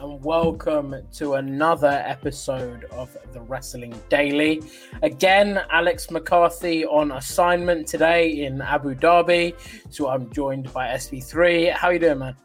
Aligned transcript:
and 0.00 0.22
welcome 0.22 0.94
to 1.12 1.34
another 1.34 2.02
episode 2.06 2.84
of 2.92 3.16
the 3.32 3.40
Wrestling 3.40 4.00
Daily. 4.08 4.62
Again, 5.02 5.60
Alex 5.70 6.12
McCarthy 6.12 6.86
on 6.86 7.10
assignment 7.10 7.88
today 7.88 8.44
in 8.44 8.60
Abu 8.60 8.94
Dhabi. 8.94 9.54
So 9.90 10.08
I'm 10.08 10.30
joined 10.30 10.72
by 10.72 10.88
SP3. 10.88 11.72
How 11.72 11.88
you 11.88 11.98
doing, 11.98 12.20
man? 12.20 12.36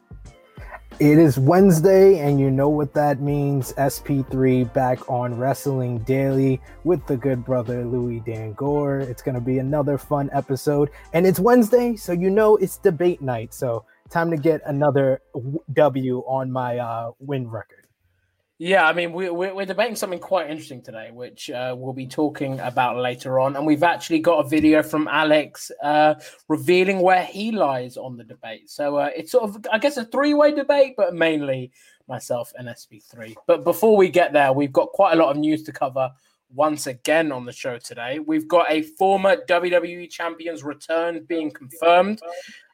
It 0.98 1.18
is 1.18 1.38
Wednesday, 1.38 2.18
and 2.20 2.40
you 2.40 2.50
know 2.50 2.68
what 2.68 2.92
that 2.94 3.20
means. 3.20 3.72
SP3 3.74 4.72
back 4.72 5.08
on 5.08 5.38
Wrestling 5.38 5.98
Daily 5.98 6.60
with 6.82 7.06
the 7.06 7.16
good 7.16 7.44
brother 7.44 7.84
Louis 7.84 8.20
Dangoor. 8.20 9.00
It's 9.00 9.22
going 9.22 9.34
to 9.36 9.40
be 9.40 9.58
another 9.58 9.96
fun 9.96 10.28
episode, 10.32 10.90
and 11.12 11.24
it's 11.24 11.38
Wednesday, 11.38 11.94
so 11.94 12.12
you 12.12 12.30
know 12.30 12.56
it's 12.56 12.78
debate 12.78 13.22
night. 13.22 13.54
So 13.54 13.84
time 14.14 14.30
to 14.30 14.36
get 14.36 14.62
another 14.64 15.20
W 15.72 16.18
on 16.20 16.50
my 16.50 16.78
uh, 16.78 17.10
win 17.18 17.50
record. 17.50 17.88
Yeah, 18.58 18.86
I 18.86 18.92
mean, 18.92 19.12
we, 19.12 19.28
we're, 19.28 19.52
we're 19.52 19.66
debating 19.66 19.96
something 19.96 20.20
quite 20.20 20.48
interesting 20.48 20.80
today, 20.80 21.10
which 21.12 21.50
uh, 21.50 21.74
we'll 21.76 21.92
be 21.92 22.06
talking 22.06 22.60
about 22.60 22.96
later 22.96 23.40
on. 23.40 23.56
And 23.56 23.66
we've 23.66 23.82
actually 23.82 24.20
got 24.20 24.46
a 24.46 24.48
video 24.48 24.84
from 24.84 25.08
Alex 25.08 25.72
uh, 25.82 26.14
revealing 26.48 27.00
where 27.00 27.24
he 27.24 27.50
lies 27.50 27.96
on 27.96 28.16
the 28.16 28.22
debate. 28.22 28.70
So 28.70 28.96
uh, 28.98 29.10
it's 29.16 29.32
sort 29.32 29.44
of, 29.44 29.66
I 29.72 29.78
guess, 29.78 29.96
a 29.96 30.04
three 30.04 30.34
way 30.34 30.54
debate, 30.54 30.94
but 30.96 31.14
mainly 31.14 31.72
myself 32.06 32.52
and 32.56 32.68
SP3. 32.68 33.34
But 33.48 33.64
before 33.64 33.96
we 33.96 34.08
get 34.08 34.32
there, 34.32 34.52
we've 34.52 34.72
got 34.72 34.90
quite 34.92 35.14
a 35.14 35.16
lot 35.16 35.30
of 35.32 35.36
news 35.36 35.64
to 35.64 35.72
cover 35.72 36.12
once 36.54 36.86
again 36.86 37.32
on 37.32 37.44
the 37.44 37.52
show 37.52 37.78
today. 37.78 38.20
We've 38.20 38.46
got 38.46 38.66
a 38.70 38.82
former 38.82 39.36
WWE 39.48 40.08
champion's 40.08 40.62
return 40.62 41.24
being 41.28 41.50
confirmed. 41.50 42.20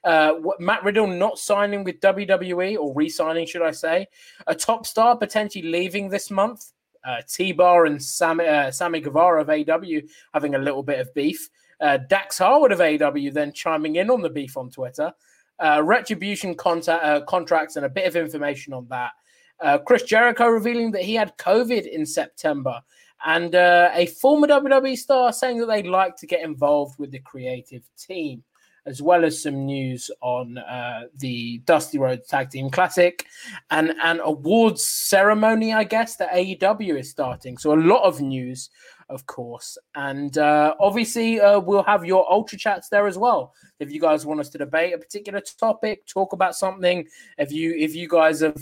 Uh, 0.02 0.34
Matt 0.58 0.82
Riddle 0.82 1.06
not 1.06 1.38
signing 1.38 1.84
with 1.84 2.00
WWE 2.00 2.78
or 2.78 2.94
re-signing, 2.94 3.46
should 3.46 3.62
I 3.62 3.70
say? 3.70 4.06
A 4.46 4.54
top 4.54 4.86
star 4.86 5.16
potentially 5.16 5.68
leaving 5.68 6.08
this 6.08 6.30
month. 6.30 6.72
Uh, 7.04 7.22
T 7.26 7.52
Bar 7.52 7.86
and 7.86 8.02
Sammy, 8.02 8.46
uh, 8.46 8.70
Sammy 8.70 9.00
Guevara 9.00 9.40
of 9.40 9.48
AEW 9.48 10.08
having 10.34 10.54
a 10.54 10.58
little 10.58 10.82
bit 10.82 11.00
of 11.00 11.12
beef. 11.14 11.48
Uh, 11.80 11.98
Dax 12.08 12.38
Harwood 12.38 12.72
of 12.72 12.78
AEW 12.80 13.32
then 13.32 13.52
chiming 13.52 13.96
in 13.96 14.10
on 14.10 14.20
the 14.20 14.28
beef 14.28 14.56
on 14.56 14.70
Twitter. 14.70 15.12
Uh, 15.58 15.82
retribution 15.82 16.54
contact, 16.54 17.04
uh, 17.04 17.20
contracts 17.26 17.76
and 17.76 17.86
a 17.86 17.88
bit 17.88 18.06
of 18.06 18.16
information 18.16 18.72
on 18.72 18.86
that. 18.88 19.12
Uh, 19.60 19.78
Chris 19.78 20.02
Jericho 20.02 20.46
revealing 20.46 20.90
that 20.90 21.02
he 21.02 21.14
had 21.14 21.36
COVID 21.36 21.86
in 21.86 22.06
September, 22.06 22.80
and 23.26 23.54
a 23.54 24.06
former 24.18 24.46
WWE 24.46 24.96
star 24.96 25.34
saying 25.34 25.58
that 25.58 25.66
they'd 25.66 25.86
like 25.86 26.16
to 26.16 26.26
get 26.26 26.42
involved 26.42 26.98
with 26.98 27.10
the 27.10 27.18
creative 27.18 27.82
team 27.98 28.42
as 28.86 29.02
well 29.02 29.24
as 29.24 29.42
some 29.42 29.66
news 29.66 30.10
on 30.20 30.58
uh, 30.58 31.02
the 31.16 31.58
Dusty 31.64 31.98
Rhodes 31.98 32.28
Tag 32.28 32.50
Team 32.50 32.70
Classic 32.70 33.26
and 33.70 33.94
an 34.02 34.20
awards 34.20 34.84
ceremony, 34.84 35.72
I 35.74 35.84
guess, 35.84 36.16
that 36.16 36.32
AEW 36.32 36.98
is 36.98 37.10
starting. 37.10 37.58
So 37.58 37.74
a 37.74 37.80
lot 37.80 38.02
of 38.02 38.20
news, 38.20 38.70
of 39.08 39.26
course. 39.26 39.76
And 39.94 40.36
uh, 40.38 40.74
obviously, 40.80 41.40
uh, 41.40 41.60
we'll 41.60 41.82
have 41.82 42.04
your 42.04 42.30
Ultra 42.30 42.58
Chats 42.58 42.88
there 42.88 43.06
as 43.06 43.18
well. 43.18 43.54
If 43.78 43.90
you 43.90 44.00
guys 44.00 44.26
want 44.26 44.40
us 44.40 44.48
to 44.50 44.58
debate 44.58 44.94
a 44.94 44.98
particular 44.98 45.40
topic, 45.40 46.06
talk 46.06 46.32
about 46.32 46.56
something, 46.56 47.06
if 47.38 47.52
you 47.52 47.74
if 47.76 47.94
you 47.94 48.08
guys 48.08 48.40
have 48.40 48.60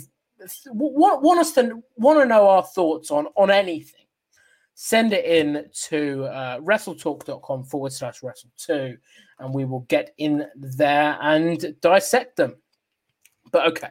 want, 0.67 1.21
want 1.21 1.39
us 1.39 1.51
to 1.53 1.81
want 1.97 2.19
to 2.19 2.25
know 2.25 2.47
our 2.47 2.63
thoughts 2.63 3.11
on 3.11 3.27
on 3.35 3.51
anything 3.51 3.99
send 4.81 5.11
it 5.11 5.25
in 5.25 5.65
to 5.73 6.23
uh, 6.27 6.57
wrestletalk.com 6.61 7.65
forward 7.65 7.91
slash 7.91 8.21
wrestle2 8.21 8.97
and 9.39 9.53
we 9.53 9.65
will 9.65 9.81
get 9.81 10.13
in 10.17 10.45
there 10.55 11.17
and 11.21 11.75
dissect 11.81 12.35
them. 12.35 12.55
But 13.51 13.67
okay, 13.69 13.89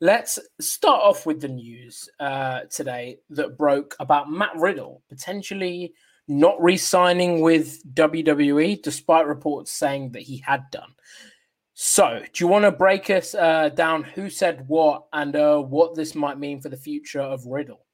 let's 0.00 0.38
start 0.60 1.00
off 1.02 1.26
with 1.26 1.40
the 1.40 1.48
news 1.48 2.08
uh, 2.20 2.62
today 2.70 3.18
that 3.30 3.56
broke 3.56 3.96
about 4.00 4.30
Matt 4.30 4.56
Riddle 4.56 5.02
potentially 5.08 5.94
not 6.28 6.60
re 6.62 6.76
signing 6.76 7.40
with 7.40 7.82
WWE, 7.94 8.82
despite 8.82 9.26
reports 9.26 9.72
saying 9.72 10.12
that 10.12 10.22
he 10.22 10.38
had 10.38 10.64
done. 10.70 10.92
So, 11.74 12.22
do 12.32 12.44
you 12.44 12.48
want 12.48 12.64
to 12.64 12.72
break 12.72 13.10
us 13.10 13.34
uh, 13.34 13.68
down 13.68 14.02
who 14.02 14.30
said 14.30 14.64
what 14.66 15.04
and 15.12 15.36
uh, 15.36 15.58
what 15.58 15.94
this 15.94 16.14
might 16.14 16.38
mean 16.38 16.60
for 16.60 16.68
the 16.68 16.76
future 16.76 17.20
of 17.20 17.44
Riddle? 17.46 17.85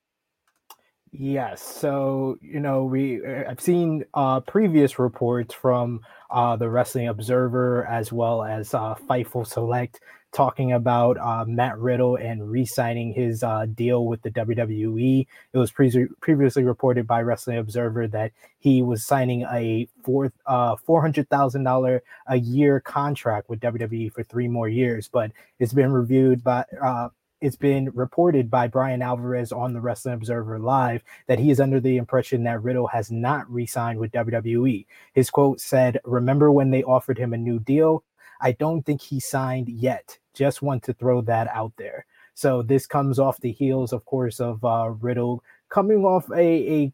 Yes. 1.14 1.62
So, 1.62 2.38
you 2.40 2.58
know, 2.58 2.84
we 2.84 3.24
uh, 3.24 3.44
I've 3.50 3.60
seen 3.60 4.04
uh, 4.14 4.40
previous 4.40 4.98
reports 4.98 5.54
from 5.54 6.00
uh, 6.30 6.56
the 6.56 6.70
Wrestling 6.70 7.08
Observer 7.08 7.86
as 7.86 8.10
well 8.12 8.42
as 8.42 8.72
uh, 8.72 8.94
Fightful 8.94 9.46
Select 9.46 10.00
talking 10.32 10.72
about 10.72 11.18
uh, 11.18 11.44
Matt 11.46 11.78
Riddle 11.78 12.16
and 12.16 12.50
re-signing 12.50 13.12
his 13.12 13.42
uh, 13.42 13.66
deal 13.74 14.06
with 14.06 14.22
the 14.22 14.30
WWE. 14.30 15.26
It 15.52 15.58
was 15.58 15.70
pre- 15.70 16.08
previously 16.22 16.64
reported 16.64 17.06
by 17.06 17.20
Wrestling 17.20 17.58
Observer 17.58 18.08
that 18.08 18.32
he 18.58 18.80
was 18.80 19.04
signing 19.04 19.42
a 19.52 19.86
four 20.02 20.32
uh, 20.46 20.76
four 20.76 21.02
hundred 21.02 21.28
thousand 21.28 21.64
dollar 21.64 22.02
a 22.28 22.36
year 22.38 22.80
contract 22.80 23.50
with 23.50 23.60
WWE 23.60 24.10
for 24.14 24.22
three 24.22 24.48
more 24.48 24.68
years, 24.70 25.08
but 25.08 25.30
it's 25.58 25.74
been 25.74 25.92
reviewed 25.92 26.42
by 26.42 26.64
uh, 26.82 27.10
it's 27.42 27.56
been 27.56 27.90
reported 27.92 28.48
by 28.48 28.68
Bryan 28.68 29.02
Alvarez 29.02 29.50
on 29.50 29.74
the 29.74 29.80
Wrestling 29.80 30.14
Observer 30.14 30.60
Live 30.60 31.02
that 31.26 31.40
he 31.40 31.50
is 31.50 31.60
under 31.60 31.80
the 31.80 31.96
impression 31.96 32.44
that 32.44 32.62
Riddle 32.62 32.86
has 32.86 33.10
not 33.10 33.50
re 33.52 33.66
signed 33.66 33.98
with 33.98 34.12
WWE. 34.12 34.86
His 35.12 35.28
quote 35.28 35.60
said, 35.60 36.00
Remember 36.04 36.52
when 36.52 36.70
they 36.70 36.84
offered 36.84 37.18
him 37.18 37.32
a 37.34 37.36
new 37.38 37.58
deal? 37.58 38.04
I 38.40 38.52
don't 38.52 38.82
think 38.86 39.02
he 39.02 39.18
signed 39.18 39.68
yet. 39.68 40.18
Just 40.34 40.62
want 40.62 40.84
to 40.84 40.94
throw 40.94 41.20
that 41.22 41.48
out 41.48 41.72
there. 41.76 42.06
So 42.34 42.62
this 42.62 42.86
comes 42.86 43.18
off 43.18 43.40
the 43.40 43.52
heels, 43.52 43.92
of 43.92 44.04
course, 44.04 44.40
of 44.40 44.64
uh, 44.64 44.90
Riddle 45.00 45.42
coming 45.68 46.04
off 46.04 46.30
a, 46.30 46.72
a 46.84 46.92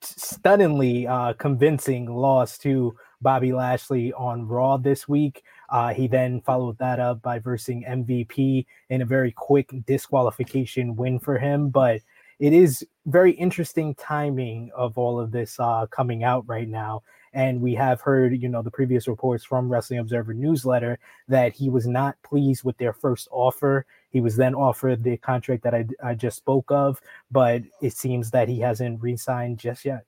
stunningly 0.00 1.06
uh, 1.06 1.32
convincing 1.34 2.06
loss 2.06 2.56
to 2.58 2.96
Bobby 3.20 3.52
Lashley 3.52 4.12
on 4.12 4.46
Raw 4.46 4.76
this 4.76 5.08
week. 5.08 5.42
Uh, 5.68 5.92
he 5.92 6.06
then 6.06 6.40
followed 6.42 6.78
that 6.78 7.00
up 7.00 7.22
by 7.22 7.38
versing 7.38 7.84
MVP 7.84 8.66
in 8.90 9.02
a 9.02 9.06
very 9.06 9.32
quick 9.32 9.70
disqualification 9.86 10.96
win 10.96 11.18
for 11.18 11.38
him. 11.38 11.68
But 11.68 12.00
it 12.38 12.52
is 12.52 12.86
very 13.06 13.32
interesting 13.32 13.94
timing 13.94 14.70
of 14.76 14.98
all 14.98 15.18
of 15.18 15.30
this 15.30 15.58
uh, 15.58 15.86
coming 15.90 16.24
out 16.24 16.44
right 16.46 16.68
now. 16.68 17.02
And 17.32 17.60
we 17.60 17.74
have 17.74 18.00
heard, 18.00 18.40
you 18.40 18.48
know, 18.48 18.62
the 18.62 18.70
previous 18.70 19.08
reports 19.08 19.44
from 19.44 19.68
Wrestling 19.68 19.98
Observer 19.98 20.32
newsletter 20.32 20.98
that 21.28 21.52
he 21.52 21.68
was 21.68 21.86
not 21.86 22.16
pleased 22.22 22.64
with 22.64 22.78
their 22.78 22.94
first 22.94 23.28
offer. 23.30 23.84
He 24.10 24.20
was 24.20 24.36
then 24.36 24.54
offered 24.54 25.02
the 25.02 25.18
contract 25.18 25.62
that 25.64 25.74
I, 25.74 25.86
I 26.02 26.14
just 26.14 26.38
spoke 26.38 26.70
of, 26.70 27.00
but 27.30 27.62
it 27.82 27.92
seems 27.92 28.30
that 28.30 28.48
he 28.48 28.60
hasn't 28.60 29.02
re 29.02 29.16
signed 29.16 29.58
just 29.58 29.84
yet. 29.84 30.04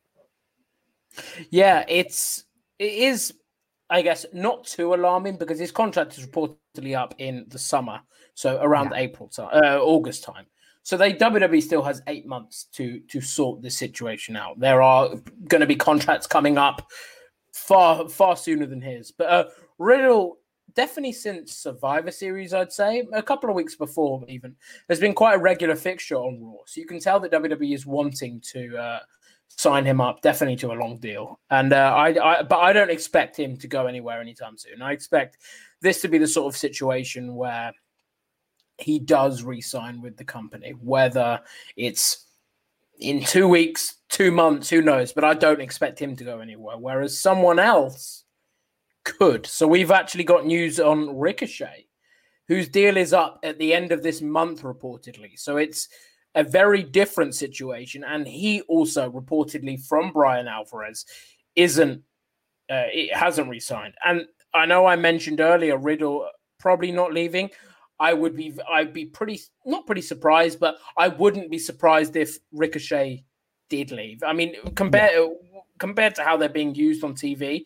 Yeah, 1.50 1.84
it's 1.88 2.44
it 2.78 2.92
is, 2.92 3.34
I 3.90 4.02
guess, 4.02 4.26
not 4.32 4.64
too 4.64 4.94
alarming 4.94 5.36
because 5.36 5.58
his 5.58 5.72
contract 5.72 6.18
is 6.18 6.26
reportedly 6.26 6.96
up 6.96 7.14
in 7.18 7.46
the 7.48 7.58
summer, 7.58 8.00
so 8.34 8.60
around 8.60 8.90
yeah. 8.92 8.98
April, 8.98 9.30
uh, 9.38 9.78
August 9.80 10.24
time. 10.24 10.46
So 10.82 10.96
they 10.96 11.12
WWE 11.12 11.62
still 11.62 11.82
has 11.82 12.02
eight 12.06 12.26
months 12.26 12.64
to 12.72 13.00
to 13.08 13.20
sort 13.20 13.62
this 13.62 13.76
situation 13.76 14.36
out. 14.36 14.58
There 14.58 14.82
are 14.82 15.10
going 15.46 15.60
to 15.60 15.66
be 15.66 15.76
contracts 15.76 16.26
coming 16.26 16.58
up 16.58 16.90
far 17.52 18.08
far 18.08 18.36
sooner 18.36 18.66
than 18.66 18.80
his. 18.80 19.12
But 19.12 19.28
uh, 19.28 19.44
Riddle 19.78 20.38
definitely 20.74 21.12
since 21.12 21.52
Survivor 21.52 22.10
Series, 22.10 22.54
I'd 22.54 22.72
say 22.72 23.06
a 23.12 23.22
couple 23.22 23.50
of 23.50 23.56
weeks 23.56 23.74
before 23.74 24.24
even, 24.28 24.54
has 24.88 25.00
been 25.00 25.12
quite 25.12 25.34
a 25.34 25.38
regular 25.38 25.74
fixture 25.74 26.16
on 26.16 26.40
Raw. 26.40 26.58
So 26.66 26.80
you 26.80 26.86
can 26.86 27.00
tell 27.00 27.18
that 27.20 27.32
WWE 27.32 27.74
is 27.74 27.84
wanting 27.84 28.40
to 28.52 28.76
uh, 28.76 29.00
sign 29.48 29.84
him 29.84 30.00
up 30.00 30.22
definitely 30.22 30.56
to 30.56 30.72
a 30.72 30.80
long 30.80 30.98
deal. 30.98 31.40
And 31.50 31.72
uh, 31.72 31.92
I, 31.94 32.38
I, 32.38 32.42
but 32.42 32.58
I 32.58 32.72
don't 32.72 32.90
expect 32.90 33.38
him 33.38 33.56
to 33.58 33.66
go 33.66 33.86
anywhere 33.86 34.20
anytime 34.20 34.56
soon. 34.56 34.82
I 34.82 34.92
expect 34.92 35.38
this 35.80 36.00
to 36.02 36.08
be 36.08 36.18
the 36.18 36.28
sort 36.28 36.52
of 36.52 36.58
situation 36.58 37.34
where 37.34 37.72
he 38.78 38.98
does 39.00 39.42
re-sign 39.42 40.00
with 40.00 40.16
the 40.16 40.24
company, 40.24 40.70
whether 40.80 41.40
it's 41.76 42.26
in 43.00 43.24
two 43.24 43.48
weeks, 43.48 43.96
two 44.08 44.30
months, 44.30 44.70
who 44.70 44.82
knows? 44.82 45.12
But 45.12 45.24
I 45.24 45.34
don't 45.34 45.60
expect 45.60 46.00
him 46.00 46.16
to 46.16 46.24
go 46.24 46.40
anywhere. 46.40 46.78
Whereas 46.78 47.18
someone 47.18 47.58
else 47.58 48.24
could. 49.04 49.46
So 49.46 49.66
we've 49.66 49.90
actually 49.90 50.24
got 50.24 50.46
news 50.46 50.78
on 50.78 51.16
Ricochet, 51.16 51.86
whose 52.46 52.68
deal 52.68 52.96
is 52.96 53.12
up 53.12 53.40
at 53.42 53.58
the 53.58 53.74
end 53.74 53.92
of 53.92 54.02
this 54.02 54.20
month, 54.20 54.62
reportedly. 54.62 55.38
So 55.38 55.56
it's 55.56 55.88
a 56.38 56.44
very 56.44 56.84
different 56.84 57.34
situation. 57.34 58.04
And 58.04 58.26
he 58.26 58.62
also 58.62 59.10
reportedly 59.10 59.84
from 59.84 60.12
Bryan 60.12 60.46
Alvarez 60.46 61.04
isn't 61.56 62.02
uh, 62.70 62.86
it 62.92 63.14
hasn't 63.14 63.48
resigned. 63.48 63.94
And 64.04 64.26
I 64.54 64.64
know 64.64 64.86
I 64.86 64.94
mentioned 64.96 65.40
earlier 65.40 65.76
Riddle 65.76 66.28
probably 66.60 66.92
not 66.92 67.12
leaving. 67.12 67.50
I 67.98 68.14
would 68.14 68.36
be 68.36 68.54
I'd 68.70 68.92
be 68.92 69.06
pretty 69.06 69.40
not 69.66 69.84
pretty 69.84 70.02
surprised, 70.02 70.60
but 70.60 70.76
I 70.96 71.08
wouldn't 71.08 71.50
be 71.50 71.58
surprised 71.58 72.14
if 72.14 72.38
Ricochet 72.52 73.24
did 73.68 73.90
leave. 73.90 74.22
I 74.22 74.32
mean, 74.32 74.54
compared 74.76 75.12
yeah. 75.14 75.60
compared 75.80 76.14
to 76.14 76.22
how 76.22 76.36
they're 76.36 76.48
being 76.48 76.74
used 76.76 77.02
on 77.02 77.14
TV, 77.14 77.64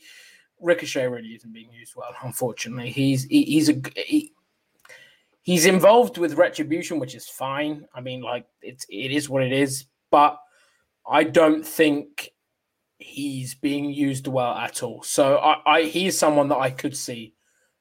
Ricochet 0.61 1.07
really 1.07 1.35
isn't 1.35 1.53
being 1.53 1.71
used 1.71 1.95
well. 1.95 2.15
Unfortunately, 2.23 2.91
he's 2.91 3.25
he, 3.25 3.43
he's 3.43 3.69
a 3.69 3.83
he, 3.97 4.33
he's 5.43 5.67
involved 5.67 6.19
with 6.19 6.35
retribution, 6.35 6.99
which 6.99 7.15
is 7.15 7.29
fine. 7.29 7.87
I 7.95 8.01
mean, 8.01 8.23
like 8.23 8.47
it's 8.63 8.87
it 8.89 9.13
is 9.13 9.29
what 9.29 9.43
it 9.43 9.53
is, 9.53 9.87
but 10.11 10.39
I 11.07 11.25
don't 11.25 11.67
think 11.67 12.31
he's 12.99 13.55
being 13.55 13.93
used 13.93 14.29
well 14.29 14.55
at 14.55 14.83
all. 14.83 15.03
So 15.03 15.37
I, 15.39 15.57
I 15.67 15.83
he's 15.83 16.19
someone 16.19 16.49
that 16.49 16.59
I 16.59 16.71
could 16.71 16.97
see 16.97 17.35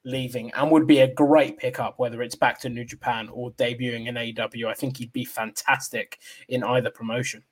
leaving 0.03 0.51
and 0.55 0.71
would 0.71 0.87
be 0.87 0.99
a 0.99 1.13
great 1.13 1.57
pickup, 1.57 1.99
whether 1.99 2.21
it's 2.21 2.35
back 2.35 2.59
to 2.59 2.69
New 2.69 2.83
Japan 2.83 3.29
or 3.31 3.51
debuting 3.51 4.07
in 4.07 4.15
AEW. 4.15 4.67
I 4.67 4.73
think 4.73 4.97
he'd 4.97 5.13
be 5.13 5.25
fantastic 5.25 6.17
in 6.49 6.63
either 6.63 6.89
promotion. 6.89 7.43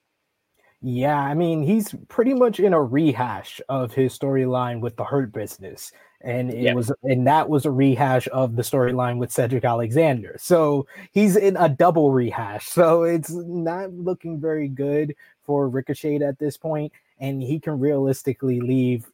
Yeah, 0.81 1.19
I 1.19 1.33
mean, 1.33 1.61
he's 1.61 1.93
pretty 2.07 2.33
much 2.33 2.59
in 2.59 2.73
a 2.73 2.81
rehash 2.81 3.59
of 3.67 3.93
his 3.93 4.17
storyline 4.17 4.79
with 4.79 4.95
the 4.95 5.03
Hurt 5.03 5.33
Business. 5.33 5.91
And 6.21 6.51
it 6.51 6.75
was, 6.75 6.91
and 7.03 7.25
that 7.27 7.49
was 7.49 7.65
a 7.65 7.71
rehash 7.71 8.27
of 8.33 8.57
the 8.57 8.61
storyline 8.61 9.19
with 9.19 9.31
Cedric 9.31 9.63
Alexander. 9.63 10.35
So 10.37 10.85
he's 11.13 11.37
in 11.37 11.55
a 11.55 11.69
double 11.69 12.11
rehash. 12.11 12.67
So 12.67 13.03
it's 13.03 13.31
not 13.31 13.93
looking 13.93 14.39
very 14.39 14.67
good 14.67 15.15
for 15.45 15.69
Ricochet 15.69 16.17
at 16.17 16.37
this 16.37 16.57
point, 16.57 16.91
and 17.19 17.41
he 17.41 17.59
can 17.59 17.79
realistically 17.79 18.59
leave 18.59 19.09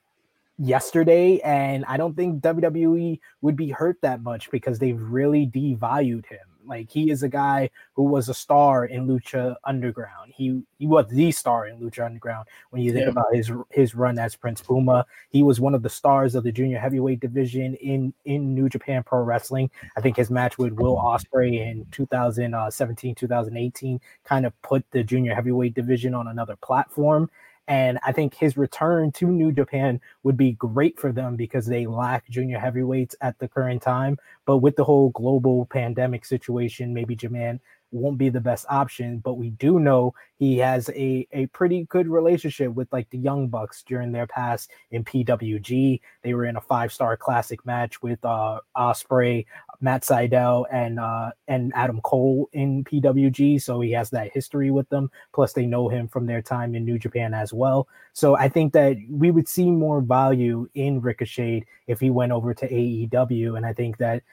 yesterday, 0.57 1.39
and 1.41 1.85
I 1.85 1.97
don't 1.97 2.15
think 2.15 2.41
WWE 2.41 3.19
would 3.41 3.55
be 3.55 3.69
hurt 3.69 3.97
that 4.01 4.21
much 4.23 4.49
because 4.51 4.79
they've 4.79 4.99
really 4.99 5.45
devalued 5.47 6.25
him. 6.25 6.39
Like 6.67 6.89
he 6.89 7.09
is 7.09 7.23
a 7.23 7.29
guy 7.29 7.69
who 7.93 8.03
was 8.03 8.29
a 8.29 8.33
star 8.33 8.85
in 8.85 9.07
Lucha 9.07 9.55
Underground. 9.63 10.33
He 10.35 10.61
he 10.77 10.87
was 10.87 11.07
the 11.09 11.31
star 11.31 11.67
in 11.67 11.79
Lucha 11.79 12.05
Underground. 12.05 12.47
When 12.69 12.81
you 12.81 12.91
think 12.91 13.05
yeah. 13.05 13.11
about 13.11 13.33
his 13.33 13.51
his 13.71 13.95
run 13.95 14.19
as 14.19 14.35
Prince 14.35 14.61
Puma, 14.61 15.05
he 15.29 15.43
was 15.43 15.59
one 15.59 15.75
of 15.75 15.83
the 15.83 15.89
stars 15.89 16.35
of 16.35 16.43
the 16.43 16.51
junior 16.51 16.79
heavyweight 16.79 17.19
division 17.19 17.75
in 17.75 18.13
in 18.25 18.53
New 18.53 18.69
Japan 18.69 19.03
Pro 19.03 19.21
Wrestling. 19.21 19.69
I 19.97 20.01
think 20.01 20.17
his 20.17 20.29
match 20.29 20.57
with 20.57 20.73
Will 20.73 20.97
Ospreay 20.97 21.71
in 21.71 21.85
2017 21.91 23.11
uh, 23.11 23.15
2018 23.15 23.99
kind 24.23 24.45
of 24.45 24.61
put 24.61 24.83
the 24.91 25.03
junior 25.03 25.33
heavyweight 25.33 25.73
division 25.73 26.13
on 26.13 26.27
another 26.27 26.55
platform. 26.57 27.29
And 27.67 27.99
I 28.05 28.11
think 28.11 28.35
his 28.35 28.57
return 28.57 29.11
to 29.13 29.25
New 29.25 29.51
Japan 29.51 29.99
would 30.23 30.37
be 30.37 30.51
great 30.53 30.99
for 30.99 31.11
them 31.11 31.35
because 31.35 31.65
they 31.65 31.87
lack 31.87 32.29
junior 32.29 32.59
heavyweights 32.59 33.15
at 33.21 33.39
the 33.39 33.47
current 33.47 33.81
time. 33.81 34.17
But 34.45 34.57
with 34.57 34.75
the 34.75 34.83
whole 34.83 35.09
global 35.09 35.65
pandemic 35.65 36.25
situation, 36.25 36.93
maybe 36.93 37.15
Japan 37.15 37.59
won't 37.95 38.17
be 38.17 38.29
the 38.29 38.41
best 38.41 38.65
option, 38.69 39.19
but 39.19 39.35
we 39.35 39.51
do 39.51 39.79
know 39.79 40.13
he 40.37 40.57
has 40.57 40.89
a, 40.89 41.27
a 41.31 41.45
pretty 41.47 41.85
good 41.89 42.07
relationship 42.07 42.73
with 42.73 42.91
like 42.91 43.09
the 43.09 43.17
Young 43.17 43.47
Bucks 43.47 43.83
during 43.83 44.11
their 44.11 44.27
past 44.27 44.71
in 44.91 45.03
PWG. 45.03 46.01
They 46.21 46.33
were 46.33 46.45
in 46.45 46.57
a 46.57 46.61
five 46.61 46.91
star 46.91 47.15
classic 47.15 47.65
match 47.65 48.01
with 48.01 48.23
uh, 48.25 48.59
Ospreay, 48.75 49.45
Matt 49.81 50.03
Sydal, 50.03 50.65
and 50.71 50.99
uh, 50.99 51.31
and 51.47 51.71
Adam 51.75 52.01
Cole 52.01 52.49
in 52.53 52.83
PWG. 52.83 53.61
So 53.61 53.79
he 53.79 53.91
has 53.91 54.09
that 54.09 54.31
history 54.33 54.71
with 54.71 54.89
them. 54.89 55.09
Plus, 55.33 55.53
they 55.53 55.65
know 55.65 55.87
him 55.87 56.07
from 56.07 56.25
their 56.25 56.41
time 56.41 56.75
in 56.75 56.85
New 56.85 56.99
Japan 56.99 57.33
as 57.33 57.53
well. 57.53 57.87
So 58.13 58.35
I 58.35 58.49
think 58.49 58.73
that 58.73 58.97
we 59.09 59.31
would 59.31 59.47
see 59.47 59.71
more 59.71 60.01
value 60.01 60.67
in 60.75 61.01
Ricochet 61.01 61.65
if 61.87 61.99
he 61.99 62.09
went 62.09 62.31
over 62.31 62.53
to 62.53 62.67
AEW, 62.67 63.57
and 63.57 63.65
I 63.65 63.73
think 63.73 63.97
that 63.97 64.23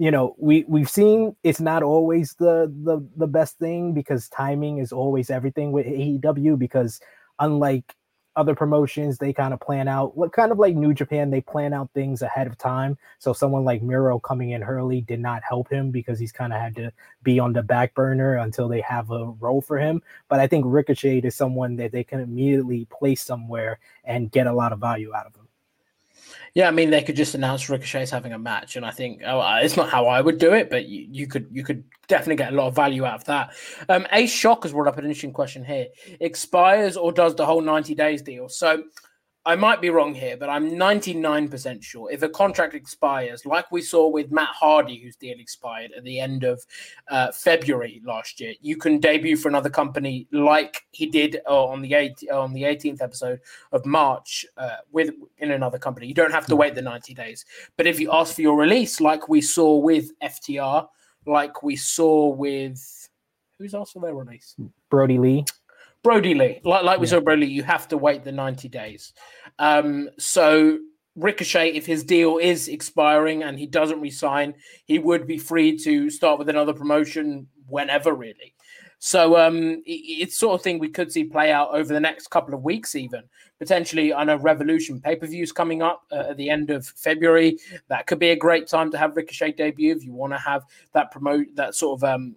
you 0.00 0.10
know 0.10 0.34
we 0.38 0.64
we've 0.66 0.88
seen 0.88 1.36
it's 1.44 1.60
not 1.60 1.82
always 1.82 2.32
the 2.38 2.72
the 2.84 3.06
the 3.16 3.26
best 3.26 3.58
thing 3.58 3.92
because 3.92 4.30
timing 4.30 4.78
is 4.78 4.92
always 4.92 5.28
everything 5.28 5.72
with 5.72 5.84
AEW 5.84 6.58
because 6.58 7.00
unlike 7.38 7.94
other 8.34 8.54
promotions 8.54 9.18
they 9.18 9.34
kind 9.34 9.52
of 9.52 9.60
plan 9.60 9.88
out 9.88 10.16
what 10.16 10.32
kind 10.32 10.52
of 10.52 10.58
like 10.58 10.74
New 10.74 10.94
Japan 10.94 11.30
they 11.30 11.42
plan 11.42 11.74
out 11.74 11.90
things 11.92 12.22
ahead 12.22 12.46
of 12.46 12.56
time. 12.56 12.96
So 13.18 13.34
someone 13.34 13.64
like 13.64 13.82
Miro 13.82 14.18
coming 14.18 14.52
in 14.52 14.62
early 14.62 15.02
did 15.02 15.20
not 15.20 15.42
help 15.46 15.70
him 15.70 15.90
because 15.90 16.18
he's 16.18 16.32
kind 16.32 16.54
of 16.54 16.60
had 16.60 16.74
to 16.76 16.92
be 17.22 17.38
on 17.38 17.52
the 17.52 17.62
back 17.62 17.92
burner 17.92 18.36
until 18.36 18.68
they 18.68 18.80
have 18.80 19.10
a 19.10 19.26
role 19.40 19.60
for 19.60 19.78
him. 19.78 20.00
But 20.28 20.40
I 20.40 20.46
think 20.46 20.64
Ricochet 20.66 21.18
is 21.18 21.36
someone 21.36 21.76
that 21.76 21.92
they 21.92 22.04
can 22.04 22.20
immediately 22.20 22.86
place 22.86 23.20
somewhere 23.22 23.78
and 24.04 24.32
get 24.32 24.46
a 24.46 24.54
lot 24.54 24.72
of 24.72 24.78
value 24.78 25.14
out 25.14 25.26
of 25.26 25.36
him 25.36 25.39
yeah, 26.54 26.68
I 26.68 26.70
mean 26.70 26.90
they 26.90 27.02
could 27.02 27.16
just 27.16 27.34
announce 27.34 27.68
Ricochet's 27.68 28.10
having 28.10 28.32
a 28.32 28.38
match, 28.38 28.76
and 28.76 28.84
I 28.84 28.90
think 28.90 29.22
oh, 29.24 29.40
uh, 29.40 29.60
it's 29.62 29.76
not 29.76 29.88
how 29.88 30.06
I 30.06 30.20
would 30.20 30.38
do 30.38 30.52
it, 30.52 30.70
but 30.70 30.86
you, 30.86 31.06
you 31.10 31.26
could 31.26 31.48
you 31.50 31.62
could 31.62 31.84
definitely 32.08 32.36
get 32.36 32.52
a 32.52 32.56
lot 32.56 32.66
of 32.66 32.74
value 32.74 33.04
out 33.04 33.14
of 33.14 33.24
that. 33.24 33.54
Um, 33.88 34.06
Ace 34.12 34.32
Shock 34.32 34.64
has 34.64 34.72
brought 34.72 34.88
up 34.88 34.98
an 34.98 35.04
interesting 35.04 35.32
question 35.32 35.64
here: 35.64 35.86
expires 36.20 36.96
or 36.96 37.12
does 37.12 37.34
the 37.34 37.46
whole 37.46 37.60
ninety 37.60 37.94
days 37.94 38.22
deal? 38.22 38.48
So 38.48 38.84
I 39.46 39.56
might 39.56 39.80
be 39.80 39.88
wrong 39.88 40.14
here, 40.14 40.36
but 40.36 40.50
I'm 40.50 40.72
99% 40.72 41.82
sure 41.82 42.10
if 42.10 42.22
a 42.22 42.28
contract 42.28 42.74
expires, 42.74 43.46
like 43.46 43.72
we 43.72 43.80
saw 43.80 44.06
with 44.06 44.30
Matt 44.30 44.50
Hardy, 44.50 44.98
whose 44.98 45.16
deal 45.16 45.40
expired 45.40 45.92
at 45.96 46.04
the 46.04 46.20
end 46.20 46.44
of 46.44 46.62
uh, 47.08 47.32
February 47.32 48.02
last 48.04 48.38
year, 48.38 48.52
you 48.60 48.76
can 48.76 49.00
debut 49.00 49.36
for 49.36 49.48
another 49.48 49.70
company 49.70 50.26
like 50.30 50.86
he 50.92 51.06
did 51.06 51.40
uh, 51.48 51.64
on 51.64 51.80
the 51.80 51.94
eight, 51.94 52.22
uh, 52.30 52.38
on 52.38 52.52
the 52.52 52.64
18th 52.64 53.00
episode 53.00 53.40
of 53.72 53.86
March 53.86 54.44
uh, 54.58 54.76
with 54.92 55.14
in 55.38 55.52
another 55.52 55.78
company. 55.78 56.06
You 56.06 56.14
don't 56.14 56.32
have 56.32 56.46
to 56.46 56.56
wait 56.56 56.74
the 56.74 56.82
90 56.82 57.14
days. 57.14 57.46
But 57.78 57.86
if 57.86 57.98
you 57.98 58.12
ask 58.12 58.34
for 58.34 58.42
your 58.42 58.58
release, 58.58 59.00
like 59.00 59.30
we 59.30 59.40
saw 59.40 59.74
with 59.78 60.10
FTR, 60.20 60.86
like 61.24 61.62
we 61.62 61.76
saw 61.76 62.28
with 62.28 63.08
who's 63.58 63.72
also 63.72 64.00
their 64.00 64.14
release? 64.14 64.54
Brodie 64.90 65.18
Lee. 65.18 65.44
Brodie 66.02 66.34
Lee, 66.34 66.60
like 66.64 66.84
like 66.84 66.98
we 66.98 67.06
yeah. 67.06 67.20
saw 67.20 67.32
Lee, 67.32 67.46
you 67.46 67.62
have 67.62 67.88
to 67.88 67.96
wait 67.96 68.24
the 68.24 68.32
ninety 68.32 68.68
days. 68.68 69.12
Um, 69.58 70.08
so 70.18 70.78
Ricochet, 71.16 71.72
if 71.72 71.84
his 71.86 72.04
deal 72.04 72.38
is 72.38 72.68
expiring 72.68 73.42
and 73.42 73.58
he 73.58 73.66
doesn't 73.66 74.00
resign, 74.00 74.54
he 74.86 74.98
would 74.98 75.26
be 75.26 75.36
free 75.36 75.76
to 75.78 76.08
start 76.08 76.38
with 76.38 76.48
another 76.48 76.72
promotion 76.72 77.48
whenever, 77.66 78.14
really. 78.14 78.54
So 79.02 79.38
um, 79.38 79.82
it's 79.86 80.36
sort 80.36 80.54
of 80.54 80.62
thing 80.62 80.78
we 80.78 80.90
could 80.90 81.10
see 81.10 81.24
play 81.24 81.50
out 81.50 81.70
over 81.72 81.92
the 81.92 82.00
next 82.00 82.28
couple 82.28 82.54
of 82.54 82.62
weeks, 82.62 82.94
even 82.94 83.22
potentially. 83.58 84.12
I 84.12 84.24
know 84.24 84.36
Revolution 84.36 85.00
pay 85.00 85.16
per 85.16 85.26
views 85.26 85.52
coming 85.52 85.80
up 85.80 86.02
uh, 86.12 86.26
at 86.30 86.36
the 86.36 86.50
end 86.50 86.70
of 86.70 86.86
February. 86.86 87.58
That 87.88 88.06
could 88.06 88.18
be 88.18 88.28
a 88.30 88.36
great 88.36 88.66
time 88.66 88.90
to 88.90 88.98
have 88.98 89.16
Ricochet 89.16 89.52
debut 89.52 89.94
if 89.96 90.04
you 90.04 90.12
want 90.12 90.34
to 90.34 90.38
have 90.38 90.64
that 90.92 91.10
promote 91.10 91.46
that 91.54 91.74
sort 91.74 91.98
of 91.98 92.04
um, 92.04 92.36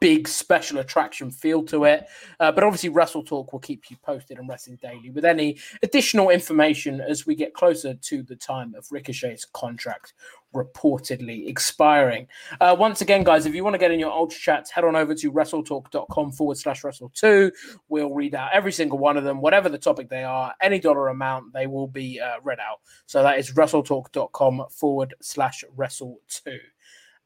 big 0.00 0.28
special 0.28 0.78
attraction 0.78 1.30
feel 1.30 1.62
to 1.64 1.84
it. 1.84 2.06
Uh, 2.38 2.52
but 2.52 2.64
obviously, 2.64 2.90
Wrestle 2.90 3.22
Talk 3.22 3.52
will 3.52 3.60
keep 3.60 3.90
you 3.90 3.96
posted 4.02 4.38
on 4.38 4.46
Wrestling 4.46 4.78
Daily 4.80 5.10
with 5.10 5.24
any 5.24 5.58
additional 5.82 6.30
information 6.30 7.00
as 7.00 7.26
we 7.26 7.34
get 7.34 7.54
closer 7.54 7.94
to 7.94 8.22
the 8.22 8.36
time 8.36 8.74
of 8.74 8.86
Ricochet's 8.90 9.44
contract 9.44 10.14
reportedly 10.54 11.48
expiring. 11.48 12.26
Uh, 12.60 12.74
once 12.78 13.00
again, 13.00 13.24
guys, 13.24 13.46
if 13.46 13.54
you 13.54 13.62
want 13.62 13.74
to 13.74 13.78
get 13.78 13.90
in 13.90 14.00
your 14.00 14.10
ultra 14.10 14.38
chats, 14.38 14.70
head 14.70 14.84
on 14.84 14.96
over 14.96 15.14
to 15.14 15.32
wrestletalk.com 15.32 16.32
forward 16.32 16.56
slash 16.56 16.82
wrestle2. 16.82 17.50
We'll 17.88 18.14
read 18.14 18.34
out 18.34 18.50
every 18.52 18.72
single 18.72 18.98
one 18.98 19.16
of 19.16 19.24
them, 19.24 19.40
whatever 19.40 19.68
the 19.68 19.78
topic 19.78 20.08
they 20.08 20.24
are, 20.24 20.54
any 20.62 20.78
dollar 20.78 21.08
amount, 21.08 21.52
they 21.52 21.66
will 21.66 21.88
be 21.88 22.20
uh, 22.20 22.36
read 22.42 22.58
out. 22.58 22.80
So 23.06 23.22
that 23.22 23.38
is 23.38 23.52
wrestletalk.com 23.52 24.66
forward 24.70 25.14
slash 25.20 25.64
wrestle2. 25.76 26.58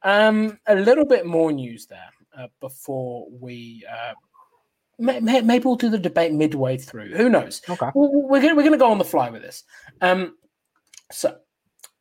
Um, 0.03 0.59
a 0.67 0.75
little 0.75 1.05
bit 1.05 1.27
more 1.27 1.53
news 1.53 1.87
there 1.87 2.09
before 2.61 3.27
we. 3.31 3.85
Uh, 3.91 4.13
maybe 4.99 5.65
we'll 5.65 5.77
do 5.77 5.89
the 5.91 5.99
debate 5.99 6.33
midway 6.33 6.77
through. 6.77 7.17
Who 7.17 7.29
knows? 7.29 7.63
Okay. 7.69 7.91
We're 7.95 8.41
gonna 8.41 8.55
we're 8.55 8.65
gonna 8.65 8.77
go 8.77 8.91
on 8.91 8.99
the 8.99 9.05
fly 9.05 9.31
with 9.31 9.43
this. 9.43 9.65
Um, 10.01 10.37
so 11.11 11.39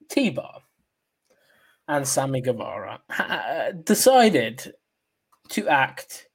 T 0.09 0.29
Bar 0.29 0.61
and 1.87 2.07
Sammy 2.07 2.41
Guevara 2.41 2.99
decided 3.83 4.73
to 5.49 5.67
act 5.67 6.27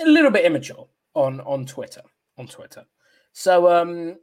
a 0.00 0.06
little 0.06 0.30
bit 0.30 0.44
immature 0.44 0.88
on 1.14 1.40
on 1.40 1.66
Twitter. 1.66 2.02
On 2.38 2.46
Twitter, 2.46 2.84
so 3.34 3.70
um, 3.70 4.16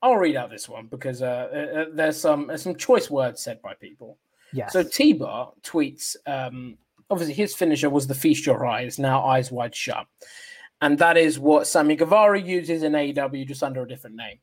I'll 0.00 0.16
read 0.16 0.36
out 0.36 0.48
this 0.48 0.68
one 0.68 0.86
because 0.86 1.22
uh, 1.22 1.48
uh, 1.52 1.78
uh 1.80 1.84
there's 1.92 2.20
some 2.20 2.46
there's 2.46 2.62
some 2.62 2.76
choice 2.76 3.10
words 3.10 3.42
said 3.42 3.60
by 3.62 3.74
people. 3.74 4.18
Yes. 4.52 4.72
So 4.72 4.82
T 4.82 5.12
Bar 5.12 5.52
tweets. 5.62 6.16
Um, 6.26 6.78
obviously, 7.10 7.34
his 7.34 7.54
finisher 7.54 7.90
was 7.90 8.06
the 8.06 8.14
feast 8.14 8.46
your 8.46 8.66
eyes, 8.66 8.98
now 8.98 9.24
eyes 9.24 9.52
wide 9.52 9.74
shut, 9.74 10.06
and 10.80 10.98
that 10.98 11.16
is 11.16 11.38
what 11.38 11.66
Sammy 11.66 11.96
Guevara 11.96 12.40
uses 12.40 12.82
in 12.82 12.92
AEW, 12.92 13.46
just 13.46 13.62
under 13.62 13.82
a 13.82 13.88
different 13.88 14.16
name. 14.16 14.38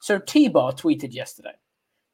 So 0.00 0.18
T 0.18 0.48
Bar 0.48 0.72
tweeted 0.72 1.14
yesterday. 1.14 1.54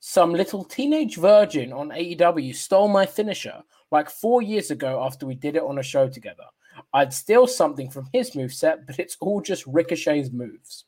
Some 0.04 0.32
little 0.32 0.64
teenage 0.64 1.16
virgin 1.16 1.72
on 1.72 1.90
AEW 1.90 2.56
stole 2.56 2.88
my 2.88 3.06
finisher 3.06 3.62
like 3.92 4.10
four 4.10 4.42
years 4.42 4.72
ago 4.72 5.00
after 5.04 5.26
we 5.26 5.36
did 5.36 5.54
it 5.54 5.62
on 5.62 5.78
a 5.78 5.82
show 5.82 6.08
together. 6.08 6.44
I'd 6.92 7.12
steal 7.12 7.46
something 7.46 7.88
from 7.90 8.08
his 8.12 8.34
move 8.34 8.52
set, 8.52 8.86
but 8.86 8.98
it's 8.98 9.16
all 9.20 9.40
just 9.40 9.64
Ricochet's 9.66 10.32
moves. 10.32 10.86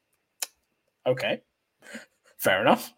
Okay, 1.06 1.42
fair 2.38 2.60
enough. 2.60 2.92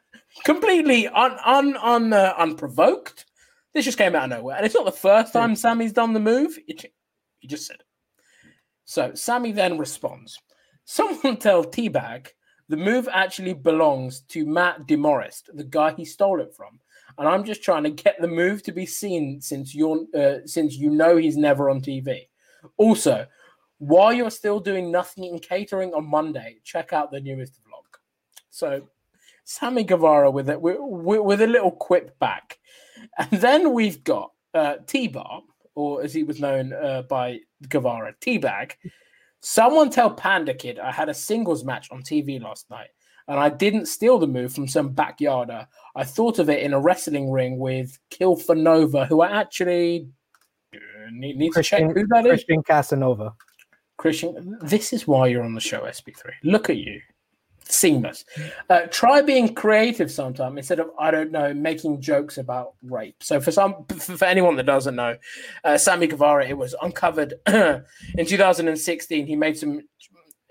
Completely 0.45 1.09
un, 1.09 1.37
un, 1.45 1.77
un 1.77 2.13
uh, 2.13 2.35
unprovoked. 2.39 3.27
This 3.77 3.85
just 3.85 3.99
came 3.99 4.15
out 4.15 4.25
of 4.25 4.31
nowhere, 4.31 4.57
and 4.57 4.65
it's 4.65 4.75
not 4.75 4.87
the 4.87 4.91
first 4.91 5.35
time 5.35 5.55
Sammy's 5.55 5.93
done 5.93 6.15
the 6.15 6.19
move. 6.19 6.59
He 6.67 7.47
just 7.47 7.67
said 7.67 7.77
it. 7.77 7.87
So 8.87 9.13
Sammy 9.13 9.53
then 9.53 9.77
responds. 9.77 10.39
Someone 10.87 11.37
tell 11.41 11.63
Teabag 11.63 12.29
the 12.71 12.79
move 12.79 13.07
actually 13.13 13.53
belongs 13.53 14.23
to 14.29 14.47
Matt 14.47 14.87
Demorest, 14.87 15.51
the 15.53 15.65
guy 15.65 15.93
he 15.93 16.07
stole 16.07 16.41
it 16.41 16.55
from. 16.57 16.81
And 17.19 17.29
I'm 17.29 17.45
just 17.45 17.63
trying 17.63 17.83
to 17.83 17.91
get 17.91 18.19
the 18.19 18.27
move 18.27 18.63
to 18.63 18.73
be 18.73 18.87
seen 18.87 19.43
since 19.43 19.75
you're 19.75 20.07
uh, 20.17 20.39
since 20.47 20.75
you 20.79 20.89
know 20.89 21.19
he's 21.19 21.37
never 21.37 21.69
on 21.69 21.83
TV. 21.83 22.29
Also, 22.79 23.27
while 23.77 24.11
you're 24.11 24.31
still 24.31 24.59
doing 24.59 24.91
nothing 24.91 25.25
in 25.25 25.39
catering 25.39 25.93
on 25.93 26.07
Monday, 26.07 26.61
check 26.65 26.95
out 26.95 27.11
the 27.11 27.21
newest 27.21 27.61
vlog. 27.61 28.01
So, 28.49 28.89
Sammy 29.47 29.85
Guevara 29.85 30.31
with 30.31 30.51
it 30.51 30.61
with, 30.61 30.79
with 30.81 31.41
a 31.41 31.47
little 31.47 31.71
quip 31.71 32.19
back, 32.19 32.59
and 33.19 33.41
then 33.41 33.73
we've 33.73 34.05
got 34.05 34.33
uh, 34.53 34.77
T 34.87 35.09
Bar, 35.09 35.41
or 35.75 36.03
as 36.03 36.13
he 36.13 36.23
was 36.23 36.41
known 36.41 36.73
uh, 36.75 37.03
by 37.09 37.41
Guevara, 37.69 38.15
T 38.21 38.37
Bag 38.37 38.77
Someone 39.49 39.91
tell 39.91 40.11
Panda 40.11 40.53
Kid 40.53 40.81
I 40.81 40.91
had 40.91 41.09
a 41.09 41.15
singles 41.15 41.65
match 41.65 41.89
on 41.93 42.03
TV 42.03 42.43
last 42.43 42.69
night 42.69 42.89
and 43.29 43.39
I 43.39 43.49
didn't 43.49 43.87
steal 43.87 44.19
the 44.19 44.27
move 44.27 44.53
from 44.53 44.67
some 44.67 44.93
backyarder. 44.93 45.67
I 45.95 46.03
thought 46.03 46.41
of 46.41 46.51
it 46.51 46.65
in 46.65 46.73
a 46.73 46.81
wrestling 46.81 47.31
ring 47.31 47.61
with 47.61 47.97
Kill 48.11 48.35
for 48.35 48.57
Nova, 48.57 49.07
who 49.07 49.21
I 49.21 49.31
actually 49.31 50.09
uh, 50.75 50.79
need, 51.13 51.37
need 51.37 51.53
to 51.53 51.63
check 51.63 51.83
who 51.83 51.95
that 51.95 51.95
Christian 52.09 52.27
is. 52.27 52.31
Christian 52.31 52.63
Casanova. 52.65 53.35
Christian, 53.97 54.59
this 54.63 54.93
is 54.93 55.07
why 55.07 55.29
you're 55.29 55.45
on 55.45 55.55
the 55.55 55.61
show, 55.61 55.83
SP3. 55.83 56.33
Look 56.43 56.69
at 56.69 56.79
you 56.79 57.01
seamless. 57.69 58.25
Uh, 58.71 58.83
try 58.91 59.23
being 59.23 59.55
creative 59.55 60.11
sometime 60.11 60.59
instead 60.59 60.81
of 60.81 60.91
I 60.99 61.11
don't 61.11 61.33
know 61.33 61.53
making 61.55 62.01
jokes 62.01 62.39
about 62.39 62.75
rape. 62.83 63.23
So 63.23 63.41
for 63.41 63.51
some, 63.51 63.85
for 63.99 64.25
anyone 64.25 64.57
that 64.57 64.67
doesn't 64.67 64.97
know, 64.97 65.17
uh, 65.65 65.79
Sammy 65.79 66.07
Guevara, 66.07 66.47
it 66.47 66.57
was 66.57 66.75
uncovered 66.83 67.35
in 67.47 68.27
2016. 68.27 69.27
He 69.27 69.37
made 69.37 69.57
some 69.57 69.81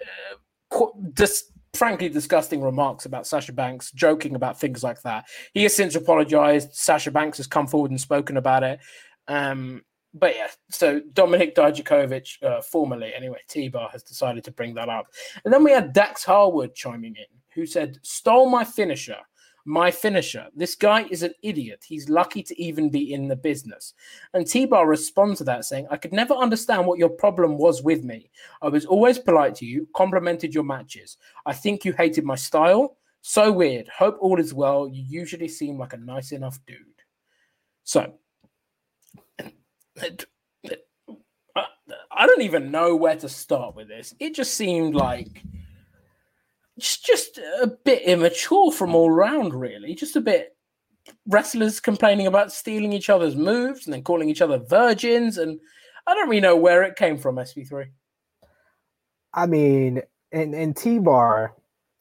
uh, 0.02 0.86
just 1.14 1.52
frankly 1.74 2.10
disgusting 2.10 2.62
remarks 2.62 3.06
about 3.06 3.28
Sasha 3.28 3.54
Banks, 3.54 3.92
joking 3.92 4.36
about 4.36 4.60
things 4.60 4.84
like 4.84 5.02
that. 5.02 5.26
He 5.54 5.64
has 5.64 5.76
since 5.76 5.96
apologized. 5.96 6.74
Sasha 6.74 7.12
Banks 7.12 7.38
has 7.38 7.48
come 7.48 7.68
forward 7.68 7.92
and 7.92 8.00
spoken 8.00 8.38
about 8.38 8.64
it. 8.64 8.80
Um, 9.28 9.84
but 10.16 10.34
yeah, 10.36 10.48
so 10.70 11.02
Dominik 11.14 11.56
Dijakovic, 11.56 12.42
uh, 12.42 12.62
formerly 12.62 13.14
anyway, 13.14 13.40
T 13.50 13.68
Bar 13.68 13.90
has 13.92 14.02
decided 14.02 14.46
to 14.46 14.52
bring 14.52 14.74
that 14.76 14.88
up. 14.88 15.08
And 15.44 15.54
then 15.54 15.64
we 15.64 15.72
had 15.72 15.92
Dax 15.92 16.24
Harwood 16.24 16.74
chiming 16.74 17.16
in, 17.18 17.26
who 17.54 17.66
said, 17.66 18.00
Stole 18.02 18.50
my 18.50 18.64
finisher. 18.64 19.18
My 19.68 19.90
finisher. 19.92 20.48
This 20.56 20.76
guy 20.76 21.06
is 21.10 21.24
an 21.24 21.34
idiot. 21.42 21.84
He's 21.86 22.08
lucky 22.08 22.44
to 22.44 22.62
even 22.62 22.90
be 22.90 23.14
in 23.14 23.28
the 23.28 23.36
business. 23.36 23.94
And 24.34 24.48
T 24.48 24.66
Bar 24.66 24.88
responds 24.88 25.40
to 25.40 25.44
that 25.46 25.66
saying, 25.66 25.88
I 25.92 25.98
could 25.98 26.14
never 26.14 26.34
understand 26.34 26.86
what 26.86 27.00
your 27.00 27.10
problem 27.10 27.58
was 27.58 27.84
with 27.84 28.04
me. 28.04 28.30
I 28.62 28.70
was 28.70 28.86
always 28.86 29.20
polite 29.20 29.56
to 29.56 29.66
you, 29.66 29.88
complimented 29.96 30.54
your 30.54 30.64
matches. 30.64 31.18
I 31.46 31.54
think 31.54 31.84
you 31.84 31.92
hated 31.92 32.24
my 32.24 32.36
style. 32.36 32.98
So 33.22 33.52
weird. 33.52 33.90
Hope 33.90 34.18
all 34.22 34.40
is 34.40 34.54
well. 34.54 34.88
You 34.88 35.04
usually 35.06 35.48
seem 35.48 35.80
like 35.80 35.94
a 35.94 35.98
nice 35.98 36.32
enough 36.32 36.60
dude. 36.68 36.78
So 37.84 38.14
I 42.12 42.26
don't 42.26 42.42
even 42.42 42.72
know 42.72 42.96
where 42.96 43.16
to 43.18 43.30
start 43.30 43.76
with 43.76 43.88
this. 43.88 44.14
It 44.20 44.36
just 44.36 44.56
seemed 44.56 44.96
like 44.96 45.44
it's 46.78 46.98
just 46.98 47.38
a 47.38 47.68
bit 47.84 48.04
immature 48.04 48.72
from 48.72 48.96
all 48.96 49.10
around, 49.10 49.54
really. 49.54 49.96
Just 49.96 50.16
a 50.16 50.22
bit 50.22 50.56
wrestlers 51.28 51.80
complaining 51.80 52.28
about 52.28 52.52
stealing 52.52 52.94
each 52.94 53.10
other's 53.10 53.36
moves 53.36 53.86
and 53.86 53.94
then 53.94 54.04
calling 54.04 54.30
each 54.30 54.42
other 54.42 54.58
virgins, 54.58 55.38
and 55.38 55.60
I 56.08 56.14
don't 56.14 56.30
really 56.30 56.42
know 56.42 56.56
where 56.56 56.84
it 56.84 56.96
came 56.96 57.18
from. 57.18 57.36
SP3. 57.36 57.88
I 59.34 59.46
mean, 59.46 60.02
and 60.32 60.54
and 60.54 60.76
T 60.76 61.00
Bar 61.00 61.54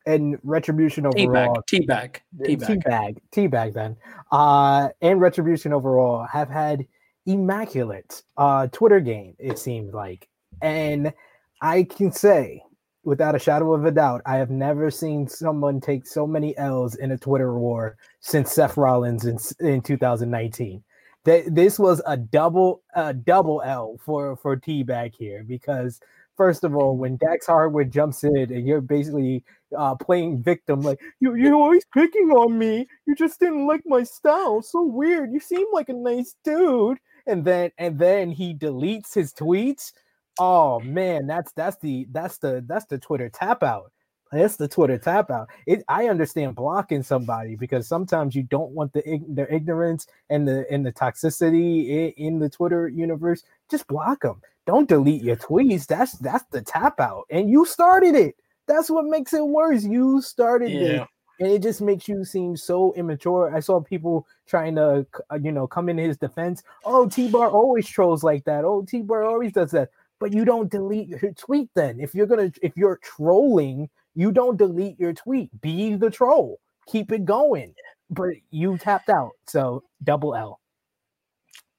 and 0.07 0.39
Retribution 0.43 1.07
overall, 1.07 1.63
T-bag, 1.67 2.21
T-bag, 2.45 2.69
T 2.69 2.77
bag, 2.77 3.21
T 3.33 3.47
bag. 3.47 3.75
Then, 3.75 3.97
uh, 4.31 4.89
and 5.01 5.21
Retribution 5.21 5.73
overall 5.73 6.27
have 6.27 6.49
had 6.49 6.87
immaculate 7.27 8.23
uh, 8.37 8.67
Twitter 8.69 9.01
game, 9.01 9.35
it 9.39 9.59
seemed 9.59 9.95
like. 9.95 10.29
And 10.63 11.13
I 11.61 11.85
can 11.85 12.13
say, 12.13 12.63
without 13.05 13.35
a 13.35 13.39
shadow 13.39 13.75
of 13.75 13.85
a 13.85 13.91
doubt, 13.91 14.23
I 14.27 14.37
have 14.37 14.51
never 14.51 14.91
seen 14.91 15.29
someone 15.29 15.81
take 15.81 16.07
so 16.07 16.27
many 16.27 16.57
L's 16.57 16.97
in 16.97 17.13
a 17.13 17.19
Twitter 17.19 17.59
war 17.59 17.97
since 18.21 18.53
Seth 18.53 18.77
Rollins 18.77 19.27
in, 19.27 19.39
in 19.67 19.81
2019. 19.81 20.83
That 21.25 21.55
this 21.55 21.79
was 21.79 22.03
a 22.07 22.19
double 22.19 22.83
a 22.95 23.15
double 23.15 23.63
L 23.65 23.99
for 24.05 24.37
for 24.37 24.57
T 24.57 24.83
back 24.83 25.13
here 25.19 25.43
because 25.43 25.99
first 26.37 26.65
of 26.65 26.77
all, 26.77 26.99
when 26.99 27.17
Dax 27.17 27.47
Harwood 27.47 27.91
jumps 27.91 28.25
in 28.25 28.37
and 28.53 28.67
you're 28.67 28.83
basically 28.83 29.43
uh, 29.75 29.95
playing 29.95 30.43
victim, 30.43 30.83
like 30.83 31.01
you 31.21 31.35
you're 31.35 31.55
always 31.55 31.87
picking 31.95 32.31
on 32.31 32.59
me. 32.59 32.87
You 33.07 33.15
just 33.15 33.41
didn't 33.41 33.67
like 33.67 33.85
my 33.87 34.03
style. 34.03 34.61
So 34.61 34.83
weird. 34.83 35.33
You 35.33 35.41
seem 35.41 35.67
like 35.73 35.89
a 35.89 35.95
nice 35.95 36.37
dude 36.45 36.99
and 37.27 37.45
then 37.45 37.71
and 37.79 37.99
then 37.99 38.31
he 38.31 38.55
deletes 38.55 39.15
his 39.15 39.33
tweets. 39.33 39.93
Oh 40.39 40.81
man, 40.81 41.27
that's 41.27 41.53
that's 41.53 41.77
the 41.79 42.07
that's 42.11 42.39
the 42.39 42.65
that's 42.67 42.87
the 42.87 42.99
Twitter 42.99 43.29
tap 43.29 43.63
out. 43.63 43.93
That's 44.33 44.57
the 44.57 44.67
Twitter 44.67 44.99
tap 44.99 45.31
out. 45.31 45.49
It, 45.67 45.85
I 45.89 46.09
understand 46.09 46.57
blocking 46.57 47.03
somebody 47.05 47.55
because 47.55 47.87
sometimes 47.87 48.35
you 48.35 48.43
don't 48.43 48.73
want 48.73 48.93
the 48.93 49.21
their 49.29 49.53
ignorance 49.53 50.07
and 50.29 50.47
the 50.47 50.67
and 50.71 50.85
the 50.85 50.93
toxicity 50.93 51.89
in, 51.89 52.11
in 52.17 52.39
the 52.41 52.51
Twitter 52.51 52.89
universe. 52.89 53.45
Just 53.71 53.87
block 53.87 54.23
them. 54.23 54.43
Don't 54.67 54.89
delete 54.89 55.23
your 55.23 55.37
tweets. 55.37 55.87
That's 55.87 56.13
that's 56.19 56.45
the 56.51 56.63
tap 56.63 56.99
out, 56.99 57.25
and 57.31 57.49
you 57.49 57.65
started 57.65 58.15
it. 58.15 58.35
That's 58.67 58.91
what 58.91 59.05
makes 59.05 59.33
it 59.35 59.47
worse. 59.47 59.85
You 59.85 60.23
started 60.23 60.71
yeah. 60.71 61.03
it 61.03 61.09
and 61.41 61.51
it 61.51 61.63
just 61.63 61.81
makes 61.81 62.09
you 62.09 62.25
seem 62.25 62.57
so 62.57 62.93
immature. 62.95 63.55
I 63.55 63.61
saw 63.61 63.81
people 63.81 64.27
trying 64.47 64.77
to, 64.77 65.07
uh, 65.31 65.39
you 65.43 65.53
know, 65.53 65.67
come 65.67 65.89
in 65.89 65.99
his 65.99 66.17
defense. 66.17 66.63
Oh, 66.85 67.09
T 67.09 67.29
Bar 67.29 67.51
always 67.51 67.89
trolls 67.89 68.23
like 68.23 68.45
that. 68.45 68.65
Oh, 68.65 68.85
T 68.89 69.03
Bar 69.03 69.25
always 69.25 69.53
does 69.53 69.73
that. 69.73 69.91
But 70.21 70.33
you 70.33 70.45
don't 70.45 70.71
delete 70.71 71.09
your 71.09 71.33
tweet 71.33 71.69
then. 71.75 71.99
If 72.01 72.15
you're 72.15 72.27
gonna, 72.27 72.53
if 72.63 72.77
you're 72.77 72.99
trolling, 73.03 73.91
you 74.15 74.31
don't 74.31 74.57
delete 74.57 74.99
your 74.99 75.13
tweet. 75.13 75.51
Be 75.61 75.95
the 75.95 76.11
troll. 76.11 76.61
Keep 76.87 77.13
it 77.13 77.25
going. 77.25 77.75
But 78.11 78.31
you 78.51 78.79
tapped 78.79 79.09
out, 79.09 79.33
so 79.47 79.83
double 80.03 80.35
L. 80.35 80.61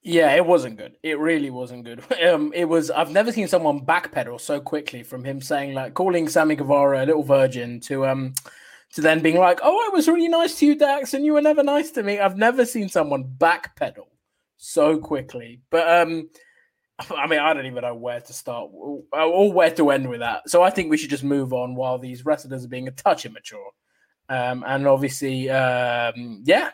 Yeah, 0.07 0.35
it 0.35 0.45
wasn't 0.45 0.77
good. 0.77 0.97
It 1.01 1.17
really 1.17 1.49
wasn't 1.49 1.83
good. 1.83 2.03
Um, 2.25 2.51
it 2.53 2.65
was. 2.65 2.91
I've 2.91 3.11
never 3.11 3.31
seen 3.31 3.47
someone 3.47 3.81
backpedal 3.85 4.39
so 4.39 4.59
quickly 4.59 5.01
from 5.01 5.23
him 5.23 5.41
saying 5.41 5.73
like 5.73 5.93
calling 5.93 6.27
Sammy 6.27 6.55
Guevara 6.55 7.03
a 7.03 7.05
little 7.05 7.23
virgin 7.23 7.79
to 7.81 8.05
um 8.05 8.33
to 8.95 9.01
then 9.01 9.21
being 9.21 9.37
like, 9.37 9.59
"Oh, 9.63 9.77
I 9.87 9.89
was 9.93 10.07
really 10.07 10.27
nice 10.27 10.57
to 10.59 10.65
you, 10.65 10.75
Dax, 10.75 11.13
and 11.13 11.23
you 11.23 11.33
were 11.33 11.41
never 11.41 11.63
nice 11.63 11.91
to 11.91 12.03
me." 12.03 12.19
I've 12.19 12.37
never 12.37 12.65
seen 12.65 12.89
someone 12.89 13.23
backpedal 13.23 14.07
so 14.57 14.97
quickly. 14.97 15.61
But 15.69 15.87
um, 15.87 16.29
I 17.09 17.27
mean, 17.27 17.39
I 17.39 17.53
don't 17.53 17.65
even 17.65 17.83
know 17.83 17.95
where 17.95 18.21
to 18.21 18.33
start 18.33 18.71
or 18.73 19.53
where 19.53 19.71
to 19.71 19.91
end 19.91 20.09
with 20.09 20.21
that. 20.21 20.49
So 20.49 20.63
I 20.63 20.69
think 20.69 20.89
we 20.89 20.97
should 20.97 21.09
just 21.09 21.23
move 21.23 21.53
on 21.53 21.75
while 21.75 21.99
these 21.99 22.25
wrestlers 22.25 22.65
are 22.65 22.69
being 22.69 22.87
a 22.87 22.91
touch 22.91 23.25
immature. 23.25 23.71
Um, 24.29 24.63
and 24.65 24.87
obviously, 24.87 25.49
um, 25.49 26.41
yeah, 26.45 26.71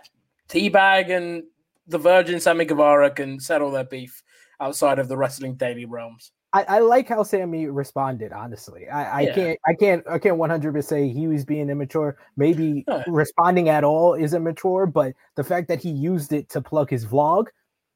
Teabag 0.48 1.10
and 1.16 1.44
the 1.88 1.98
Virgin 1.98 2.40
Sammy 2.40 2.66
Guevara 2.66 3.12
can 3.12 3.40
settle 3.40 3.72
their 3.72 3.84
beef 3.84 4.24
outside 4.60 5.00
of 5.00 5.08
the 5.08 5.18
wrestling 5.18 5.56
daily 5.56 5.86
realms. 5.86 6.32
I, 6.54 6.64
I 6.64 6.80
like 6.80 7.08
how 7.08 7.24
Sammy 7.24 7.68
responded. 7.68 8.34
Honestly, 8.34 8.90
I, 8.90 9.20
I 9.20 9.22
yeah. 9.22 9.36
can't, 9.36 9.60
I 9.66 9.74
can't, 9.74 10.08
I 10.10 10.20
can't 10.20 10.38
one 10.38 10.50
hundred 10.50 10.74
percent 10.74 10.90
say 10.90 11.08
he 11.10 11.28
was 11.28 11.46
being 11.46 11.70
immature. 11.70 12.18
Maybe 12.36 12.86
responding 13.08 13.70
at 13.70 13.84
all 13.84 14.16
is 14.16 14.34
immature, 14.34 14.86
but 14.86 15.14
the 15.36 15.44
fact 15.44 15.68
that 15.70 15.82
he 15.82 15.90
used 15.90 16.34
it 16.34 16.50
to 16.50 16.62
plug 16.62 16.90
his 16.90 17.06
vlog, 17.06 17.48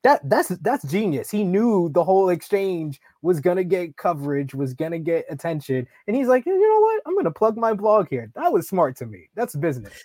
that 0.03 0.21
that's 0.29 0.49
that's 0.61 0.85
genius. 0.89 1.29
He 1.29 1.43
knew 1.43 1.89
the 1.89 2.03
whole 2.03 2.29
exchange 2.29 3.01
was 3.21 3.41
gonna 3.41 3.63
get 3.63 3.97
coverage, 3.97 4.55
was 4.55 4.73
gonna 4.73 4.99
get 4.99 5.25
attention, 5.29 5.85
and 6.07 6.15
he's 6.15 6.27
like, 6.27 6.45
you 6.45 6.57
know 6.57 6.79
what? 6.79 7.01
I'm 7.05 7.15
gonna 7.15 7.31
plug 7.31 7.57
my 7.57 7.73
blog 7.73 8.07
here. 8.09 8.31
That 8.35 8.53
was 8.53 8.69
smart 8.69 8.95
to 8.97 9.05
me. 9.05 9.27
That's 9.35 9.55
business. 9.55 10.01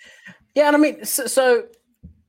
Yeah, 0.54 0.66
and 0.66 0.75
I 0.75 0.78
mean, 0.80 1.04
so, 1.04 1.26
so 1.26 1.66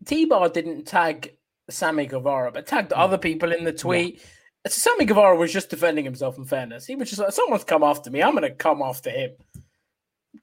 T-Bar 0.06 0.50
didn't 0.50 0.86
tag 0.86 1.36
Sammy 1.70 2.06
Guevara, 2.06 2.52
but 2.52 2.68
tagged 2.68 2.94
other 2.94 3.18
people 3.18 3.52
in 3.52 3.64
the 3.64 3.74
tweet. 3.74 4.18
Yeah 4.18 4.26
Sammy 4.68 5.06
Guevara 5.06 5.36
was 5.36 5.52
just 5.52 5.70
defending 5.70 6.06
himself 6.06 6.38
in 6.38 6.46
fairness. 6.46 6.86
He 6.86 6.96
was 6.96 7.10
just 7.10 7.22
like, 7.22 7.32
someone's 7.32 7.64
come 7.64 7.84
after 7.84 8.12
me. 8.12 8.22
I'm 8.22 8.32
going 8.32 8.44
to 8.44 8.52
come 8.52 8.82
after 8.82 9.10
him. 9.10 9.32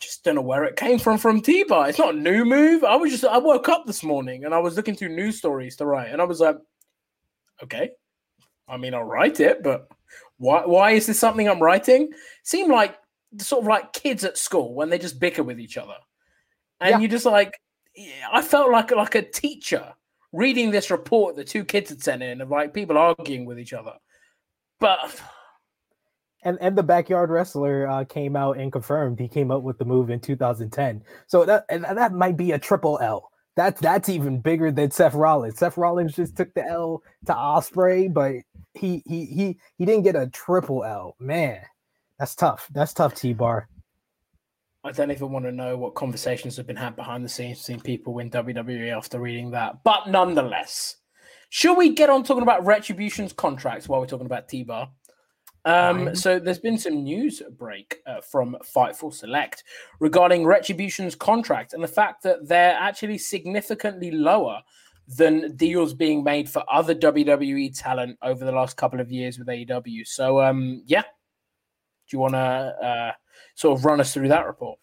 Just 0.00 0.24
don't 0.24 0.34
know 0.34 0.42
where 0.42 0.64
it 0.64 0.76
came 0.76 0.98
from 0.98 1.18
from 1.18 1.40
T-Bar. 1.40 1.88
It's 1.88 1.98
not 1.98 2.14
a 2.14 2.18
new 2.18 2.44
move. 2.44 2.84
I 2.84 2.96
was 2.96 3.10
just, 3.10 3.24
I 3.24 3.38
woke 3.38 3.68
up 3.68 3.86
this 3.86 4.02
morning 4.02 4.44
and 4.44 4.52
I 4.52 4.58
was 4.58 4.76
looking 4.76 4.96
through 4.96 5.14
news 5.14 5.38
stories 5.38 5.76
to 5.76 5.86
write. 5.86 6.10
And 6.10 6.20
I 6.20 6.24
was 6.24 6.40
like, 6.40 6.56
okay. 7.62 7.90
I 8.68 8.76
mean, 8.76 8.92
I'll 8.92 9.04
write 9.04 9.40
it, 9.40 9.62
but 9.62 9.88
why, 10.36 10.66
why 10.66 10.90
is 10.90 11.06
this 11.06 11.18
something 11.18 11.48
I'm 11.48 11.62
writing? 11.62 12.10
Seem 12.42 12.70
like 12.70 12.96
sort 13.38 13.62
of 13.62 13.68
like 13.68 13.92
kids 13.92 14.24
at 14.24 14.36
school 14.36 14.74
when 14.74 14.90
they 14.90 14.98
just 14.98 15.20
bicker 15.20 15.42
with 15.42 15.60
each 15.60 15.76
other. 15.76 15.96
And 16.80 16.90
yeah. 16.90 16.98
you 16.98 17.08
just 17.08 17.24
like, 17.24 17.58
I 18.32 18.42
felt 18.42 18.70
like 18.70 18.90
like 18.92 19.14
a 19.14 19.22
teacher 19.22 19.92
reading 20.32 20.70
this 20.70 20.90
report 20.90 21.34
the 21.34 21.44
two 21.44 21.64
kids 21.64 21.90
had 21.90 22.02
sent 22.02 22.22
in 22.22 22.40
of 22.40 22.50
like 22.50 22.74
people 22.74 22.98
arguing 22.98 23.44
with 23.44 23.58
each 23.58 23.72
other. 23.72 23.94
But 24.80 25.20
and 26.42 26.58
and 26.60 26.76
the 26.76 26.82
backyard 26.82 27.30
wrestler 27.30 27.86
uh, 27.88 28.04
came 28.04 28.36
out 28.36 28.58
and 28.58 28.72
confirmed 28.72 29.18
he 29.18 29.28
came 29.28 29.50
up 29.50 29.62
with 29.62 29.78
the 29.78 29.84
move 29.84 30.10
in 30.10 30.20
2010. 30.20 31.02
So 31.26 31.44
that 31.44 31.64
and 31.68 31.84
that 31.84 32.12
might 32.12 32.36
be 32.36 32.52
a 32.52 32.58
triple 32.58 32.98
L. 33.02 33.30
That's 33.56 33.80
that's 33.80 34.08
even 34.08 34.40
bigger 34.40 34.70
than 34.70 34.90
Seth 34.90 35.14
Rollins. 35.14 35.58
Seth 35.58 35.76
Rollins 35.76 36.14
just 36.14 36.36
took 36.36 36.54
the 36.54 36.64
L 36.64 37.02
to 37.26 37.32
Ospreay, 37.32 38.12
but 38.12 38.36
he 38.74 39.02
he 39.06 39.26
he 39.26 39.58
he 39.76 39.84
didn't 39.84 40.04
get 40.04 40.14
a 40.14 40.28
triple 40.28 40.84
L. 40.84 41.16
Man, 41.18 41.60
that's 42.18 42.36
tough. 42.36 42.68
That's 42.72 42.92
tough, 42.92 43.14
T 43.14 43.32
Bar. 43.32 43.68
I 44.84 44.92
don't 44.92 45.10
even 45.10 45.32
want 45.32 45.44
to 45.44 45.52
know 45.52 45.76
what 45.76 45.96
conversations 45.96 46.56
have 46.56 46.68
been 46.68 46.76
had 46.76 46.94
behind 46.94 47.24
the 47.24 47.28
scenes 47.28 47.58
between 47.58 47.80
people 47.80 48.20
in 48.20 48.30
WWE 48.30 48.96
after 48.96 49.18
reading 49.18 49.50
that. 49.50 49.82
But 49.82 50.08
nonetheless, 50.08 50.96
should 51.48 51.76
we 51.76 51.90
get 51.90 52.10
on 52.10 52.24
talking 52.24 52.42
about 52.42 52.64
Retribution's 52.64 53.32
contracts 53.32 53.88
while 53.88 54.00
we're 54.00 54.06
talking 54.06 54.26
about 54.26 54.48
T 54.48 54.64
Bar? 54.64 54.90
Um, 55.64 56.14
so 56.14 56.38
there's 56.38 56.58
been 56.58 56.78
some 56.78 57.02
news 57.02 57.42
break 57.58 57.98
uh, 58.06 58.20
from 58.20 58.56
Fightful 58.74 59.12
Select 59.12 59.64
regarding 60.00 60.46
Retribution's 60.46 61.14
contract 61.14 61.74
and 61.74 61.82
the 61.82 61.88
fact 61.88 62.22
that 62.22 62.48
they're 62.48 62.76
actually 62.78 63.18
significantly 63.18 64.10
lower 64.10 64.62
than 65.16 65.56
deals 65.56 65.94
being 65.94 66.22
made 66.22 66.48
for 66.48 66.62
other 66.72 66.94
WWE 66.94 67.78
talent 67.78 68.18
over 68.22 68.44
the 68.44 68.52
last 68.52 68.76
couple 68.76 69.00
of 69.00 69.10
years 69.10 69.38
with 69.38 69.48
AEW. 69.48 70.06
So 70.06 70.40
um, 70.40 70.82
yeah, 70.86 71.02
do 71.02 72.16
you 72.16 72.18
want 72.18 72.34
to 72.34 72.38
uh, 72.38 73.12
sort 73.54 73.78
of 73.78 73.84
run 73.84 74.00
us 74.00 74.14
through 74.14 74.28
that 74.28 74.46
report? 74.46 74.78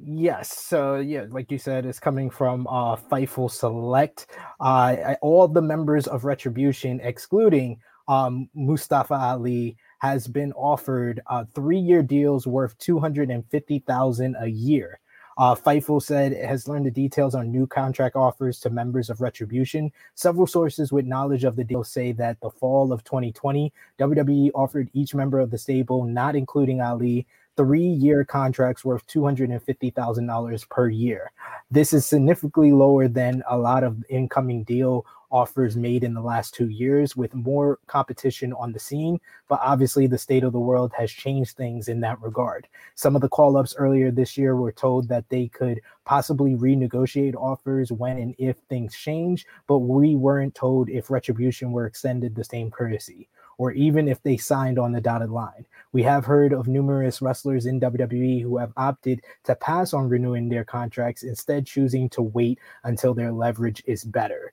Yes. 0.00 0.56
So 0.56 0.96
yeah, 0.96 1.24
like 1.28 1.50
you 1.50 1.58
said, 1.58 1.84
it's 1.84 1.98
coming 1.98 2.30
from 2.30 2.66
uh 2.68 2.94
Fightful 2.96 3.50
Select. 3.50 4.28
Uh 4.60 5.14
all 5.20 5.48
the 5.48 5.62
members 5.62 6.06
of 6.06 6.24
Retribution, 6.24 7.00
excluding 7.02 7.80
um 8.06 8.48
Mustafa 8.54 9.14
Ali, 9.14 9.76
has 9.98 10.28
been 10.28 10.52
offered 10.52 11.20
uh 11.26 11.44
three-year 11.52 12.02
deals 12.04 12.46
worth 12.46 12.78
250,000 12.78 14.36
a 14.38 14.46
year. 14.46 15.00
Uh, 15.36 15.54
Fightful 15.54 16.02
said 16.02 16.32
it 16.32 16.44
has 16.44 16.66
learned 16.66 16.84
the 16.84 16.90
details 16.90 17.32
on 17.36 17.52
new 17.52 17.64
contract 17.64 18.16
offers 18.16 18.58
to 18.58 18.70
members 18.70 19.08
of 19.08 19.20
Retribution. 19.20 19.92
Several 20.16 20.48
sources 20.48 20.90
with 20.90 21.06
knowledge 21.06 21.44
of 21.44 21.54
the 21.54 21.62
deal 21.62 21.84
say 21.84 22.10
that 22.12 22.40
the 22.40 22.50
fall 22.50 22.92
of 22.92 23.04
2020, 23.04 23.72
WWE 24.00 24.50
offered 24.56 24.90
each 24.94 25.14
member 25.14 25.38
of 25.38 25.52
the 25.52 25.58
stable, 25.58 26.04
not 26.04 26.34
including 26.34 26.80
Ali, 26.80 27.24
three 27.58 27.88
year 27.88 28.24
contracts 28.24 28.84
worth 28.84 29.04
$250,000 29.08 30.68
per 30.68 30.88
year. 30.88 31.32
This 31.72 31.92
is 31.92 32.06
significantly 32.06 32.70
lower 32.70 33.08
than 33.08 33.42
a 33.50 33.58
lot 33.58 33.82
of 33.82 34.04
incoming 34.08 34.62
deal 34.62 35.04
offers 35.32 35.76
made 35.76 36.04
in 36.04 36.14
the 36.14 36.20
last 36.20 36.54
two 36.54 36.68
years 36.68 37.16
with 37.16 37.34
more 37.34 37.80
competition 37.88 38.52
on 38.52 38.70
the 38.70 38.78
scene. 38.78 39.20
But 39.48 39.58
obviously, 39.60 40.06
the 40.06 40.16
state 40.16 40.44
of 40.44 40.52
the 40.52 40.60
world 40.60 40.92
has 40.96 41.10
changed 41.10 41.56
things 41.56 41.88
in 41.88 41.98
that 42.02 42.22
regard. 42.22 42.68
Some 42.94 43.16
of 43.16 43.22
the 43.22 43.28
call 43.28 43.56
ups 43.56 43.74
earlier 43.76 44.12
this 44.12 44.38
year 44.38 44.54
were 44.54 44.70
told 44.70 45.08
that 45.08 45.28
they 45.28 45.48
could 45.48 45.80
possibly 46.04 46.54
renegotiate 46.54 47.34
offers 47.34 47.90
when 47.90 48.18
and 48.18 48.36
if 48.38 48.56
things 48.68 48.94
change, 48.94 49.46
but 49.66 49.80
we 49.80 50.14
weren't 50.14 50.54
told 50.54 50.88
if 50.88 51.10
retribution 51.10 51.72
were 51.72 51.86
extended 51.86 52.36
the 52.36 52.44
same 52.44 52.70
courtesy 52.70 53.28
or 53.58 53.72
even 53.72 54.08
if 54.08 54.22
they 54.22 54.36
signed 54.36 54.78
on 54.78 54.92
the 54.92 55.00
dotted 55.00 55.30
line. 55.30 55.66
We 55.92 56.02
have 56.04 56.24
heard 56.24 56.52
of 56.52 56.68
numerous 56.68 57.20
wrestlers 57.20 57.66
in 57.66 57.80
WWE 57.80 58.40
who 58.42 58.56
have 58.56 58.72
opted 58.76 59.22
to 59.44 59.54
pass 59.56 59.92
on 59.92 60.08
renewing 60.08 60.48
their 60.48 60.64
contracts, 60.64 61.22
instead, 61.22 61.66
choosing 61.66 62.08
to 62.10 62.22
wait 62.22 62.58
until 62.84 63.14
their 63.14 63.32
leverage 63.32 63.82
is 63.86 64.04
better. 64.04 64.52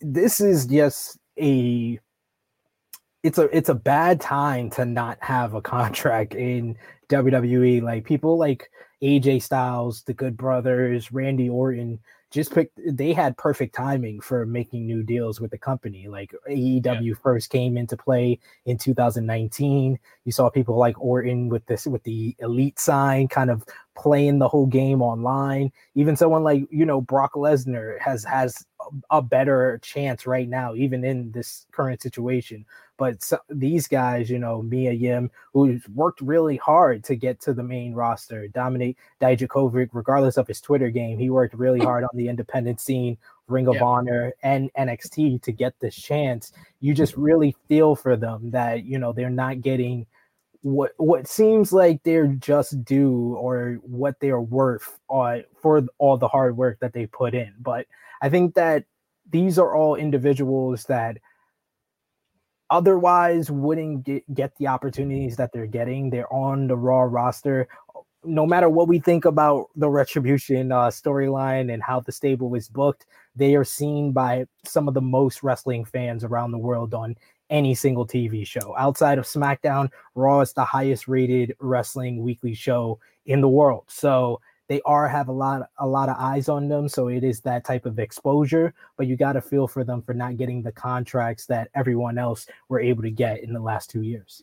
This 0.00 0.40
is 0.40 0.66
just 0.66 1.18
a 1.40 1.98
it's 3.22 3.38
a 3.38 3.56
it's 3.56 3.70
a 3.70 3.74
bad 3.74 4.20
time 4.20 4.68
to 4.70 4.84
not 4.84 5.16
have 5.20 5.54
a 5.54 5.62
contract 5.62 6.34
in 6.34 6.76
WWE. 7.08 7.82
Like 7.82 8.04
people 8.04 8.36
like 8.38 8.70
AJ 9.02 9.42
Styles, 9.42 10.02
the 10.02 10.14
Good 10.14 10.36
Brothers, 10.36 11.10
Randy 11.10 11.48
Orton, 11.48 11.98
just 12.34 12.52
picked 12.52 12.78
they 12.84 13.12
had 13.12 13.36
perfect 13.38 13.74
timing 13.74 14.20
for 14.20 14.44
making 14.44 14.86
new 14.86 15.02
deals 15.02 15.40
with 15.40 15.52
the 15.52 15.58
company. 15.58 16.08
Like 16.08 16.34
AEW 16.50 17.02
yeah. 17.02 17.14
first 17.22 17.50
came 17.50 17.76
into 17.76 17.96
play 17.96 18.40
in 18.66 18.76
2019 18.76 19.98
you 20.24 20.32
saw 20.32 20.48
people 20.48 20.76
like 20.76 20.98
Orton 21.00 21.48
with 21.48 21.66
this 21.66 21.86
with 21.86 22.02
the 22.04 22.34
elite 22.38 22.78
sign 22.78 23.28
kind 23.28 23.50
of 23.50 23.64
playing 23.94 24.38
the 24.38 24.48
whole 24.48 24.66
game 24.66 25.02
online. 25.02 25.70
Even 25.94 26.16
someone 26.16 26.42
like 26.42 26.62
you 26.70 26.86
know 26.86 27.00
Brock 27.00 27.34
Lesnar 27.34 28.00
has 28.00 28.24
has 28.24 28.66
a 29.10 29.22
better 29.22 29.78
chance 29.82 30.26
right 30.26 30.48
now 30.48 30.74
even 30.74 31.04
in 31.04 31.30
this 31.32 31.66
current 31.72 32.02
situation 32.02 32.64
but 32.96 33.22
so, 33.22 33.38
these 33.48 33.88
guys, 33.88 34.30
you 34.30 34.38
know, 34.38 34.62
Mia 34.62 34.92
Yim, 34.92 35.30
who's 35.52 35.88
worked 35.88 36.20
really 36.20 36.56
hard 36.56 37.02
to 37.04 37.16
get 37.16 37.40
to 37.40 37.52
the 37.52 37.62
main 37.62 37.92
roster, 37.92 38.46
Dominik 38.48 38.96
Dijakovic, 39.20 39.90
regardless 39.92 40.36
of 40.36 40.46
his 40.46 40.60
Twitter 40.60 40.90
game, 40.90 41.18
he 41.18 41.30
worked 41.30 41.54
really 41.54 41.80
hard 41.84 42.04
on 42.04 42.10
the 42.14 42.28
independent 42.28 42.80
scene, 42.80 43.18
Ring 43.48 43.66
of 43.66 43.76
yeah. 43.76 43.84
Honor, 43.84 44.32
and 44.42 44.72
NXT 44.74 45.42
to 45.42 45.52
get 45.52 45.78
this 45.80 45.96
chance. 45.96 46.52
You 46.80 46.94
just 46.94 47.16
really 47.16 47.56
feel 47.68 47.96
for 47.96 48.16
them 48.16 48.50
that, 48.52 48.84
you 48.84 48.98
know, 48.98 49.12
they're 49.12 49.28
not 49.28 49.60
getting 49.60 50.06
what 50.64 50.92
what 50.96 51.28
seems 51.28 51.74
like 51.74 52.02
they're 52.02 52.26
just 52.26 52.82
due 52.86 53.36
or 53.36 53.78
what 53.82 54.18
they're 54.20 54.40
worth 54.40 54.98
uh, 55.10 55.40
for 55.60 55.84
all 55.98 56.16
the 56.16 56.26
hard 56.26 56.56
work 56.56 56.78
that 56.80 56.94
they 56.94 57.04
put 57.04 57.34
in. 57.34 57.52
But 57.60 57.86
I 58.22 58.30
think 58.30 58.54
that 58.54 58.86
these 59.30 59.58
are 59.58 59.74
all 59.74 59.94
individuals 59.94 60.84
that 60.84 61.18
otherwise 62.70 63.50
wouldn't 63.50 64.04
get, 64.04 64.34
get 64.34 64.56
the 64.56 64.66
opportunities 64.68 65.36
that 65.36 65.52
they're 65.52 65.66
getting. 65.66 66.08
They're 66.08 66.32
on 66.32 66.66
the 66.66 66.78
Raw 66.78 67.02
roster. 67.02 67.68
No 68.24 68.46
matter 68.46 68.70
what 68.70 68.88
we 68.88 68.98
think 68.98 69.26
about 69.26 69.68
the 69.76 69.90
Retribution 69.90 70.72
uh, 70.72 70.86
storyline 70.86 71.70
and 71.70 71.82
how 71.82 72.00
the 72.00 72.10
stable 72.10 72.54
is 72.54 72.70
booked, 72.70 73.04
they 73.36 73.54
are 73.54 73.64
seen 73.64 74.12
by 74.12 74.46
some 74.64 74.88
of 74.88 74.94
the 74.94 75.02
most 75.02 75.42
wrestling 75.42 75.84
fans 75.84 76.24
around 76.24 76.52
the 76.52 76.58
world 76.58 76.94
on 76.94 77.16
any 77.50 77.74
single 77.74 78.06
TV 78.06 78.46
show. 78.46 78.74
Outside 78.76 79.18
of 79.18 79.24
SmackDown, 79.24 79.90
Raw 80.14 80.40
is 80.40 80.52
the 80.52 80.64
highest 80.64 81.08
rated 81.08 81.54
wrestling 81.60 82.22
weekly 82.22 82.54
show 82.54 82.98
in 83.26 83.40
the 83.40 83.48
world. 83.48 83.84
So 83.88 84.40
they 84.68 84.80
are 84.86 85.08
have 85.08 85.28
a 85.28 85.32
lot 85.32 85.68
a 85.78 85.86
lot 85.86 86.08
of 86.08 86.16
eyes 86.18 86.48
on 86.48 86.68
them 86.68 86.88
so 86.88 87.08
it 87.08 87.22
is 87.22 87.40
that 87.40 87.64
type 87.64 87.84
of 87.86 87.98
exposure 87.98 88.72
but 88.96 89.06
you 89.06 89.16
got 89.16 89.34
to 89.34 89.40
feel 89.40 89.68
for 89.68 89.84
them 89.84 90.00
for 90.00 90.14
not 90.14 90.36
getting 90.36 90.62
the 90.62 90.72
contracts 90.72 91.46
that 91.46 91.68
everyone 91.74 92.18
else 92.18 92.46
were 92.68 92.80
able 92.80 93.02
to 93.02 93.10
get 93.10 93.42
in 93.42 93.52
the 93.52 93.60
last 93.60 93.90
two 93.90 94.02
years 94.02 94.42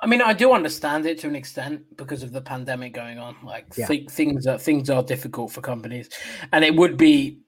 I 0.00 0.06
mean, 0.06 0.22
I 0.22 0.32
do 0.32 0.52
understand 0.52 1.04
it 1.04 1.18
to 1.20 1.28
an 1.28 1.36
extent 1.36 1.96
because 1.98 2.22
of 2.22 2.32
the 2.32 2.40
pandemic 2.40 2.94
going 2.94 3.18
on. 3.18 3.36
Like 3.44 3.66
yeah. 3.76 3.86
th- 3.86 4.08
things 4.08 4.46
are 4.46 4.58
things 4.58 4.88
are 4.88 5.02
difficult 5.02 5.52
for 5.52 5.60
companies, 5.60 6.08
and 6.52 6.64
it 6.64 6.74
would 6.74 6.96
be 6.96 7.40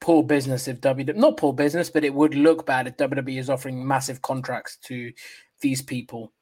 poor 0.00 0.22
business 0.22 0.68
if 0.68 0.80
WWE 0.80 1.16
not 1.16 1.36
poor 1.36 1.52
business, 1.52 1.90
but 1.90 2.04
it 2.04 2.14
would 2.14 2.34
look 2.34 2.66
bad 2.66 2.86
if 2.86 2.96
WWE 2.96 3.38
is 3.38 3.50
offering 3.50 3.86
massive 3.86 4.22
contracts 4.22 4.76
to 4.84 5.12
these 5.60 5.82
people 5.82 6.32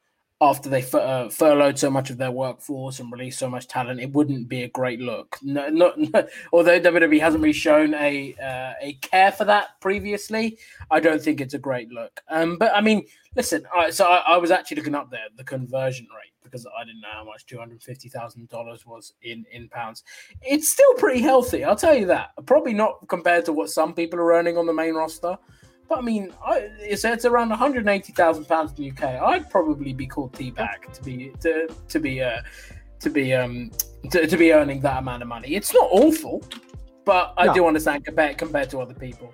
after 0.41 0.69
they 0.69 0.81
fur- 0.81 0.99
uh, 0.99 1.29
furloughed 1.29 1.77
so 1.77 1.89
much 1.91 2.09
of 2.09 2.17
their 2.17 2.31
workforce 2.31 2.99
and 2.99 3.11
released 3.11 3.37
so 3.37 3.47
much 3.47 3.67
talent, 3.67 3.99
it 3.99 4.11
wouldn't 4.11 4.49
be 4.49 4.63
a 4.63 4.69
great 4.69 4.99
look. 4.99 5.37
No, 5.43 5.69
not, 5.69 5.99
no, 5.99 6.27
although 6.53 6.79
WWE 6.79 7.19
hasn't 7.19 7.43
really 7.43 7.53
shown 7.53 7.93
a 7.93 8.33
uh, 8.41 8.73
a 8.81 8.93
care 9.01 9.31
for 9.31 9.45
that 9.45 9.79
previously, 9.79 10.57
I 10.89 10.99
don't 10.99 11.21
think 11.21 11.39
it's 11.39 11.53
a 11.53 11.59
great 11.59 11.91
look. 11.91 12.21
Um, 12.27 12.57
but 12.57 12.75
I 12.75 12.81
mean, 12.81 13.05
listen, 13.35 13.65
I, 13.73 13.91
so 13.91 14.05
I, 14.05 14.33
I, 14.33 14.37
was 14.37 14.49
actually 14.49 14.77
looking 14.77 14.95
up 14.95 15.11
there 15.11 15.27
the 15.37 15.43
conversion 15.43 16.07
rate 16.17 16.30
because 16.43 16.65
I 16.77 16.83
didn't 16.83 17.01
know 17.01 17.09
how 17.11 17.23
much 17.23 17.45
two 17.45 17.57
hundred 17.57 17.81
fifty 17.83 18.09
thousand 18.09 18.49
dollars 18.49 18.85
was 18.85 19.13
in 19.23 19.45
in 19.51 19.69
pounds. 19.69 20.03
It's 20.41 20.69
still 20.69 20.93
pretty 20.95 21.21
healthy, 21.21 21.63
I'll 21.63 21.75
tell 21.75 21.95
you 21.95 22.05
that. 22.07 22.31
Probably 22.45 22.73
not 22.73 23.07
compared 23.07 23.45
to 23.45 23.53
what 23.53 23.69
some 23.69 23.93
people 23.93 24.19
are 24.19 24.33
earning 24.33 24.57
on 24.57 24.65
the 24.65 24.73
main 24.73 24.95
roster. 24.95 25.37
But 25.91 25.99
I 25.99 26.01
mean, 26.03 26.33
I, 26.45 26.69
it's, 26.79 27.03
it's 27.03 27.25
around 27.25 27.49
180,000 27.49 28.45
pounds 28.45 28.71
in 28.71 28.77
the 28.77 28.91
UK. 28.91 29.21
I'd 29.21 29.49
probably 29.49 29.91
be 29.91 30.07
called 30.07 30.31
teabag 30.31 30.93
to 30.93 31.03
be 31.03 31.33
to 31.41 31.67
to 31.89 31.99
be 31.99 32.21
uh, 32.21 32.41
to 33.01 33.09
be 33.09 33.33
um 33.33 33.71
to, 34.09 34.25
to 34.25 34.37
be 34.37 34.53
earning 34.53 34.79
that 34.81 34.99
amount 34.99 35.21
of 35.21 35.27
money. 35.27 35.49
It's 35.49 35.73
not 35.73 35.89
awful, 35.91 36.43
but 37.03 37.33
I 37.37 37.47
no. 37.47 37.53
do 37.53 37.67
understand 37.67 38.05
compared 38.05 38.37
compared 38.37 38.69
to 38.69 38.79
other 38.79 38.93
people. 38.93 39.33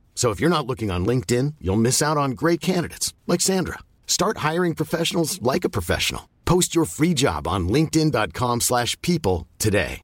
So 0.13 0.29
if 0.29 0.39
you're 0.39 0.55
not 0.55 0.67
looking 0.67 0.91
on 0.91 1.03
LinkedIn, 1.03 1.55
you'll 1.59 1.77
miss 1.87 1.99
out 2.03 2.17
on 2.17 2.31
great 2.31 2.61
candidates 2.61 3.15
like 3.25 3.41
Sandra. 3.41 3.79
Start 4.05 4.37
hiring 4.49 4.75
professionals 4.75 5.41
like 5.41 5.63
a 5.63 5.69
professional. 5.77 6.29
Post 6.45 6.75
your 6.75 6.85
free 6.85 7.15
job 7.15 7.47
on 7.47 7.67
linkedin.com/people 7.67 9.47
today. 9.57 10.01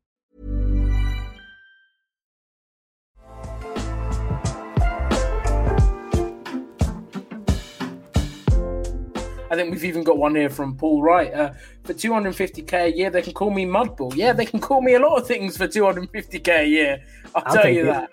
I 9.50 9.56
think 9.56 9.72
we've 9.72 9.86
even 9.86 10.04
got 10.04 10.18
one 10.18 10.36
here 10.36 10.50
from 10.50 10.76
Paul 10.76 11.02
Wright. 11.02 11.34
Uh, 11.34 11.54
for 11.84 11.94
250k 11.94 12.74
a 12.74 12.96
year, 12.96 13.10
they 13.10 13.22
can 13.22 13.34
call 13.34 13.50
me 13.50 13.66
Mudbull. 13.66 14.14
Yeah, 14.16 14.34
they 14.34 14.46
can 14.46 14.60
call 14.60 14.82
me 14.82 14.96
a 14.96 15.00
lot 15.00 15.18
of 15.18 15.28
things 15.28 15.56
for 15.56 15.68
250k 15.68 16.48
a 16.50 16.68
year. 16.68 17.04
I'll, 17.34 17.44
I'll 17.46 17.54
tell 17.56 17.70
you 17.70 17.84
it. 17.84 17.94
that. 17.94 18.10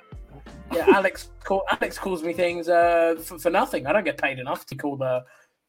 Yeah, 0.73 0.87
Alex 0.89 1.31
call, 1.43 1.65
Alex 1.71 1.99
calls 1.99 2.23
me 2.23 2.33
things 2.33 2.69
uh, 2.69 3.17
for, 3.23 3.39
for, 3.39 3.51
nothing. 3.51 3.87
I 3.87 3.93
don't 3.93 4.05
get 4.05 4.19
paid 4.19 4.39
enough 4.39 4.67
to 4.67 4.75
call 4.75 4.97
the 4.97 5.25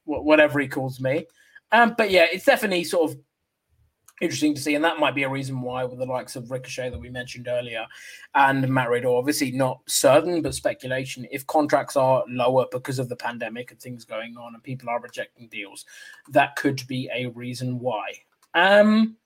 whatever 0.06 0.60
he 0.60 0.68
calls 0.68 1.00
me. 1.00 1.26
Um, 1.72 1.96
but 1.98 2.12
yeah, 2.12 2.26
it's 2.32 2.46
definitely 2.46 2.84
sort 2.84 3.12
of 3.12 3.18
interesting 4.22 4.56
to 4.56 4.62
see, 4.62 4.76
and 4.76 4.84
that 4.84 5.00
might 5.00 5.16
be 5.16 5.24
a 5.24 5.30
reason 5.30 5.62
why, 5.62 5.84
with 5.84 6.00
the 6.00 6.06
likes 6.06 6.36
of 6.36 6.50
Ricochet 6.50 6.90
that 6.90 7.00
we 7.00 7.10
mentioned 7.10 7.48
earlier, 7.48 7.86
and 8.34 8.68
Matt 8.70 8.90
Riddle, 8.90 9.18
obviously 9.18 9.52
not 9.52 9.82
certain, 9.88 10.42
but 10.42 10.54
speculation. 10.54 11.28
If 11.32 11.46
contracts 11.48 11.96
are 11.96 12.24
lower 12.30 12.66
because 12.72 13.00
of 13.00 13.10
the 13.10 13.16
pandemic 13.16 13.72
and 13.72 13.80
things 13.80 14.06
going 14.06 14.38
on, 14.38 14.54
and 14.54 14.64
people 14.64 14.90
are 14.90 15.02
rejecting 15.02 15.48
deals, 15.50 15.86
that 16.30 16.56
could 16.56 16.82
be 16.88 17.10
a 17.14 17.28
reason 17.28 17.80
why. 17.80 18.06
Um, 18.54 19.18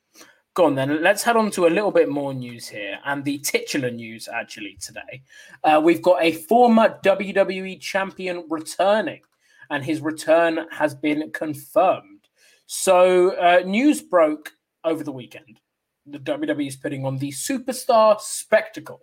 go 0.54 0.66
on 0.66 0.76
then. 0.76 1.02
Let's 1.02 1.24
head 1.24 1.36
on 1.36 1.52
to 1.52 1.68
a 1.68 1.70
little 1.70 1.92
bit 1.92 2.10
more 2.10 2.34
news 2.34 2.68
here, 2.68 3.00
and 3.06 3.24
the 3.24 3.40
titular 3.40 3.92
news 3.92 4.28
actually 4.28 4.78
today. 4.82 5.24
Uh, 5.64 5.82
we've 5.84 6.02
got 6.02 6.22
a 6.22 6.34
former 6.34 7.00
WWE 7.04 7.80
champion 7.80 8.46
returning, 8.50 9.22
and 9.70 9.84
his 9.84 10.02
return 10.02 10.66
has 10.72 10.94
been 10.96 11.32
confirmed. 11.32 12.28
So, 12.66 13.32
uh, 13.38 13.64
news 13.66 14.02
broke 14.02 14.52
over 14.84 15.04
the 15.04 15.12
weekend. 15.12 15.60
The 16.06 16.20
WWE 16.20 16.68
is 16.68 16.76
putting 16.76 17.06
on 17.06 17.18
the 17.18 17.32
Superstar 17.32 18.20
Spectacle, 18.20 19.02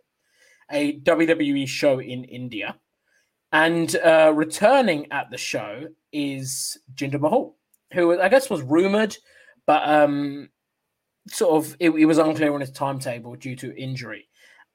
a 0.70 0.98
WWE 1.00 1.68
show 1.68 2.00
in 2.00 2.24
India. 2.24 2.76
And 3.52 3.94
uh, 3.96 4.32
returning 4.34 5.10
at 5.12 5.30
the 5.30 5.38
show 5.38 5.86
is 6.12 6.76
Jinder 6.94 7.20
Mahal, 7.20 7.56
who 7.92 8.20
I 8.20 8.28
guess 8.28 8.50
was 8.50 8.62
rumored, 8.62 9.16
but 9.66 9.88
um, 9.88 10.48
sort 11.28 11.64
of 11.64 11.76
it, 11.80 11.90
it, 11.90 12.04
was 12.04 12.18
unclear 12.18 12.52
on 12.54 12.60
his 12.60 12.70
timetable 12.70 13.34
due 13.36 13.56
to 13.56 13.76
injury. 13.76 14.28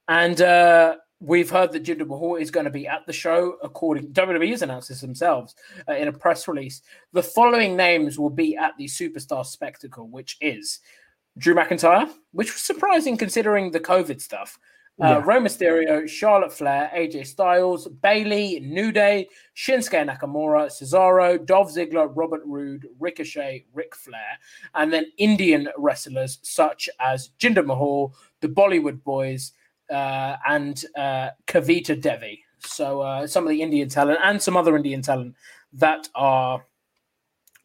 And 0.08 0.40
uh, 0.40 0.96
we've 1.20 1.50
heard 1.50 1.72
that 1.72 1.84
Jinder 1.84 2.06
Mahal 2.06 2.36
is 2.36 2.50
going 2.50 2.64
to 2.64 2.70
be 2.70 2.86
at 2.86 3.06
the 3.06 3.12
show, 3.12 3.56
according 3.62 4.12
WWE 4.12 4.50
has 4.50 4.62
announced 4.62 4.88
this 4.88 5.00
themselves 5.00 5.54
uh, 5.88 5.94
in 5.94 6.08
a 6.08 6.12
press 6.12 6.48
release. 6.48 6.82
The 7.12 7.22
following 7.22 7.76
names 7.76 8.18
will 8.18 8.30
be 8.30 8.56
at 8.56 8.76
the 8.76 8.86
Superstar 8.86 9.46
Spectacle, 9.46 10.08
which 10.08 10.36
is 10.40 10.80
Drew 11.38 11.54
McIntyre, 11.54 12.10
which 12.32 12.52
was 12.52 12.62
surprising 12.62 13.16
considering 13.16 13.70
the 13.70 13.80
COVID 13.80 14.20
stuff. 14.20 14.58
Uh, 15.00 15.06
yeah. 15.06 15.22
Rey 15.24 15.38
Mysterio, 15.38 16.06
Charlotte 16.06 16.52
Flair, 16.52 16.90
AJ 16.94 17.26
Styles, 17.26 17.88
Bayley, 17.88 18.60
New 18.60 18.92
Day, 18.92 19.26
Shinsuke 19.56 20.06
Nakamura, 20.06 20.66
Cesaro, 20.66 21.44
Dolph 21.44 21.72
Ziggler, 21.72 22.12
Robert 22.14 22.42
Roode, 22.44 22.86
Ricochet, 23.00 23.64
Ric 23.72 23.96
Flair, 23.96 24.38
and 24.74 24.92
then 24.92 25.06
Indian 25.16 25.68
wrestlers 25.78 26.38
such 26.42 26.90
as 27.00 27.30
Jinder 27.38 27.64
Mahal, 27.64 28.14
the 28.40 28.48
Bollywood 28.48 29.02
Boys, 29.02 29.52
uh, 29.90 30.36
and 30.46 30.84
uh, 30.96 31.30
Kavita 31.46 31.98
Devi. 31.98 32.44
So 32.58 33.00
uh, 33.00 33.26
some 33.26 33.44
of 33.44 33.50
the 33.50 33.62
Indian 33.62 33.88
talent 33.88 34.20
and 34.22 34.40
some 34.40 34.58
other 34.58 34.76
Indian 34.76 35.00
talent 35.00 35.34
that 35.72 36.06
are 36.14 36.64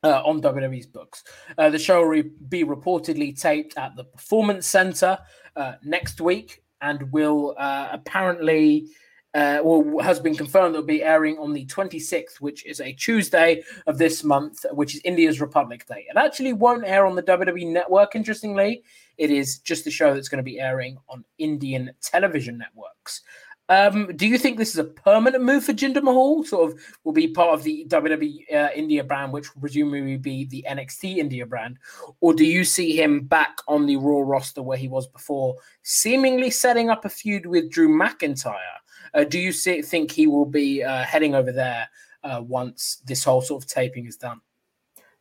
uh, 0.03 0.21
on 0.23 0.41
WWE's 0.41 0.87
books. 0.87 1.23
Uh, 1.57 1.69
the 1.69 1.77
show 1.79 2.01
will 2.01 2.07
re- 2.07 2.31
be 2.47 2.63
reportedly 2.63 3.37
taped 3.39 3.77
at 3.77 3.95
the 3.97 4.05
Performance 4.05 4.65
Center 4.65 5.17
uh, 5.57 5.73
next 5.83 6.21
week 6.21 6.63
and 6.81 7.11
will 7.11 7.55
uh, 7.57 7.89
apparently. 7.91 8.87
Uh, 9.33 9.59
well, 9.61 9.99
has 10.03 10.19
been 10.19 10.33
confirmed 10.33 10.73
it 10.73 10.79
will 10.79 10.85
be 10.85 11.03
airing 11.03 11.37
on 11.37 11.53
the 11.53 11.63
26th, 11.67 12.37
which 12.39 12.65
is 12.65 12.79
a 12.79 12.93
Tuesday 12.93 13.61
of 13.85 13.99
this 13.99 14.23
month, 14.23 14.65
which 14.71 14.95
is 14.95 15.01
India's 15.03 15.39
Republic 15.39 15.85
Day. 15.85 16.07
It 16.09 16.17
actually 16.17 16.53
won't 16.53 16.85
air 16.85 17.05
on 17.05 17.15
the 17.15 17.21
WWE 17.21 17.71
network, 17.71 18.15
interestingly. 18.15 18.81
It 19.17 19.29
is 19.29 19.59
just 19.59 19.85
a 19.85 19.91
show 19.91 20.15
that's 20.15 20.29
going 20.29 20.37
to 20.37 20.43
be 20.43 20.59
airing 20.59 20.97
on 21.07 21.23
Indian 21.37 21.91
television 22.01 22.57
networks. 22.57 23.21
Um, 23.69 24.15
do 24.15 24.25
you 24.25 24.37
think 24.37 24.57
this 24.57 24.71
is 24.71 24.77
a 24.77 24.85
permanent 24.85 25.43
move 25.43 25.65
for 25.65 25.73
Jinder 25.73 26.01
Mahal? 26.01 26.43
Sort 26.43 26.71
of 26.71 26.79
will 27.03 27.13
be 27.13 27.27
part 27.27 27.53
of 27.53 27.63
the 27.63 27.85
WWE 27.89 28.53
uh, 28.53 28.69
India 28.75 29.03
brand, 29.03 29.33
which 29.33 29.53
will 29.53 29.61
presumably 29.61 30.17
be 30.17 30.45
the 30.45 30.65
NXT 30.69 31.17
India 31.17 31.45
brand, 31.45 31.77
or 32.21 32.33
do 32.33 32.45
you 32.45 32.63
see 32.63 32.95
him 32.95 33.25
back 33.25 33.57
on 33.67 33.85
the 33.85 33.97
Raw 33.97 34.21
roster 34.21 34.63
where 34.63 34.77
he 34.77 34.87
was 34.87 35.07
before, 35.07 35.55
seemingly 35.83 36.49
setting 36.49 36.89
up 36.89 37.03
a 37.03 37.09
feud 37.09 37.45
with 37.45 37.69
Drew 37.69 37.89
McIntyre? 37.89 38.55
Uh, 39.13 39.23
do 39.23 39.39
you 39.39 39.51
see, 39.51 39.81
think 39.81 40.11
he 40.11 40.27
will 40.27 40.45
be 40.45 40.83
uh, 40.83 41.03
heading 41.03 41.35
over 41.35 41.51
there 41.51 41.89
uh, 42.23 42.41
once 42.45 43.01
this 43.05 43.23
whole 43.23 43.41
sort 43.41 43.63
of 43.63 43.69
taping 43.69 44.05
is 44.05 44.15
done? 44.15 44.39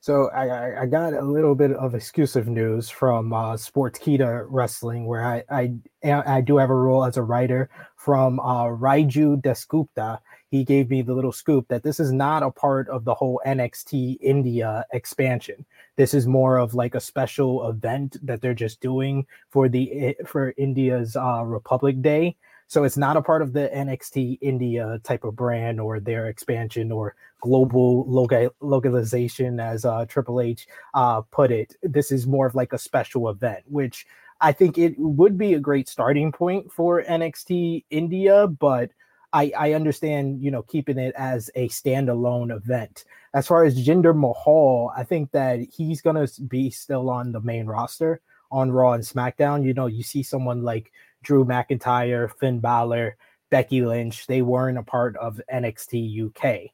So 0.07 0.31
I, 0.31 0.83
I 0.83 0.87
got 0.87 1.14
a 1.14 1.21
little 1.21 1.57
bit 1.57 1.73
of 1.73 1.97
exclusive 1.97 2.47
news 2.47 2.88
from 2.88 3.33
uh, 3.33 3.55
Kita 3.55 4.47
Wrestling, 4.49 5.05
where 5.05 5.25
I, 5.25 5.42
I 5.51 5.73
I 6.05 6.40
do 6.42 6.59
have 6.59 6.71
a 6.71 6.77
role 6.77 7.05
as 7.05 7.16
a 7.16 7.25
writer 7.25 7.69
from 7.97 8.38
uh, 8.38 8.66
Raiju 8.66 9.42
Dasgupta. 9.42 10.21
He 10.49 10.62
gave 10.62 10.90
me 10.90 11.03
the 11.03 11.12
little 11.12 11.33
scoop 11.33 11.66
that 11.66 11.83
this 11.83 11.99
is 11.99 12.12
not 12.12 12.45
a 12.45 12.53
part 12.53 12.88
of 12.88 13.05
the 13.05 13.14
whole 13.16 13.40
NXT 13.45 14.19
India 14.21 14.85
expansion. 14.92 15.66
This 15.97 16.14
is 16.14 16.29
more 16.29 16.57
of 16.57 16.73
like 16.73 16.95
a 16.95 17.01
special 17.01 17.69
event 17.69 18.16
that 18.25 18.40
they're 18.40 18.55
just 18.55 18.81
doing 18.81 19.27
for 19.51 19.69
the 19.69 20.14
for 20.25 20.55
India's 20.57 21.16
uh, 21.16 21.42
Republic 21.45 22.01
Day. 22.01 22.37
So 22.68 22.85
it's 22.85 22.96
not 22.96 23.16
a 23.16 23.22
part 23.22 23.42
of 23.42 23.52
the 23.52 23.70
NXT 23.74 24.38
India 24.40 25.00
type 25.05 25.24
of 25.24 25.37
brand 25.37 25.81
or 25.81 26.00
their 26.00 26.29
expansion 26.29 26.90
or 26.90 27.14
global 27.40 28.05
local 28.09 28.50
localization, 28.61 29.61
as 29.61 29.85
uh, 29.85 30.05
Triple 30.07 30.40
H 30.40 30.66
uh, 30.94 31.20
put 31.22 31.52
it. 31.52 31.76
This 31.83 32.11
is 32.11 32.26
more 32.26 32.46
of 32.46 32.55
like 32.55 32.72
a 32.72 32.79
special 32.79 33.29
event, 33.29 33.62
which 33.66 34.07
I 34.40 34.52
think 34.52 34.79
it 34.79 34.94
would 34.98 35.38
be 35.38 35.55
a 35.55 35.61
great 35.61 35.88
starting 35.88 36.33
point 36.33 36.72
for 36.72 37.02
NXT 37.02 37.85
India, 37.90 38.48
but 38.48 38.90
I, 39.33 39.52
I 39.57 39.72
understand, 39.72 40.42
you 40.42 40.50
know, 40.50 40.62
keeping 40.62 40.98
it 40.98 41.14
as 41.16 41.50
a 41.55 41.68
standalone 41.68 42.55
event. 42.55 43.05
As 43.35 43.46
far 43.46 43.64
as 43.64 43.87
Jinder 43.87 44.16
Mahal, 44.16 44.92
I 44.96 45.05
think 45.05 45.31
that 45.33 45.61
he's 45.61 46.00
gonna 46.00 46.26
be 46.48 46.70
still 46.70 47.11
on 47.11 47.33
the 47.33 47.40
main 47.40 47.66
roster 47.66 48.20
on 48.50 48.70
Raw 48.70 48.92
and 48.92 49.05
SmackDown. 49.05 49.64
You 49.64 49.74
know, 49.74 49.87
you 49.87 50.02
see 50.02 50.22
someone 50.22 50.62
like 50.62 50.92
Drew 51.22 51.44
McIntyre, 51.44 52.31
Finn 52.38 52.61
Balor, 52.61 53.16
Becky 53.50 53.83
Lynch, 53.83 54.26
they 54.26 54.42
weren't 54.42 54.79
a 54.79 54.83
part 54.83 55.16
of 55.16 55.40
NXT 55.52 56.26
UK. 56.26 56.70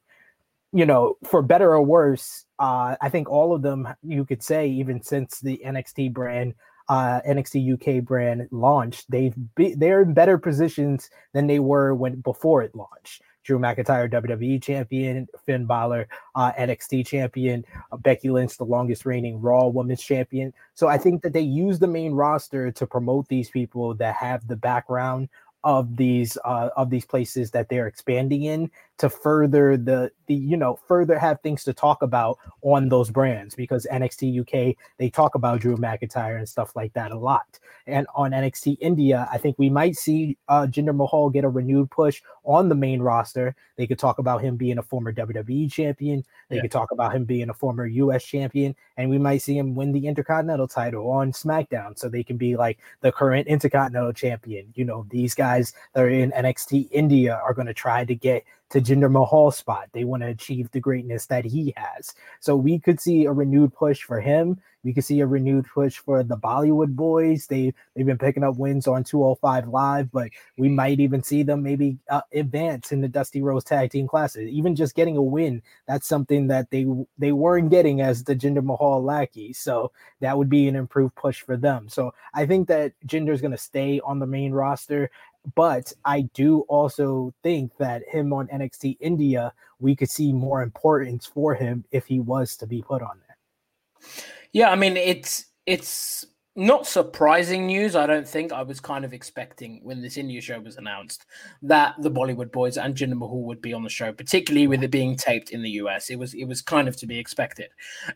You 0.71 0.85
know, 0.85 1.17
for 1.23 1.41
better 1.41 1.73
or 1.73 1.83
worse, 1.83 2.45
uh, 2.57 2.95
I 2.99 3.09
think 3.09 3.29
all 3.29 3.53
of 3.53 3.61
them, 3.61 3.87
you 4.01 4.25
could 4.25 4.41
say, 4.41 4.67
even 4.67 5.01
since 5.01 5.39
the 5.39 5.61
NXT 5.63 6.13
brand, 6.13 6.55
uh, 6.89 7.21
NXT 7.27 7.73
UK 7.73 8.03
brand 8.03 8.47
launched, 8.51 9.09
they've 9.09 9.35
be, 9.55 9.75
they're 9.75 10.01
in 10.01 10.13
better 10.13 10.37
positions 10.37 11.09
than 11.33 11.47
they 11.47 11.59
were 11.59 11.93
when 11.93 12.21
before 12.21 12.63
it 12.63 12.75
launched. 12.75 13.21
Drew 13.43 13.59
McIntyre, 13.59 14.11
WWE 14.11 14.61
champion, 14.61 15.27
Finn 15.45 15.65
Balor, 15.65 16.07
uh, 16.35 16.51
NXT 16.53 17.05
champion, 17.05 17.65
uh, 17.91 17.97
Becky 17.97 18.29
Lynch, 18.29 18.57
the 18.57 18.65
longest 18.65 19.05
reigning 19.05 19.41
Raw 19.41 19.67
Women's 19.67 20.01
champion. 20.01 20.53
So 20.75 20.87
I 20.87 20.97
think 20.97 21.21
that 21.23 21.33
they 21.33 21.41
use 21.41 21.79
the 21.79 21.87
main 21.87 22.13
roster 22.13 22.71
to 22.71 22.87
promote 22.87 23.27
these 23.27 23.49
people 23.49 23.93
that 23.95 24.15
have 24.15 24.47
the 24.47 24.55
background 24.55 25.29
of 25.63 25.95
these 25.95 26.37
uh, 26.43 26.69
of 26.75 26.89
these 26.89 27.05
places 27.05 27.51
that 27.51 27.69
they're 27.69 27.87
expanding 27.87 28.43
in 28.43 28.69
to 28.97 29.09
further 29.09 29.75
the 29.75 30.11
the 30.27 30.35
you 30.35 30.55
know 30.55 30.77
further 30.87 31.17
have 31.17 31.41
things 31.41 31.63
to 31.63 31.73
talk 31.73 32.01
about 32.01 32.37
on 32.61 32.89
those 32.89 33.09
brands 33.09 33.55
because 33.55 33.87
NXT 33.91 34.41
UK 34.41 34.75
they 34.97 35.09
talk 35.09 35.35
about 35.35 35.61
Drew 35.61 35.75
McIntyre 35.77 36.37
and 36.37 36.47
stuff 36.47 36.75
like 36.75 36.93
that 36.93 37.11
a 37.11 37.17
lot. 37.17 37.59
And 37.87 38.07
on 38.15 38.31
NXT 38.31 38.77
India, 38.79 39.27
I 39.31 39.37
think 39.37 39.57
we 39.59 39.69
might 39.69 39.95
see 39.95 40.37
uh, 40.47 40.67
Jinder 40.69 40.95
Mahal 40.95 41.29
get 41.29 41.43
a 41.43 41.49
renewed 41.49 41.91
push 41.91 42.21
on 42.45 42.69
the 42.69 42.75
main 42.75 43.01
roster. 43.01 43.55
They 43.75 43.87
could 43.87 43.99
talk 43.99 44.19
about 44.19 44.41
him 44.41 44.55
being 44.55 44.77
a 44.77 44.83
former 44.83 45.11
WWE 45.11 45.71
champion. 45.71 46.23
They 46.49 46.57
yeah. 46.57 46.61
could 46.61 46.71
talk 46.71 46.91
about 46.91 47.13
him 47.13 47.25
being 47.25 47.49
a 47.49 47.53
former 47.53 47.85
US 47.85 48.23
champion, 48.23 48.75
and 48.95 49.09
we 49.09 49.17
might 49.17 49.41
see 49.41 49.57
him 49.57 49.75
win 49.75 49.91
the 49.91 50.07
Intercontinental 50.07 50.67
title 50.67 51.09
on 51.09 51.31
SmackDown, 51.31 51.97
so 51.97 52.07
they 52.07 52.23
can 52.23 52.37
be 52.37 52.55
like 52.55 52.79
the 53.01 53.11
current 53.11 53.47
Intercontinental 53.47 54.13
champion. 54.13 54.71
You 54.75 54.85
know, 54.85 55.05
these 55.09 55.33
guys 55.33 55.73
that 55.93 56.03
are 56.03 56.09
in 56.09 56.31
NXT 56.31 56.89
India 56.91 57.41
are 57.43 57.53
going 57.53 57.67
to 57.67 57.73
try 57.73 58.05
to 58.05 58.15
get 58.15 58.45
to 58.73 58.81
Jinder 58.81 59.09
Mahal 59.09 59.51
spot. 59.51 59.89
They 59.93 60.03
want 60.03 60.23
to 60.23 60.29
achieve 60.29 60.71
the 60.71 60.79
greatness 60.79 61.27
that 61.27 61.45
he 61.45 61.75
has. 61.77 62.15
So 62.39 62.55
we 62.55 62.79
could 62.79 62.99
see 62.99 63.25
a 63.25 63.31
renewed 63.31 63.71
push 63.75 64.01
for 64.01 64.19
him. 64.19 64.59
We 64.83 64.93
could 64.93 65.05
see 65.05 65.19
a 65.21 65.27
renewed 65.27 65.65
push 65.71 65.97
for 65.97 66.23
the 66.23 66.35
Bollywood 66.35 66.95
boys. 66.95 67.45
They 67.45 67.73
they've 67.95 68.05
been 68.05 68.17
picking 68.17 68.43
up 68.43 68.57
wins 68.57 68.87
on 68.87 69.03
205 69.03 69.67
Live, 69.67 70.11
but 70.11 70.29
we 70.57 70.69
might 70.69 70.99
even 70.99 71.23
see 71.23 71.43
them 71.43 71.63
maybe 71.63 71.99
uh, 72.09 72.21
advance 72.33 72.91
in 72.91 72.99
the 72.99 73.07
Dusty 73.07 73.41
Rhodes 73.41 73.63
Tag 73.63 73.91
Team 73.91 74.07
Classic. 74.07 74.45
Even 74.49 74.75
just 74.75 74.95
getting 74.95 75.17
a 75.17 75.21
win, 75.21 75.61
that's 75.87 76.07
something 76.07 76.47
that 76.47 76.69
they 76.71 76.85
they 77.17 77.31
weren't 77.31 77.69
getting 77.69 78.01
as 78.01 78.23
the 78.23 78.35
Jinder 78.35 78.63
Mahal 78.63 79.01
lackey. 79.01 79.53
So 79.53 79.91
that 80.19 80.37
would 80.37 80.49
be 80.49 80.67
an 80.67 80.75
improved 80.75 81.15
push 81.15 81.41
for 81.41 81.55
them. 81.55 81.87
So 81.87 82.13
I 82.33 82.45
think 82.45 82.67
that 82.67 82.93
Jinder's 83.07 83.39
going 83.39 83.51
to 83.51 83.57
stay 83.57 84.01
on 84.03 84.19
the 84.19 84.27
main 84.27 84.51
roster 84.51 85.11
but 85.55 85.91
I 86.05 86.21
do 86.33 86.61
also 86.61 87.33
think 87.43 87.75
that 87.77 88.03
him 88.07 88.33
on 88.33 88.47
NXT 88.47 88.97
India, 88.99 89.53
we 89.79 89.95
could 89.95 90.09
see 90.09 90.31
more 90.31 90.61
importance 90.61 91.25
for 91.25 91.53
him 91.53 91.83
if 91.91 92.05
he 92.05 92.19
was 92.19 92.55
to 92.57 92.67
be 92.67 92.81
put 92.81 93.01
on 93.01 93.19
there. 93.27 94.07
Yeah, 94.51 94.69
I 94.69 94.75
mean 94.75 94.97
it's 94.97 95.45
it's 95.65 96.25
not 96.55 96.85
surprising 96.85 97.65
news. 97.65 97.95
I 97.95 98.05
don't 98.05 98.27
think 98.27 98.51
I 98.51 98.61
was 98.61 98.79
kind 98.79 99.03
of 99.03 99.13
expecting 99.13 99.79
when 99.81 100.01
this 100.01 100.17
India 100.17 100.39
show 100.39 100.59
was 100.59 100.77
announced 100.77 101.25
that 101.63 101.95
the 101.99 102.11
Bollywood 102.11 102.51
Boys 102.51 102.77
and 102.77 102.95
Jinder 102.95 103.17
Mahal 103.17 103.43
would 103.43 103.61
be 103.61 103.73
on 103.73 103.83
the 103.83 103.89
show, 103.89 104.13
particularly 104.13 104.67
with 104.67 104.83
it 104.83 104.91
being 104.91 105.15
taped 105.15 105.49
in 105.49 105.63
the 105.63 105.71
US. 105.71 106.09
It 106.09 106.19
was 106.19 106.33
it 106.35 106.45
was 106.45 106.61
kind 106.61 106.87
of 106.87 106.95
to 106.97 107.07
be 107.07 107.17
expected, 107.17 107.69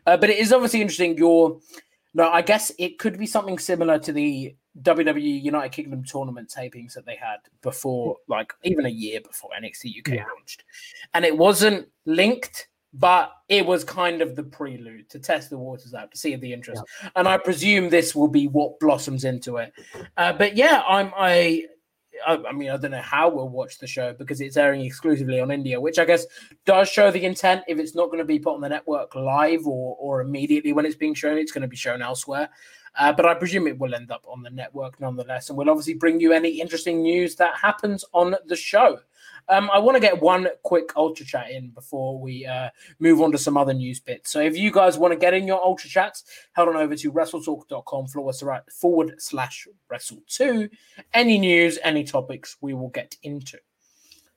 uh, 0.06 0.16
but 0.16 0.30
it 0.30 0.38
is 0.38 0.52
obviously 0.52 0.80
interesting. 0.80 1.18
Your 1.18 1.58
no, 2.18 2.28
I 2.30 2.42
guess 2.42 2.72
it 2.80 2.98
could 2.98 3.16
be 3.16 3.26
something 3.26 3.60
similar 3.60 3.96
to 4.00 4.12
the 4.12 4.56
WWE 4.82 5.40
United 5.40 5.70
Kingdom 5.70 6.02
tournament 6.02 6.52
tapings 6.54 6.94
that 6.94 7.06
they 7.06 7.14
had 7.14 7.36
before, 7.62 8.16
like 8.26 8.52
even 8.64 8.86
a 8.86 8.90
year 8.90 9.20
before 9.20 9.50
NXT 9.56 10.00
UK 10.00 10.14
yeah. 10.14 10.24
launched. 10.34 10.64
And 11.14 11.24
it 11.24 11.38
wasn't 11.38 11.86
linked, 12.06 12.66
but 12.92 13.30
it 13.48 13.64
was 13.64 13.84
kind 13.84 14.20
of 14.20 14.34
the 14.34 14.42
prelude 14.42 15.08
to 15.10 15.20
test 15.20 15.48
the 15.48 15.58
waters 15.58 15.94
out 15.94 16.10
to 16.10 16.18
see 16.18 16.32
if 16.32 16.40
the 16.40 16.52
interest. 16.52 16.82
Yeah. 17.04 17.10
And 17.14 17.28
I 17.28 17.38
presume 17.38 17.88
this 17.88 18.16
will 18.16 18.26
be 18.26 18.48
what 18.48 18.80
blossoms 18.80 19.22
into 19.24 19.58
it. 19.58 19.72
Uh, 20.16 20.32
but 20.32 20.56
yeah, 20.56 20.82
I'm 20.88 21.12
I 21.16 21.66
I, 22.26 22.52
mean, 22.52 22.70
I 22.70 22.76
don't 22.76 22.90
know 22.90 23.00
how 23.00 23.28
we'll 23.28 23.48
watch 23.48 23.78
the 23.78 23.86
show 23.86 24.12
because 24.12 24.40
it's 24.40 24.56
airing 24.56 24.82
exclusively 24.82 25.40
on 25.40 25.50
India, 25.50 25.80
which 25.80 25.98
I 25.98 26.04
guess 26.04 26.26
does 26.64 26.88
show 26.88 27.10
the 27.10 27.24
intent. 27.24 27.64
If 27.68 27.78
it's 27.78 27.94
not 27.94 28.06
going 28.06 28.18
to 28.18 28.24
be 28.24 28.38
put 28.38 28.54
on 28.54 28.60
the 28.60 28.68
network 28.68 29.14
live 29.14 29.66
or 29.66 29.96
or 29.98 30.20
immediately 30.20 30.72
when 30.72 30.86
it's 30.86 30.96
being 30.96 31.14
shown, 31.14 31.38
it's 31.38 31.52
going 31.52 31.62
to 31.62 31.68
be 31.68 31.76
shown 31.76 32.02
elsewhere. 32.02 32.48
Uh, 32.98 33.12
but 33.12 33.26
I 33.26 33.34
presume 33.34 33.66
it 33.66 33.78
will 33.78 33.94
end 33.94 34.10
up 34.10 34.24
on 34.28 34.42
the 34.42 34.50
network 34.50 35.00
nonetheless. 35.00 35.48
And 35.48 35.58
we'll 35.58 35.70
obviously 35.70 35.94
bring 35.94 36.20
you 36.20 36.32
any 36.32 36.60
interesting 36.60 37.02
news 37.02 37.36
that 37.36 37.56
happens 37.56 38.04
on 38.12 38.34
the 38.46 38.56
show. 38.56 38.98
Um, 39.48 39.70
I 39.72 39.78
want 39.78 39.96
to 39.96 40.00
get 40.00 40.20
one 40.20 40.48
quick 40.62 40.90
ultra 40.96 41.24
chat 41.24 41.50
in 41.50 41.70
before 41.70 42.20
we 42.20 42.44
uh, 42.44 42.68
move 42.98 43.22
on 43.22 43.32
to 43.32 43.38
some 43.38 43.56
other 43.56 43.72
news 43.72 43.98
bits. 43.98 44.30
So 44.30 44.40
if 44.40 44.56
you 44.56 44.70
guys 44.70 44.98
want 44.98 45.12
to 45.12 45.18
get 45.18 45.32
in 45.32 45.46
your 45.46 45.62
ultra 45.62 45.88
chats, 45.88 46.24
head 46.52 46.68
on 46.68 46.76
over 46.76 46.94
to 46.94 47.12
wrestletalk.com 47.12 48.06
forward 48.08 49.14
slash 49.18 49.66
wrestle2. 49.90 50.70
Any 51.14 51.38
news, 51.38 51.78
any 51.82 52.04
topics 52.04 52.56
we 52.60 52.74
will 52.74 52.90
get 52.90 53.16
into. 53.22 53.58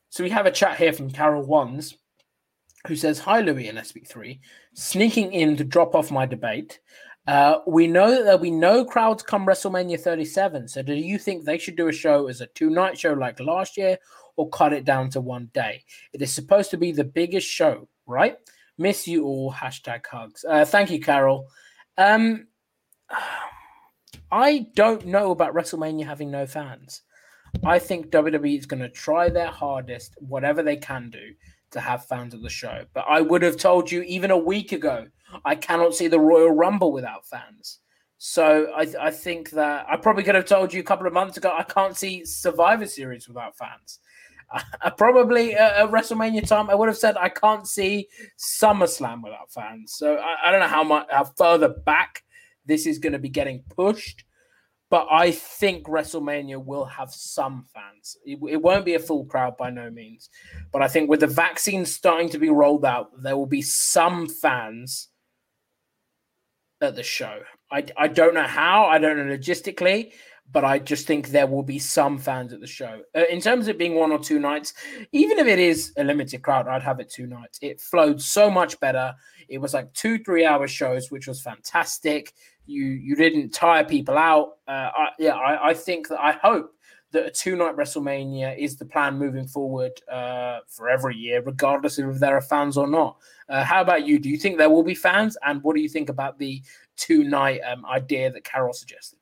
So 0.09 0.23
we 0.23 0.29
have 0.29 0.45
a 0.45 0.51
chat 0.51 0.77
here 0.77 0.93
from 0.93 1.11
Carol 1.11 1.45
Ones 1.45 1.97
who 2.87 2.95
says, 2.95 3.19
Hi, 3.19 3.41
Louis 3.41 3.67
and 3.67 3.77
SP3, 3.77 4.39
sneaking 4.73 5.33
in 5.33 5.57
to 5.57 5.63
drop 5.63 5.93
off 5.93 6.11
my 6.11 6.25
debate. 6.25 6.79
Uh, 7.27 7.59
we 7.67 7.85
know 7.85 8.09
that 8.09 8.23
there'll 8.23 8.39
be 8.39 8.49
no 8.49 8.83
crowds 8.83 9.21
come 9.21 9.45
WrestleMania 9.45 9.99
37. 9.99 10.67
So, 10.67 10.81
do 10.81 10.95
you 10.95 11.19
think 11.19 11.45
they 11.45 11.59
should 11.59 11.75
do 11.75 11.87
a 11.87 11.93
show 11.93 12.27
as 12.27 12.41
a 12.41 12.47
two 12.47 12.71
night 12.71 12.97
show 12.97 13.13
like 13.13 13.39
last 13.39 13.77
year 13.77 13.97
or 14.35 14.49
cut 14.49 14.73
it 14.73 14.85
down 14.85 15.09
to 15.11 15.21
one 15.21 15.49
day? 15.53 15.83
It 16.13 16.21
is 16.21 16.33
supposed 16.33 16.71
to 16.71 16.77
be 16.77 16.91
the 16.91 17.03
biggest 17.03 17.47
show, 17.47 17.87
right? 18.05 18.37
Miss 18.77 19.07
you 19.07 19.25
all. 19.25 19.51
Hashtag 19.51 20.05
hugs. 20.05 20.43
Uh, 20.47 20.65
thank 20.65 20.89
you, 20.89 20.99
Carol. 20.99 21.47
Um, 21.97 22.47
I 24.31 24.67
don't 24.75 25.05
know 25.05 25.31
about 25.31 25.53
WrestleMania 25.53 26.05
having 26.05 26.31
no 26.31 26.45
fans. 26.45 27.01
I 27.65 27.79
think 27.79 28.11
WWE 28.11 28.57
is 28.57 28.65
going 28.65 28.81
to 28.81 28.89
try 28.89 29.29
their 29.29 29.49
hardest, 29.49 30.15
whatever 30.19 30.63
they 30.63 30.77
can 30.77 31.09
do, 31.09 31.33
to 31.71 31.79
have 31.79 32.05
fans 32.05 32.33
at 32.33 32.41
the 32.41 32.49
show. 32.49 32.85
But 32.93 33.05
I 33.09 33.21
would 33.21 33.41
have 33.41 33.57
told 33.57 33.91
you 33.91 34.01
even 34.03 34.31
a 34.31 34.37
week 34.37 34.71
ago, 34.71 35.07
I 35.45 35.55
cannot 35.55 35.95
see 35.95 36.07
the 36.07 36.19
Royal 36.19 36.51
Rumble 36.51 36.91
without 36.91 37.25
fans. 37.25 37.79
So 38.17 38.71
I, 38.75 38.87
I 38.99 39.11
think 39.11 39.49
that 39.51 39.85
I 39.89 39.97
probably 39.97 40.23
could 40.23 40.35
have 40.35 40.45
told 40.45 40.73
you 40.73 40.79
a 40.79 40.83
couple 40.83 41.07
of 41.07 41.13
months 41.13 41.37
ago, 41.37 41.53
I 41.57 41.63
can't 41.63 41.97
see 41.97 42.23
Survivor 42.23 42.85
Series 42.85 43.27
without 43.27 43.57
fans. 43.57 43.99
Probably 44.97 45.55
uh, 45.55 45.83
at 45.83 45.91
WrestleMania 45.91 46.47
time, 46.47 46.69
I 46.69 46.75
would 46.75 46.87
have 46.87 46.97
said 46.97 47.17
I 47.17 47.29
can't 47.29 47.67
see 47.67 48.07
SummerSlam 48.37 49.23
without 49.23 49.51
fans. 49.51 49.93
So 49.93 50.17
I, 50.17 50.47
I 50.47 50.51
don't 50.51 50.59
know 50.59 50.67
how 50.67 50.83
much 50.83 51.07
how 51.09 51.23
further 51.23 51.69
back 51.69 52.23
this 52.65 52.85
is 52.85 52.99
going 52.99 53.13
to 53.13 53.19
be 53.19 53.29
getting 53.29 53.63
pushed. 53.69 54.25
But 54.89 55.07
I 55.09 55.31
think 55.31 55.87
WrestleMania 55.87 56.63
will 56.63 56.83
have 56.83 57.13
some 57.13 57.63
fans. 57.73 58.17
It, 58.25 58.39
it, 58.49 58.61
won't 58.61 58.83
be 58.83 58.95
a 58.95 58.99
full 58.99 59.23
crowd 59.23 59.55
by 59.55 59.69
no 59.69 59.89
means. 59.89 60.29
But 60.73 60.81
I 60.81 60.89
think 60.89 61.09
with 61.09 61.21
the 61.21 61.27
vaccine 61.27 61.85
starting 61.85 62.27
to 62.31 62.37
be 62.37 62.49
rolled 62.49 62.83
out, 62.83 63.09
there 63.23 63.37
will 63.37 63.45
be 63.45 63.61
some 63.61 64.27
fans 64.27 65.07
at 66.81 66.95
the 66.95 67.03
show. 67.03 67.39
I, 67.71 67.85
I 67.95 68.09
don't 68.09 68.33
know 68.33 68.43
how, 68.43 68.83
I 68.83 68.97
don't 68.97 69.15
know 69.15 69.33
logistically, 69.33 70.11
but 70.51 70.65
I 70.65 70.79
just 70.79 71.07
think 71.07 71.29
there 71.29 71.47
will 71.47 71.63
be 71.63 71.79
some 71.79 72.17
fans 72.17 72.53
at 72.53 72.59
the 72.59 72.67
show. 72.67 73.01
Uh, 73.15 73.23
in 73.29 73.39
terms 73.39 73.67
of 73.67 73.77
being 73.77 73.95
one 73.95 74.11
or 74.11 74.19
two 74.19 74.39
nights, 74.39 74.73
even 75.11 75.39
if 75.39 75.47
it 75.47 75.59
is 75.59 75.93
a 75.97 76.03
limited 76.03 76.41
crowd, 76.41 76.67
I'd 76.67 76.81
have 76.81 76.99
it 76.99 77.09
two 77.09 77.27
nights. 77.27 77.59
It 77.61 77.79
flowed 77.79 78.21
so 78.21 78.49
much 78.49 78.79
better. 78.79 79.13
It 79.47 79.59
was 79.59 79.73
like 79.73 79.93
two, 79.93 80.19
three 80.19 80.45
hour 80.45 80.67
shows, 80.67 81.11
which 81.11 81.27
was 81.27 81.41
fantastic. 81.41 82.33
You 82.65 82.85
you 82.85 83.15
didn't 83.15 83.49
tire 83.51 83.83
people 83.83 84.17
out. 84.17 84.57
Uh, 84.67 84.89
I, 84.95 85.09
yeah, 85.19 85.35
I, 85.35 85.69
I 85.69 85.73
think 85.73 86.07
that 86.09 86.19
I 86.21 86.31
hope 86.33 86.73
that 87.11 87.25
a 87.25 87.31
two 87.31 87.55
night 87.55 87.75
WrestleMania 87.75 88.57
is 88.57 88.77
the 88.77 88.85
plan 88.85 89.17
moving 89.17 89.47
forward 89.47 89.91
uh, 90.09 90.59
for 90.67 90.89
every 90.89 91.15
year, 91.15 91.41
regardless 91.41 91.97
of 91.97 92.09
if 92.09 92.19
there 92.19 92.35
are 92.35 92.41
fans 92.41 92.77
or 92.77 92.87
not. 92.87 93.17
Uh, 93.49 93.63
how 93.63 93.81
about 93.81 94.07
you? 94.07 94.19
Do 94.19 94.29
you 94.29 94.37
think 94.37 94.57
there 94.57 94.69
will 94.69 94.83
be 94.83 94.95
fans? 94.95 95.37
And 95.45 95.61
what 95.63 95.75
do 95.75 95.81
you 95.81 95.89
think 95.89 96.09
about 96.09 96.39
the 96.39 96.61
two 96.95 97.23
night 97.23 97.59
um, 97.69 97.85
idea 97.85 98.31
that 98.31 98.43
Carol 98.43 98.73
suggested? 98.73 99.20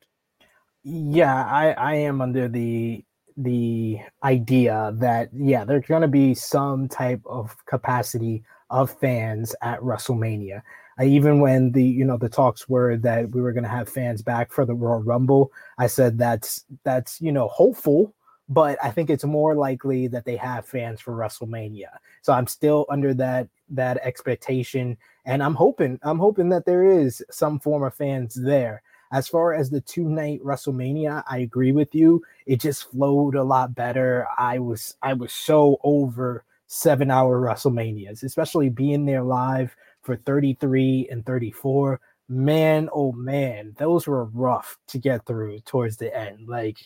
Yeah, 0.82 1.44
I, 1.44 1.72
I 1.72 1.94
am 1.94 2.20
under 2.20 2.48
the 2.48 3.04
the 3.36 3.98
idea 4.24 4.92
that 4.96 5.28
yeah, 5.34 5.64
there's 5.64 5.86
going 5.86 6.02
to 6.02 6.08
be 6.08 6.34
some 6.34 6.88
type 6.88 7.20
of 7.26 7.54
capacity 7.66 8.44
of 8.70 8.90
fans 8.98 9.54
at 9.62 9.80
WrestleMania. 9.80 10.62
I, 10.98 11.04
even 11.04 11.40
when 11.40 11.72
the 11.72 11.84
you 11.84 12.04
know 12.04 12.16
the 12.16 12.28
talks 12.30 12.68
were 12.68 12.96
that 12.98 13.30
we 13.30 13.40
were 13.42 13.52
going 13.52 13.64
to 13.64 13.70
have 13.70 13.88
fans 13.88 14.22
back 14.22 14.52
for 14.52 14.64
the 14.64 14.74
Royal 14.74 15.02
Rumble, 15.02 15.52
I 15.78 15.86
said 15.86 16.16
that's 16.18 16.64
that's 16.84 17.20
you 17.20 17.32
know 17.32 17.48
hopeful, 17.48 18.14
but 18.48 18.78
I 18.82 18.90
think 18.90 19.10
it's 19.10 19.24
more 19.24 19.54
likely 19.54 20.08
that 20.08 20.24
they 20.24 20.36
have 20.36 20.64
fans 20.66 21.00
for 21.00 21.12
WrestleMania. 21.14 21.88
So 22.22 22.32
I'm 22.32 22.46
still 22.46 22.86
under 22.90 23.12
that 23.14 23.48
that 23.68 23.98
expectation, 23.98 24.96
and 25.26 25.42
I'm 25.42 25.54
hoping 25.54 25.98
I'm 26.02 26.18
hoping 26.18 26.48
that 26.50 26.64
there 26.64 26.84
is 26.86 27.22
some 27.30 27.60
form 27.60 27.82
of 27.82 27.94
fans 27.94 28.34
there. 28.34 28.82
As 29.12 29.28
far 29.28 29.54
as 29.54 29.70
the 29.70 29.80
two 29.80 30.08
night 30.08 30.40
WrestleMania, 30.44 31.24
I 31.28 31.38
agree 31.38 31.72
with 31.72 31.94
you. 31.94 32.22
It 32.46 32.60
just 32.60 32.90
flowed 32.90 33.34
a 33.34 33.42
lot 33.42 33.74
better. 33.74 34.26
I 34.38 34.58
was 34.58 34.96
I 35.02 35.14
was 35.14 35.32
so 35.32 35.78
over 35.82 36.44
seven 36.66 37.10
hour 37.10 37.40
WrestleManias, 37.40 38.22
especially 38.22 38.68
being 38.68 39.04
there 39.04 39.24
live 39.24 39.74
for 40.02 40.16
33 40.16 41.08
and 41.10 41.26
34. 41.26 42.00
Man, 42.28 42.88
oh 42.92 43.10
man, 43.10 43.74
those 43.78 44.06
were 44.06 44.26
rough 44.26 44.78
to 44.88 44.98
get 44.98 45.26
through 45.26 45.58
towards 45.60 45.96
the 45.96 46.16
end. 46.16 46.48
Like 46.48 46.78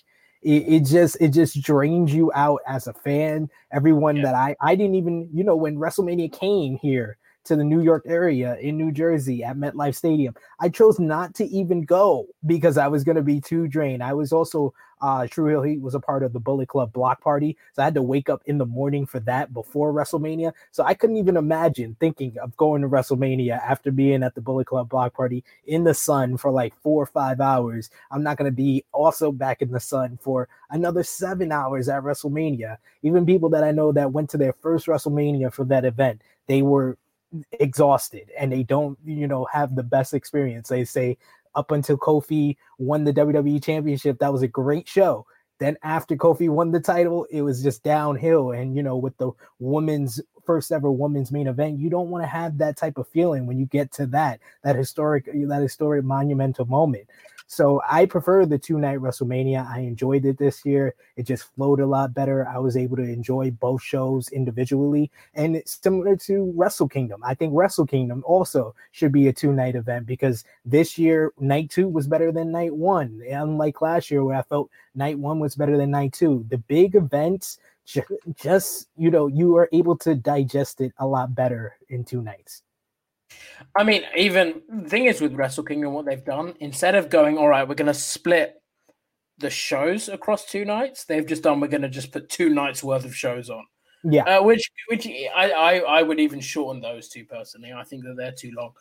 it, 0.42 0.64
it 0.66 0.80
just 0.86 1.18
it 1.20 1.28
just 1.28 1.60
drains 1.60 2.14
you 2.14 2.32
out 2.34 2.60
as 2.66 2.86
a 2.86 2.94
fan. 2.94 3.50
Everyone 3.70 4.16
yeah. 4.16 4.22
that 4.22 4.34
I 4.34 4.56
I 4.62 4.74
didn't 4.74 4.94
even, 4.94 5.28
you 5.32 5.44
know, 5.44 5.56
when 5.56 5.76
WrestleMania 5.76 6.32
came 6.32 6.78
here, 6.78 7.18
to 7.44 7.56
the 7.56 7.64
New 7.64 7.82
York 7.82 8.04
area 8.06 8.56
in 8.56 8.76
New 8.76 8.92
Jersey 8.92 9.44
at 9.44 9.56
MetLife 9.56 9.94
Stadium. 9.94 10.34
I 10.60 10.68
chose 10.68 10.98
not 10.98 11.34
to 11.36 11.44
even 11.44 11.84
go 11.84 12.26
because 12.46 12.78
I 12.78 12.88
was 12.88 13.04
going 13.04 13.16
to 13.16 13.22
be 13.22 13.40
too 13.40 13.68
drained. 13.68 14.02
I 14.02 14.14
was 14.14 14.32
also 14.32 14.74
uh, 15.04 15.26
True 15.26 15.50
Heel 15.50 15.62
Heat 15.62 15.82
was 15.82 15.94
a 15.94 16.00
part 16.00 16.22
of 16.22 16.32
the 16.32 16.40
Bullet 16.40 16.68
Club 16.68 16.90
block 16.90 17.20
party, 17.20 17.58
so 17.74 17.82
I 17.82 17.84
had 17.84 17.94
to 17.94 18.02
wake 18.02 18.30
up 18.30 18.42
in 18.46 18.56
the 18.56 18.64
morning 18.64 19.04
for 19.04 19.20
that 19.20 19.52
before 19.52 19.92
WrestleMania. 19.92 20.54
So 20.70 20.82
I 20.82 20.94
couldn't 20.94 21.18
even 21.18 21.36
imagine 21.36 21.96
thinking 22.00 22.38
of 22.38 22.56
going 22.56 22.80
to 22.80 22.88
WrestleMania 22.88 23.60
after 23.60 23.90
being 23.90 24.22
at 24.22 24.34
the 24.34 24.40
Bullet 24.40 24.66
Club 24.66 24.88
block 24.88 25.12
party 25.12 25.44
in 25.66 25.84
the 25.84 25.92
sun 25.92 26.38
for 26.38 26.50
like 26.50 26.74
four 26.82 27.02
or 27.02 27.06
five 27.06 27.40
hours. 27.40 27.90
I'm 28.10 28.22
not 28.22 28.38
going 28.38 28.50
to 28.50 28.56
be 28.56 28.84
also 28.92 29.30
back 29.30 29.60
in 29.60 29.72
the 29.72 29.80
sun 29.80 30.18
for 30.22 30.48
another 30.70 31.02
seven 31.02 31.52
hours 31.52 31.90
at 31.90 32.02
WrestleMania. 32.02 32.78
Even 33.02 33.26
people 33.26 33.50
that 33.50 33.64
I 33.64 33.72
know 33.72 33.92
that 33.92 34.12
went 34.12 34.30
to 34.30 34.38
their 34.38 34.54
first 34.54 34.86
WrestleMania 34.86 35.52
for 35.52 35.66
that 35.66 35.84
event, 35.84 36.22
they 36.46 36.62
were 36.62 36.96
exhausted 37.52 38.30
and 38.38 38.52
they 38.52 38.62
don't, 38.62 38.98
you 39.04 39.26
know, 39.26 39.46
have 39.52 39.74
the 39.74 39.82
best 39.82 40.14
experience. 40.14 40.68
They 40.68 40.84
say 40.84 41.18
up 41.54 41.70
until 41.70 41.96
Kofi 41.96 42.56
won 42.78 43.04
the 43.04 43.12
WWE 43.12 43.62
championship, 43.62 44.18
that 44.18 44.32
was 44.32 44.42
a 44.42 44.48
great 44.48 44.88
show. 44.88 45.26
Then 45.60 45.76
after 45.82 46.16
Kofi 46.16 46.48
won 46.48 46.72
the 46.72 46.80
title, 46.80 47.26
it 47.30 47.42
was 47.42 47.62
just 47.62 47.84
downhill. 47.84 48.50
And 48.50 48.76
you 48.76 48.82
know, 48.82 48.96
with 48.96 49.16
the 49.18 49.30
women's 49.60 50.20
first 50.44 50.72
ever 50.72 50.90
women's 50.90 51.30
main 51.32 51.46
event, 51.46 51.78
you 51.78 51.88
don't 51.88 52.10
want 52.10 52.24
to 52.24 52.28
have 52.28 52.58
that 52.58 52.76
type 52.76 52.98
of 52.98 53.08
feeling 53.08 53.46
when 53.46 53.58
you 53.58 53.66
get 53.66 53.92
to 53.92 54.06
that 54.06 54.40
that 54.62 54.76
historic 54.76 55.26
that 55.26 55.62
historic 55.62 56.04
monumental 56.04 56.66
moment. 56.66 57.06
So 57.54 57.80
I 57.88 58.06
prefer 58.06 58.46
the 58.46 58.58
two 58.58 58.80
night 58.80 58.98
WrestleMania. 58.98 59.64
I 59.64 59.78
enjoyed 59.78 60.24
it 60.24 60.38
this 60.38 60.66
year. 60.66 60.96
It 61.16 61.22
just 61.22 61.54
flowed 61.54 61.78
a 61.78 61.86
lot 61.86 62.12
better. 62.12 62.48
I 62.48 62.58
was 62.58 62.76
able 62.76 62.96
to 62.96 63.04
enjoy 63.04 63.52
both 63.52 63.80
shows 63.80 64.28
individually, 64.30 65.12
and 65.34 65.54
it's 65.54 65.78
similar 65.80 66.16
to 66.16 66.52
Wrestle 66.56 66.88
Kingdom. 66.88 67.22
I 67.24 67.34
think 67.34 67.52
Wrestle 67.54 67.86
Kingdom 67.86 68.24
also 68.26 68.74
should 68.90 69.12
be 69.12 69.28
a 69.28 69.32
two 69.32 69.52
night 69.52 69.76
event 69.76 70.04
because 70.04 70.42
this 70.64 70.98
year 70.98 71.32
night 71.38 71.70
two 71.70 71.86
was 71.86 72.08
better 72.08 72.32
than 72.32 72.50
night 72.50 72.74
one, 72.74 73.22
unlike 73.30 73.80
last 73.80 74.10
year 74.10 74.24
where 74.24 74.36
I 74.36 74.42
felt 74.42 74.68
night 74.96 75.16
one 75.16 75.38
was 75.38 75.54
better 75.54 75.76
than 75.76 75.92
night 75.92 76.12
two. 76.12 76.44
The 76.48 76.58
big 76.58 76.96
events 76.96 77.58
just 78.34 78.88
you 78.96 79.10
know 79.12 79.28
you 79.28 79.56
are 79.56 79.68
able 79.70 79.96
to 79.98 80.16
digest 80.16 80.80
it 80.80 80.92
a 80.98 81.06
lot 81.06 81.36
better 81.36 81.76
in 81.88 82.02
two 82.02 82.20
nights 82.20 82.62
I 83.76 83.84
mean, 83.84 84.02
even 84.16 84.62
the 84.68 84.88
thing 84.88 85.06
is 85.06 85.20
with 85.20 85.34
Wrestle 85.34 85.64
Kingdom, 85.64 85.92
what 85.92 86.06
they've 86.06 86.24
done 86.24 86.54
instead 86.60 86.94
of 86.94 87.10
going, 87.10 87.38
all 87.38 87.48
right, 87.48 87.66
we're 87.66 87.74
going 87.74 87.86
to 87.86 87.94
split 87.94 88.54
the 89.38 89.50
shows 89.50 90.08
across 90.08 90.44
two 90.44 90.64
nights, 90.64 91.04
they've 91.04 91.26
just 91.26 91.42
done. 91.42 91.60
We're 91.60 91.68
going 91.68 91.82
to 91.82 91.88
just 91.88 92.12
put 92.12 92.28
two 92.28 92.50
nights 92.50 92.84
worth 92.84 93.04
of 93.04 93.14
shows 93.16 93.50
on. 93.50 93.64
Yeah, 94.06 94.24
uh, 94.24 94.42
which 94.42 94.70
which 94.88 95.06
I, 95.34 95.50
I 95.50 95.78
I 95.78 96.02
would 96.02 96.20
even 96.20 96.38
shorten 96.38 96.82
those 96.82 97.08
two 97.08 97.24
personally. 97.24 97.72
I 97.72 97.84
think 97.84 98.04
that 98.04 98.16
they're 98.18 98.32
too 98.32 98.52
long. 98.54 98.72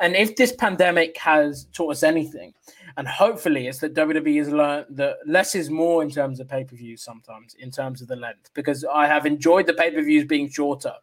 And 0.00 0.16
if 0.16 0.34
this 0.34 0.52
pandemic 0.56 1.16
has 1.18 1.66
taught 1.72 1.92
us 1.92 2.02
anything, 2.02 2.52
and 2.96 3.06
hopefully 3.06 3.68
it's 3.68 3.78
that 3.78 3.94
WWE 3.94 4.38
has 4.38 4.48
learned 4.48 4.86
that 4.90 5.18
less 5.24 5.54
is 5.54 5.70
more 5.70 6.02
in 6.02 6.10
terms 6.10 6.40
of 6.40 6.48
pay 6.48 6.64
per 6.64 6.74
views 6.74 7.00
sometimes 7.00 7.54
in 7.60 7.70
terms 7.70 8.02
of 8.02 8.08
the 8.08 8.16
length. 8.16 8.50
Because 8.54 8.84
I 8.84 9.06
have 9.06 9.24
enjoyed 9.24 9.68
the 9.68 9.74
pay 9.74 9.92
per 9.92 10.02
views 10.02 10.24
being 10.24 10.50
shorter 10.50 10.94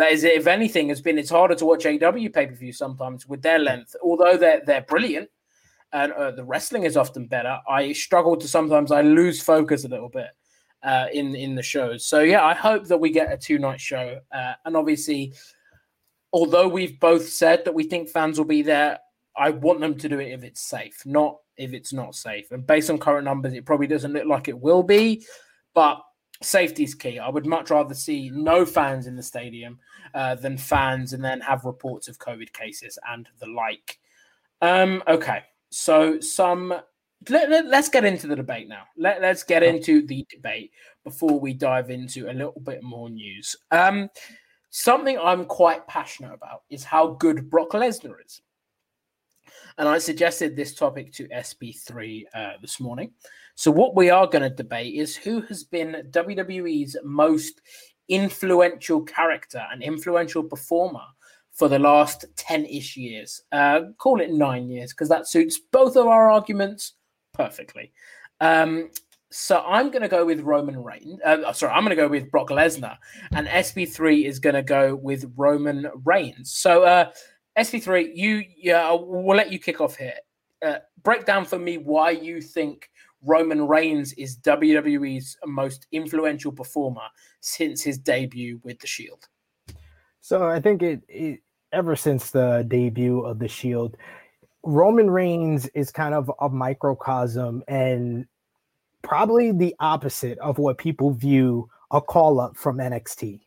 that 0.00 0.12
is, 0.12 0.24
if 0.24 0.46
anything, 0.46 0.88
has 0.88 1.02
been 1.02 1.18
it's 1.18 1.28
harder 1.28 1.54
to 1.54 1.66
watch 1.66 1.84
AEW 1.84 2.32
pay 2.32 2.46
per 2.46 2.54
view 2.54 2.72
sometimes 2.72 3.28
with 3.28 3.42
their 3.42 3.58
length. 3.58 3.94
Although 4.02 4.38
they're 4.38 4.62
they're 4.64 4.80
brilliant 4.80 5.28
and 5.92 6.10
uh, 6.12 6.30
the 6.30 6.42
wrestling 6.42 6.84
is 6.84 6.96
often 6.96 7.26
better, 7.26 7.58
I 7.68 7.92
struggle 7.92 8.34
to 8.38 8.48
sometimes 8.48 8.92
I 8.92 9.02
lose 9.02 9.42
focus 9.42 9.84
a 9.84 9.88
little 9.88 10.08
bit 10.08 10.28
uh, 10.82 11.08
in 11.12 11.34
in 11.34 11.54
the 11.54 11.62
shows. 11.62 12.06
So 12.06 12.20
yeah, 12.20 12.42
I 12.42 12.54
hope 12.54 12.86
that 12.86 12.96
we 12.96 13.10
get 13.10 13.30
a 13.30 13.36
two 13.36 13.58
night 13.58 13.78
show. 13.78 14.18
Uh, 14.32 14.54
and 14.64 14.74
obviously, 14.74 15.34
although 16.32 16.66
we've 16.66 16.98
both 16.98 17.28
said 17.28 17.66
that 17.66 17.74
we 17.74 17.84
think 17.84 18.08
fans 18.08 18.38
will 18.38 18.46
be 18.46 18.62
there, 18.62 19.00
I 19.36 19.50
want 19.50 19.80
them 19.80 19.98
to 19.98 20.08
do 20.08 20.18
it 20.18 20.32
if 20.32 20.44
it's 20.44 20.62
safe, 20.62 21.02
not 21.04 21.36
if 21.58 21.74
it's 21.74 21.92
not 21.92 22.14
safe. 22.14 22.52
And 22.52 22.66
based 22.66 22.88
on 22.88 22.96
current 22.96 23.26
numbers, 23.26 23.52
it 23.52 23.66
probably 23.66 23.86
doesn't 23.86 24.14
look 24.14 24.24
like 24.24 24.48
it 24.48 24.58
will 24.58 24.82
be, 24.82 25.26
but 25.74 26.00
safety 26.42 26.84
is 26.84 26.94
key. 26.94 27.18
I 27.18 27.28
would 27.28 27.46
much 27.46 27.70
rather 27.70 27.94
see 27.94 28.30
no 28.30 28.64
fans 28.64 29.06
in 29.06 29.16
the 29.16 29.22
stadium 29.22 29.78
uh, 30.14 30.34
than 30.34 30.56
fans 30.56 31.12
and 31.12 31.24
then 31.24 31.40
have 31.40 31.64
reports 31.64 32.08
of 32.08 32.18
COVID 32.18 32.52
cases 32.52 32.98
and 33.08 33.28
the 33.38 33.46
like. 33.46 33.98
Um, 34.62 35.02
okay, 35.06 35.44
so 35.70 36.20
some 36.20 36.74
let, 37.28 37.52
us 37.52 37.64
let, 37.66 37.92
get 37.92 38.04
into 38.04 38.26
the 38.26 38.36
debate 38.36 38.68
now. 38.68 38.84
Let, 38.96 39.22
us 39.22 39.42
get 39.42 39.62
into 39.62 40.06
the 40.06 40.26
debate 40.30 40.72
before 41.04 41.38
we 41.38 41.52
dive 41.52 41.90
into 41.90 42.30
a 42.30 42.32
little 42.32 42.60
bit 42.62 42.82
more 42.82 43.10
news. 43.10 43.56
Um, 43.70 44.08
something 44.70 45.18
I'm 45.18 45.44
quite 45.44 45.86
passionate 45.86 46.32
about 46.32 46.62
is 46.70 46.84
how 46.84 47.08
good 47.08 47.50
Brock 47.50 47.70
Lesnar 47.70 48.14
is. 48.24 48.40
and 49.76 49.86
I 49.88 49.98
suggested 49.98 50.56
this 50.56 50.74
topic 50.74 51.12
to 51.14 51.28
SP3 51.28 52.24
uh, 52.34 52.52
this 52.62 52.80
morning. 52.80 53.12
So, 53.54 53.70
what 53.70 53.94
we 53.94 54.10
are 54.10 54.26
going 54.26 54.42
to 54.42 54.50
debate 54.50 54.94
is 54.94 55.16
who 55.16 55.42
has 55.42 55.64
been 55.64 56.08
WWE's 56.10 56.96
most 57.04 57.60
influential 58.08 59.02
character 59.02 59.64
and 59.70 59.82
influential 59.82 60.42
performer 60.42 61.04
for 61.52 61.68
the 61.68 61.78
last 61.78 62.24
10 62.36 62.66
ish 62.66 62.96
years. 62.96 63.42
Uh, 63.52 63.82
call 63.98 64.20
it 64.20 64.30
nine 64.30 64.68
years 64.70 64.92
because 64.92 65.08
that 65.08 65.28
suits 65.28 65.58
both 65.72 65.96
of 65.96 66.06
our 66.06 66.30
arguments 66.30 66.94
perfectly. 67.32 67.92
Um, 68.40 68.90
so 69.30 69.62
I'm 69.66 69.90
going 69.90 70.02
to 70.02 70.08
go 70.08 70.24
with 70.24 70.40
Roman 70.40 70.82
Reigns. 70.82 71.20
Uh, 71.24 71.52
sorry, 71.52 71.72
I'm 71.72 71.84
going 71.84 71.96
to 71.96 72.02
go 72.02 72.08
with 72.08 72.30
Brock 72.30 72.48
Lesnar, 72.48 72.96
and 73.32 73.46
SP3 73.46 74.24
is 74.24 74.40
going 74.40 74.56
to 74.56 74.62
go 74.62 74.94
with 74.96 75.32
Roman 75.36 75.86
Reigns. 76.04 76.50
So 76.52 76.82
uh, 76.82 77.10
SP3, 77.56 78.10
you 78.14 78.42
yeah, 78.56 78.90
we'll 78.92 79.36
let 79.36 79.52
you 79.52 79.58
kick 79.58 79.80
off 79.80 79.96
here. 79.96 80.14
Uh, 80.64 80.78
break 81.04 81.24
down 81.26 81.44
for 81.44 81.58
me 81.58 81.78
why 81.78 82.10
you 82.10 82.40
think 82.40 82.89
Roman 83.22 83.66
Reigns 83.66 84.12
is 84.14 84.38
WWE's 84.38 85.36
most 85.46 85.86
influential 85.92 86.52
performer 86.52 87.02
since 87.40 87.82
his 87.82 87.98
debut 87.98 88.60
with 88.62 88.78
the 88.80 88.86
Shield. 88.86 89.28
So 90.20 90.48
I 90.48 90.60
think 90.60 90.82
it, 90.82 91.02
it 91.08 91.40
ever 91.72 91.96
since 91.96 92.30
the 92.30 92.64
debut 92.68 93.20
of 93.20 93.38
the 93.38 93.48
Shield, 93.48 93.96
Roman 94.62 95.10
Reigns 95.10 95.66
is 95.68 95.90
kind 95.90 96.14
of 96.14 96.30
a 96.40 96.48
microcosm 96.48 97.62
and 97.68 98.26
probably 99.02 99.52
the 99.52 99.74
opposite 99.80 100.38
of 100.38 100.58
what 100.58 100.78
people 100.78 101.10
view 101.10 101.68
a 101.90 102.00
call 102.00 102.40
up 102.40 102.56
from 102.56 102.78
NXT. 102.78 103.40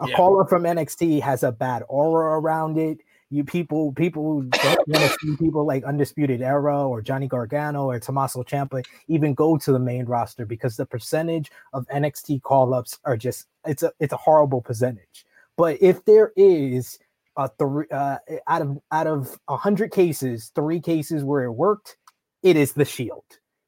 A 0.00 0.08
yeah. 0.08 0.16
call 0.16 0.40
up 0.40 0.48
from 0.48 0.64
NXT 0.64 1.22
has 1.22 1.42
a 1.42 1.52
bad 1.52 1.82
aura 1.88 2.38
around 2.38 2.76
it 2.76 2.98
you 3.30 3.44
people 3.44 3.92
people 3.92 4.42
don't 4.42 4.88
want 4.88 5.02
to 5.02 5.16
see 5.20 5.36
people 5.36 5.66
like 5.66 5.84
Undisputed 5.84 6.42
Era 6.42 6.86
or 6.86 7.02
Johnny 7.02 7.26
Gargano 7.26 7.86
or 7.86 7.98
Tommaso 7.98 8.42
Ciampa 8.42 8.84
even 9.08 9.34
go 9.34 9.56
to 9.56 9.72
the 9.72 9.78
main 9.78 10.04
roster 10.04 10.46
because 10.46 10.76
the 10.76 10.86
percentage 10.86 11.50
of 11.72 11.86
NXT 11.88 12.42
call 12.42 12.72
ups 12.72 12.98
are 13.04 13.16
just 13.16 13.46
it's 13.64 13.82
a 13.82 13.92
it's 13.98 14.12
a 14.12 14.18
horrible 14.18 14.62
percentage. 14.62 15.26
But 15.56 15.78
if 15.80 16.04
there 16.04 16.32
is 16.36 16.98
a 17.36 17.48
three 17.58 17.86
uh, 17.90 18.18
out 18.46 18.62
of 18.62 18.78
out 18.92 19.06
of 19.06 19.38
a 19.48 19.56
hundred 19.56 19.90
cases, 19.90 20.52
three 20.54 20.80
cases 20.80 21.24
where 21.24 21.44
it 21.44 21.52
worked, 21.52 21.96
it 22.42 22.56
is 22.56 22.72
the 22.72 22.84
Shield. 22.84 23.24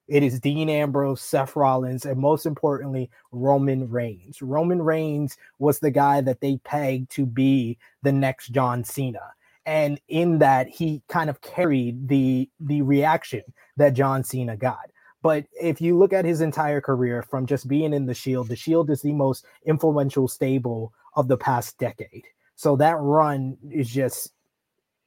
It 0.06 0.22
is 0.22 0.40
Dean 0.40 0.70
Ambrose, 0.70 1.20
Seth 1.20 1.54
Rollins, 1.54 2.06
and 2.06 2.18
most 2.18 2.46
importantly, 2.46 3.10
Roman 3.30 3.90
Reigns. 3.90 4.40
Roman 4.40 4.80
Reigns 4.80 5.36
was 5.58 5.80
the 5.80 5.90
guy 5.90 6.22
that 6.22 6.40
they 6.40 6.56
pegged 6.64 7.10
to 7.10 7.26
be 7.26 7.76
the 8.02 8.12
next 8.12 8.48
John 8.48 8.84
Cena 8.84 9.34
and 9.68 10.00
in 10.08 10.38
that 10.38 10.66
he 10.66 11.02
kind 11.08 11.28
of 11.28 11.42
carried 11.42 12.08
the 12.08 12.48
the 12.58 12.80
reaction 12.80 13.42
that 13.76 13.90
John 13.90 14.24
Cena 14.24 14.56
got. 14.56 14.90
But 15.20 15.44
if 15.60 15.78
you 15.78 15.98
look 15.98 16.14
at 16.14 16.24
his 16.24 16.40
entire 16.40 16.80
career 16.80 17.22
from 17.22 17.44
just 17.44 17.68
being 17.68 17.92
in 17.92 18.06
the 18.06 18.14
Shield, 18.14 18.48
the 18.48 18.56
Shield 18.56 18.88
is 18.88 19.02
the 19.02 19.12
most 19.12 19.44
influential 19.66 20.26
stable 20.26 20.94
of 21.16 21.28
the 21.28 21.36
past 21.36 21.76
decade. 21.76 22.24
So 22.56 22.76
that 22.76 22.96
run 22.98 23.58
is 23.70 23.90
just 23.90 24.32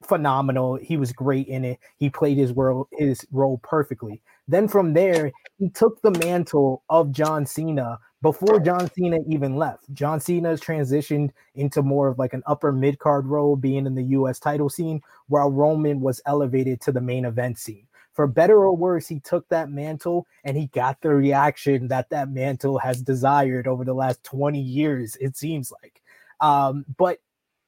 phenomenal. 0.04 0.76
He 0.76 0.96
was 0.96 1.12
great 1.12 1.48
in 1.48 1.64
it. 1.64 1.80
He 1.96 2.08
played 2.08 2.38
his 2.38 2.52
role 2.52 2.88
his 2.92 3.26
role 3.32 3.58
perfectly. 3.64 4.22
Then 4.46 4.68
from 4.68 4.94
there, 4.94 5.32
he 5.58 5.70
took 5.70 6.00
the 6.02 6.12
mantle 6.24 6.84
of 6.88 7.10
John 7.10 7.46
Cena 7.46 7.98
before 8.22 8.60
John 8.60 8.88
Cena 8.94 9.18
even 9.28 9.56
left. 9.56 9.92
John 9.92 10.20
Cena's 10.20 10.60
transitioned 10.60 11.30
into 11.54 11.82
more 11.82 12.08
of 12.08 12.18
like 12.18 12.32
an 12.32 12.42
upper 12.46 12.72
mid 12.72 12.98
card 12.98 13.26
role, 13.26 13.56
being 13.56 13.84
in 13.84 13.94
the 13.94 14.04
US 14.04 14.38
title 14.38 14.70
scene, 14.70 15.02
while 15.26 15.50
Roman 15.50 16.00
was 16.00 16.22
elevated 16.24 16.80
to 16.82 16.92
the 16.92 17.00
main 17.00 17.24
event 17.24 17.58
scene. 17.58 17.86
For 18.12 18.26
better 18.26 18.58
or 18.58 18.76
worse, 18.76 19.08
he 19.08 19.20
took 19.20 19.48
that 19.48 19.70
mantle 19.70 20.26
and 20.44 20.56
he 20.56 20.66
got 20.68 21.00
the 21.00 21.14
reaction 21.14 21.88
that 21.88 22.10
that 22.10 22.30
mantle 22.30 22.78
has 22.78 23.02
desired 23.02 23.66
over 23.66 23.84
the 23.84 23.94
last 23.94 24.22
20 24.24 24.60
years, 24.60 25.16
it 25.16 25.36
seems 25.36 25.72
like. 25.82 26.00
Um, 26.40 26.84
but 26.96 27.18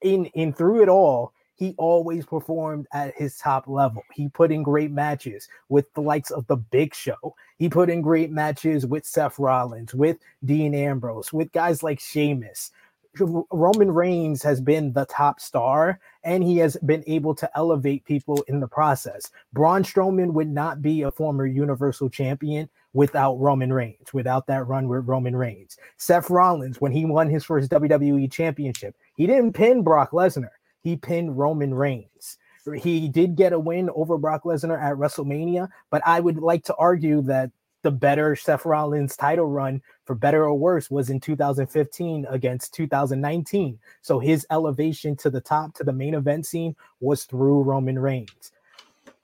in 0.03 0.27
in 0.27 0.53
through 0.53 0.83
it 0.83 0.89
all, 0.89 1.33
he 1.57 1.75
always 1.79 2.27
performed 2.27 2.87
at 2.93 3.15
his 3.17 3.39
top 3.39 3.69
level. 3.69 4.03
He 4.13 4.29
put 4.29 4.51
in 4.51 4.63
great 4.63 4.91
matches 4.91 5.49
with 5.69 5.93
the 5.95 6.01
likes 6.01 6.31
of 6.31 6.47
the 6.47 6.57
Big 6.57 6.95
Show. 6.95 7.35
He 7.59 7.69
put 7.69 7.91
in 7.91 8.03
great 8.03 8.31
matches 8.31 8.87
with 8.87 9.07
Seth 9.07 9.39
Rollins, 9.39 9.95
with 9.95 10.19
Dean 10.45 10.75
Ambrose, 10.75 11.33
with 11.33 11.53
guys 11.53 11.83
like 11.83 12.01
Sheamus. 12.01 12.73
Roman 13.17 13.93
Reigns 13.93 14.43
has 14.43 14.61
been 14.61 14.93
the 14.93 15.05
top 15.07 15.39
star 15.39 16.01
and 16.25 16.43
he 16.43 16.57
has 16.57 16.77
been 16.79 17.05
able 17.07 17.33
to 17.37 17.49
elevate 17.57 18.05
people 18.05 18.45
in 18.49 18.59
the 18.59 18.67
process. 18.67 19.31
Braun 19.53 19.85
Strowman 19.85 20.33
would 20.33 20.49
not 20.49 20.83
be 20.83 21.03
a 21.03 21.13
former 21.13 21.47
Universal 21.47 22.11
Champion 22.11 22.69
without 22.93 23.35
Roman 23.35 23.73
Reigns, 23.73 24.13
without 24.13 24.49
that 24.49 24.67
run 24.67 24.89
with 24.89 25.07
Roman 25.07 25.37
Reigns. 25.37 25.77
Seth 25.97 26.29
Rollins, 26.29 26.81
when 26.81 26.91
he 26.91 27.05
won 27.05 27.31
his 27.31 27.45
first 27.45 27.71
WWE 27.71 28.31
Championship, 28.33 28.97
he 29.17 29.29
didn't 29.29 29.53
pin 29.53 29.83
Brock 29.83 30.11
Lesnar 30.11 30.51
he 30.85 30.97
pinned 30.97 31.37
Roman 31.37 31.75
Reigns. 31.75 32.39
He 32.77 33.09
did 33.09 33.37
get 33.37 33.53
a 33.53 33.59
win 33.59 33.91
over 33.95 34.17
Brock 34.17 34.45
Lesnar 34.45 34.81
at 34.81 34.95
WrestleMania, 34.95 35.69
but 35.91 36.03
I 36.07 36.21
would 36.21 36.39
like 36.39 36.65
to 36.65 36.75
argue 36.77 37.21
that 37.23 37.51
the 37.83 37.91
better 37.91 38.35
Seth 38.37 38.65
Rollins 38.65 39.17
title 39.17 39.47
run, 39.47 39.83
for 40.05 40.15
better 40.15 40.45
or 40.45 40.55
worse, 40.55 40.91
was 40.91 41.11
in 41.11 41.21
2015 41.21 42.27
against 42.31 42.73
2019. 42.73 43.79
So 44.01 44.19
his 44.19 44.47
elevation 44.51 45.17
to 45.17 45.29
the 45.29 45.41
top, 45.41 45.75
to 45.75 45.85
the 45.85 45.93
main 45.93 46.15
event 46.15 46.47
scene, 46.47 46.77
was 47.01 47.25
through 47.25 47.63
Roman 47.63 47.99
Reigns. 47.99 48.53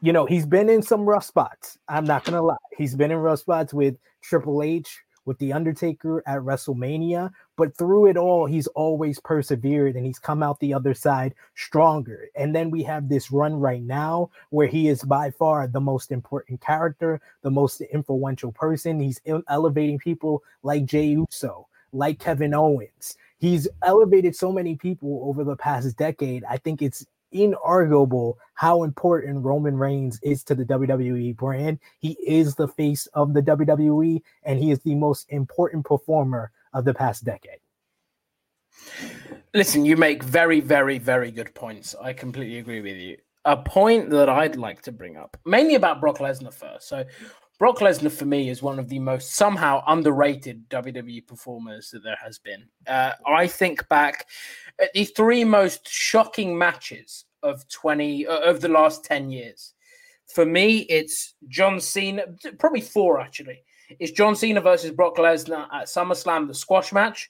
You 0.03 0.13
know, 0.13 0.27
he's 0.27 0.47
been 0.47 0.69
in 0.69 0.83
some 0.83 1.07
rough 1.07 1.25
spots. 1.25 1.79
I'm 1.89 2.05
not 2.05 2.25
going 2.25 2.37
to 2.37 2.43
lie. 2.43 2.57
He's 2.77 2.95
been 2.95 3.11
in 3.11 3.19
rough 3.19 3.41
spots 3.41 3.73
with 3.73 3.97
Triple 4.21 4.63
H, 4.63 4.99
with 5.31 5.39
The 5.39 5.53
Undertaker 5.53 6.25
at 6.27 6.41
WrestleMania, 6.41 7.31
but 7.57 7.77
through 7.77 8.07
it 8.07 8.17
all, 8.17 8.47
he's 8.47 8.67
always 8.67 9.21
persevered 9.21 9.95
and 9.95 10.05
he's 10.05 10.19
come 10.19 10.43
out 10.43 10.59
the 10.59 10.75
other 10.75 10.93
side 10.93 11.37
stronger. 11.55 12.27
And 12.35 12.53
then 12.53 12.69
we 12.69 12.83
have 12.83 13.09
this 13.09 13.31
run 13.31 13.55
right 13.55 13.81
now 13.81 14.31
where 14.49 14.67
he 14.67 14.89
is 14.89 15.05
by 15.05 15.31
far 15.31 15.69
the 15.69 15.81
most 15.81 16.11
important 16.11 16.61
character, 16.61 17.21
the 17.43 17.51
most 17.53 17.81
influential 17.81 18.51
person. 18.51 18.99
He's 18.99 19.21
elevating 19.49 20.01
people 20.01 20.43
like 20.65 20.85
Jey 20.85 21.05
Uso, 21.07 21.69
like 21.93 22.19
Kevin 22.19 22.53
Owens. 22.53 23.17
He's 23.39 23.69
elevated 23.85 24.35
so 24.35 24.51
many 24.51 24.75
people 24.75 25.23
over 25.27 25.45
the 25.45 25.55
past 25.55 25.97
decade. 25.97 26.43
I 26.43 26.57
think 26.57 26.83
it's 26.83 27.07
inarguable 27.35 28.35
how 28.55 28.83
important 28.83 29.45
Roman 29.45 29.77
Reigns 29.77 30.21
is 30.23 30.45
to 30.45 30.55
the 30.55 30.65
WWE 30.65 31.37
brand. 31.37 31.79
He 31.99 32.17
is 32.27 32.55
the 32.55 32.69
face 32.69 33.07
of 33.15 33.35
the 33.35 33.43
WWE, 33.43 34.21
and 34.43 34.59
he 34.59 34.71
is 34.71 34.81
the 34.81 34.95
most 34.95 35.27
important 35.31 35.85
performer 35.85 36.53
of 36.73 36.85
the 36.85 36.95
past 36.95 37.25
decade. 37.25 37.61
Listen, 39.55 39.85
you 39.85 39.97
make 39.97 40.23
very, 40.23 40.61
very, 40.61 40.99
very 40.99 41.31
good 41.31 41.55
points. 41.55 41.95
I 42.01 42.13
completely 42.13 42.59
agree 42.59 42.81
with 42.81 42.97
you. 42.97 43.17
A 43.45 43.57
point 43.57 44.11
that 44.11 44.29
I'd 44.29 44.57
like 44.57 44.83
to 44.83 44.93
bring 44.93 45.17
up, 45.17 45.37
mainly 45.45 45.75
about 45.75 46.01
Brock 46.01 46.19
Lesnar 46.19 46.53
first. 46.53 46.89
So, 46.89 47.05
Brock 47.61 47.81
Lesnar 47.81 48.11
for 48.11 48.25
me 48.25 48.49
is 48.49 48.63
one 48.63 48.79
of 48.79 48.89
the 48.89 48.99
most 48.99 49.35
somehow 49.35 49.85
underrated 49.87 50.67
WWE 50.71 51.27
performers 51.27 51.91
that 51.91 52.03
there 52.03 52.17
has 52.25 52.39
been. 52.39 52.65
Uh, 52.87 53.13
I 53.27 53.47
think 53.47 53.87
back 53.91 54.27
at 54.81 54.91
the 54.95 55.05
three 55.05 55.45
most 55.45 55.87
shocking 55.87 56.57
matches 56.57 57.27
of 57.43 57.69
20 57.69 58.27
uh, 58.27 58.39
of 58.49 58.63
the 58.63 58.69
last 58.71 59.05
10 59.05 59.29
years. 59.29 59.75
For 60.35 60.47
me, 60.47 60.87
it's 60.89 61.35
John 61.49 61.81
Cena, 61.81 62.23
probably 62.59 62.81
four 62.81 63.21
actually. 63.21 63.63
It's 63.99 64.13
John 64.13 64.35
Cena 64.35 64.63
versus 64.63 64.93
Brock 64.93 65.19
Lesnar 65.19 65.67
at 65.71 65.87
SummerSlam, 65.87 66.49
the 66.49 66.55
squash 66.55 66.95
match. 66.95 67.29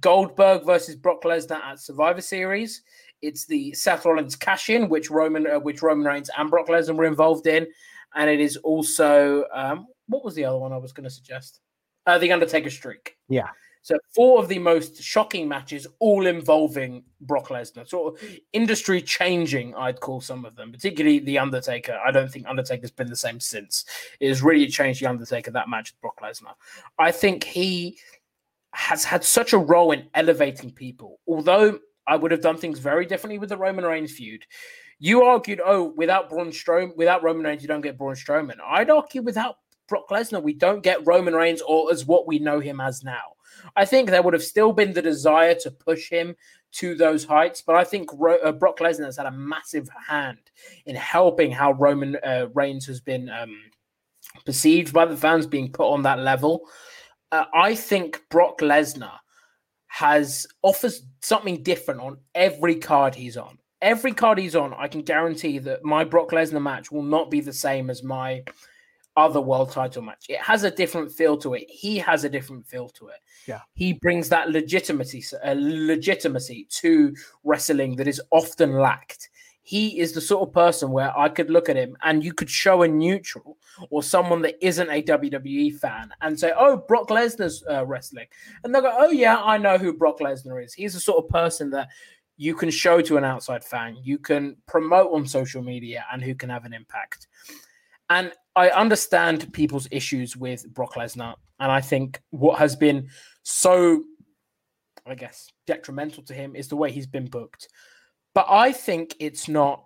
Goldberg 0.00 0.64
versus 0.64 0.96
Brock 0.96 1.24
Lesnar 1.24 1.62
at 1.62 1.78
Survivor 1.78 2.22
Series. 2.22 2.80
It's 3.20 3.44
the 3.44 3.74
Seth 3.74 4.06
Rollins 4.06 4.36
cash 4.36 4.70
in, 4.70 4.88
which 4.88 5.10
Roman, 5.10 5.46
uh, 5.46 5.60
which 5.60 5.82
Roman 5.82 6.06
Reigns 6.06 6.30
and 6.38 6.48
Brock 6.48 6.68
Lesnar 6.68 6.96
were 6.96 7.04
involved 7.04 7.46
in, 7.46 7.66
and 8.14 8.30
it 8.30 8.40
is 8.40 8.56
also 8.58 9.44
um, 9.52 9.86
what 10.06 10.24
was 10.24 10.34
the 10.34 10.44
other 10.44 10.58
one 10.58 10.72
I 10.72 10.78
was 10.78 10.92
going 10.92 11.04
to 11.04 11.10
suggest? 11.10 11.60
Uh, 12.06 12.18
the 12.18 12.32
Undertaker 12.32 12.70
streak. 12.70 13.16
Yeah. 13.28 13.48
So 13.82 13.96
four 14.14 14.38
of 14.40 14.48
the 14.48 14.58
most 14.58 15.02
shocking 15.02 15.48
matches, 15.48 15.86
all 15.98 16.26
involving 16.26 17.04
Brock 17.20 17.48
Lesnar, 17.48 17.88
sort 17.88 18.14
of 18.14 18.28
industry 18.52 19.00
changing, 19.00 19.74
I'd 19.74 20.00
call 20.00 20.20
some 20.20 20.44
of 20.44 20.56
them, 20.56 20.72
particularly 20.72 21.20
the 21.20 21.38
Undertaker. 21.38 21.98
I 22.04 22.10
don't 22.10 22.30
think 22.30 22.46
Undertaker's 22.46 22.90
been 22.90 23.08
the 23.08 23.16
same 23.16 23.40
since. 23.40 23.84
It 24.20 24.28
has 24.28 24.42
really 24.42 24.66
changed 24.66 25.00
the 25.00 25.06
Undertaker 25.06 25.50
that 25.52 25.68
match 25.68 25.92
with 25.92 26.00
Brock 26.00 26.18
Lesnar. 26.22 26.54
I 26.98 27.12
think 27.12 27.44
he 27.44 27.98
has 28.72 29.04
had 29.04 29.24
such 29.24 29.52
a 29.52 29.58
role 29.58 29.92
in 29.92 30.08
elevating 30.14 30.70
people. 30.70 31.20
Although 31.26 31.78
I 32.06 32.16
would 32.16 32.30
have 32.30 32.42
done 32.42 32.56
things 32.56 32.78
very 32.78 33.06
differently 33.06 33.38
with 33.38 33.50
the 33.50 33.56
Roman 33.56 33.84
Reigns 33.84 34.12
feud. 34.12 34.44
You 34.98 35.22
argued, 35.22 35.60
oh, 35.64 35.92
without 35.96 36.28
Braun 36.28 36.50
Strowman, 36.50 36.96
without 36.96 37.22
Roman 37.22 37.44
Reigns, 37.44 37.62
you 37.62 37.68
don't 37.68 37.80
get 37.80 37.96
Braun 37.96 38.14
Strowman. 38.14 38.56
I'd 38.64 38.90
argue 38.90 39.22
without 39.22 39.58
Brock 39.88 40.08
Lesnar, 40.10 40.42
we 40.42 40.52
don't 40.52 40.82
get 40.82 41.06
Roman 41.06 41.34
Reigns 41.34 41.62
or 41.62 41.90
as 41.92 42.04
what 42.04 42.26
we 42.26 42.38
know 42.38 42.60
him 42.60 42.80
as 42.80 43.04
now. 43.04 43.34
I 43.76 43.84
think 43.84 44.10
there 44.10 44.22
would 44.22 44.34
have 44.34 44.42
still 44.42 44.72
been 44.72 44.92
the 44.92 45.02
desire 45.02 45.54
to 45.54 45.70
push 45.70 46.10
him 46.10 46.36
to 46.72 46.94
those 46.94 47.24
heights. 47.24 47.62
But 47.62 47.76
I 47.76 47.84
think 47.84 48.10
Ro- 48.12 48.38
uh, 48.44 48.52
Brock 48.52 48.78
Lesnar 48.78 49.06
has 49.06 49.16
had 49.16 49.26
a 49.26 49.32
massive 49.32 49.88
hand 50.06 50.38
in 50.86 50.96
helping 50.96 51.50
how 51.50 51.72
Roman 51.72 52.16
uh, 52.24 52.48
Reigns 52.54 52.86
has 52.86 53.00
been 53.00 53.30
um, 53.30 53.56
perceived 54.44 54.92
by 54.92 55.06
the 55.06 55.16
fans, 55.16 55.46
being 55.46 55.72
put 55.72 55.90
on 55.90 56.02
that 56.02 56.18
level. 56.18 56.68
Uh, 57.32 57.44
I 57.54 57.74
think 57.74 58.22
Brock 58.30 58.58
Lesnar 58.60 59.18
has 59.86 60.46
offers 60.62 61.02
something 61.22 61.62
different 61.62 62.00
on 62.00 62.18
every 62.34 62.76
card 62.76 63.14
he's 63.14 63.36
on. 63.36 63.58
Every 63.80 64.12
card 64.12 64.38
he's 64.38 64.56
on, 64.56 64.74
I 64.74 64.88
can 64.88 65.02
guarantee 65.02 65.58
that 65.60 65.84
my 65.84 66.04
Brock 66.04 66.30
Lesnar 66.30 66.62
match 66.62 66.90
will 66.90 67.02
not 67.02 67.30
be 67.30 67.40
the 67.40 67.52
same 67.52 67.90
as 67.90 68.02
my 68.02 68.42
other 69.18 69.40
world 69.40 69.70
title 69.72 70.02
match. 70.02 70.26
It 70.28 70.40
has 70.40 70.62
a 70.62 70.70
different 70.70 71.10
feel 71.12 71.36
to 71.38 71.54
it. 71.54 71.68
He 71.68 71.98
has 71.98 72.24
a 72.24 72.28
different 72.28 72.66
feel 72.66 72.88
to 72.90 73.08
it. 73.08 73.18
Yeah. 73.46 73.60
He 73.74 73.94
brings 73.94 74.28
that 74.28 74.50
legitimacy, 74.50 75.24
uh, 75.44 75.54
legitimacy 75.56 76.66
to 76.70 77.14
wrestling 77.44 77.96
that 77.96 78.06
is 78.06 78.20
often 78.30 78.74
lacked. 78.74 79.28
He 79.62 79.98
is 80.00 80.12
the 80.12 80.20
sort 80.20 80.48
of 80.48 80.54
person 80.54 80.92
where 80.92 81.16
I 81.18 81.28
could 81.28 81.50
look 81.50 81.68
at 81.68 81.76
him 81.76 81.94
and 82.02 82.24
you 82.24 82.32
could 82.32 82.48
show 82.48 82.82
a 82.82 82.88
neutral 82.88 83.58
or 83.90 84.02
someone 84.02 84.40
that 84.42 84.56
isn't 84.64 84.88
a 84.88 85.02
WWE 85.02 85.78
fan 85.78 86.10
and 86.22 86.40
say, 86.40 86.52
"Oh, 86.56 86.78
Brock 86.78 87.08
Lesnar's 87.08 87.62
uh, 87.70 87.84
wrestling," 87.84 88.28
and 88.64 88.74
they'll 88.74 88.80
go, 88.80 88.96
"Oh 88.96 89.10
yeah, 89.10 89.36
I 89.42 89.58
know 89.58 89.76
who 89.76 89.92
Brock 89.92 90.20
Lesnar 90.20 90.64
is. 90.64 90.72
He's 90.72 90.94
the 90.94 91.00
sort 91.00 91.22
of 91.22 91.30
person 91.30 91.70
that." 91.70 91.88
You 92.38 92.54
can 92.54 92.70
show 92.70 93.02
to 93.02 93.18
an 93.18 93.24
outside 93.24 93.62
fan, 93.62 93.98
you 94.02 94.18
can 94.18 94.56
promote 94.66 95.12
on 95.12 95.26
social 95.26 95.62
media, 95.62 96.06
and 96.10 96.22
who 96.22 96.34
can 96.34 96.48
have 96.48 96.64
an 96.64 96.72
impact. 96.72 97.26
And 98.08 98.32
I 98.56 98.70
understand 98.70 99.52
people's 99.52 99.86
issues 99.90 100.36
with 100.36 100.66
Brock 100.72 100.94
Lesnar, 100.94 101.34
and 101.60 101.70
I 101.70 101.80
think 101.80 102.22
what 102.30 102.58
has 102.58 102.74
been 102.74 103.08
so, 103.42 104.04
I 105.06 105.14
guess, 105.14 105.52
detrimental 105.66 106.22
to 106.24 106.34
him 106.34 106.56
is 106.56 106.68
the 106.68 106.76
way 106.76 106.90
he's 106.90 107.06
been 107.06 107.26
booked. 107.26 107.68
But 108.34 108.46
I 108.48 108.72
think 108.72 109.14
it's 109.20 109.48
not. 109.48 109.84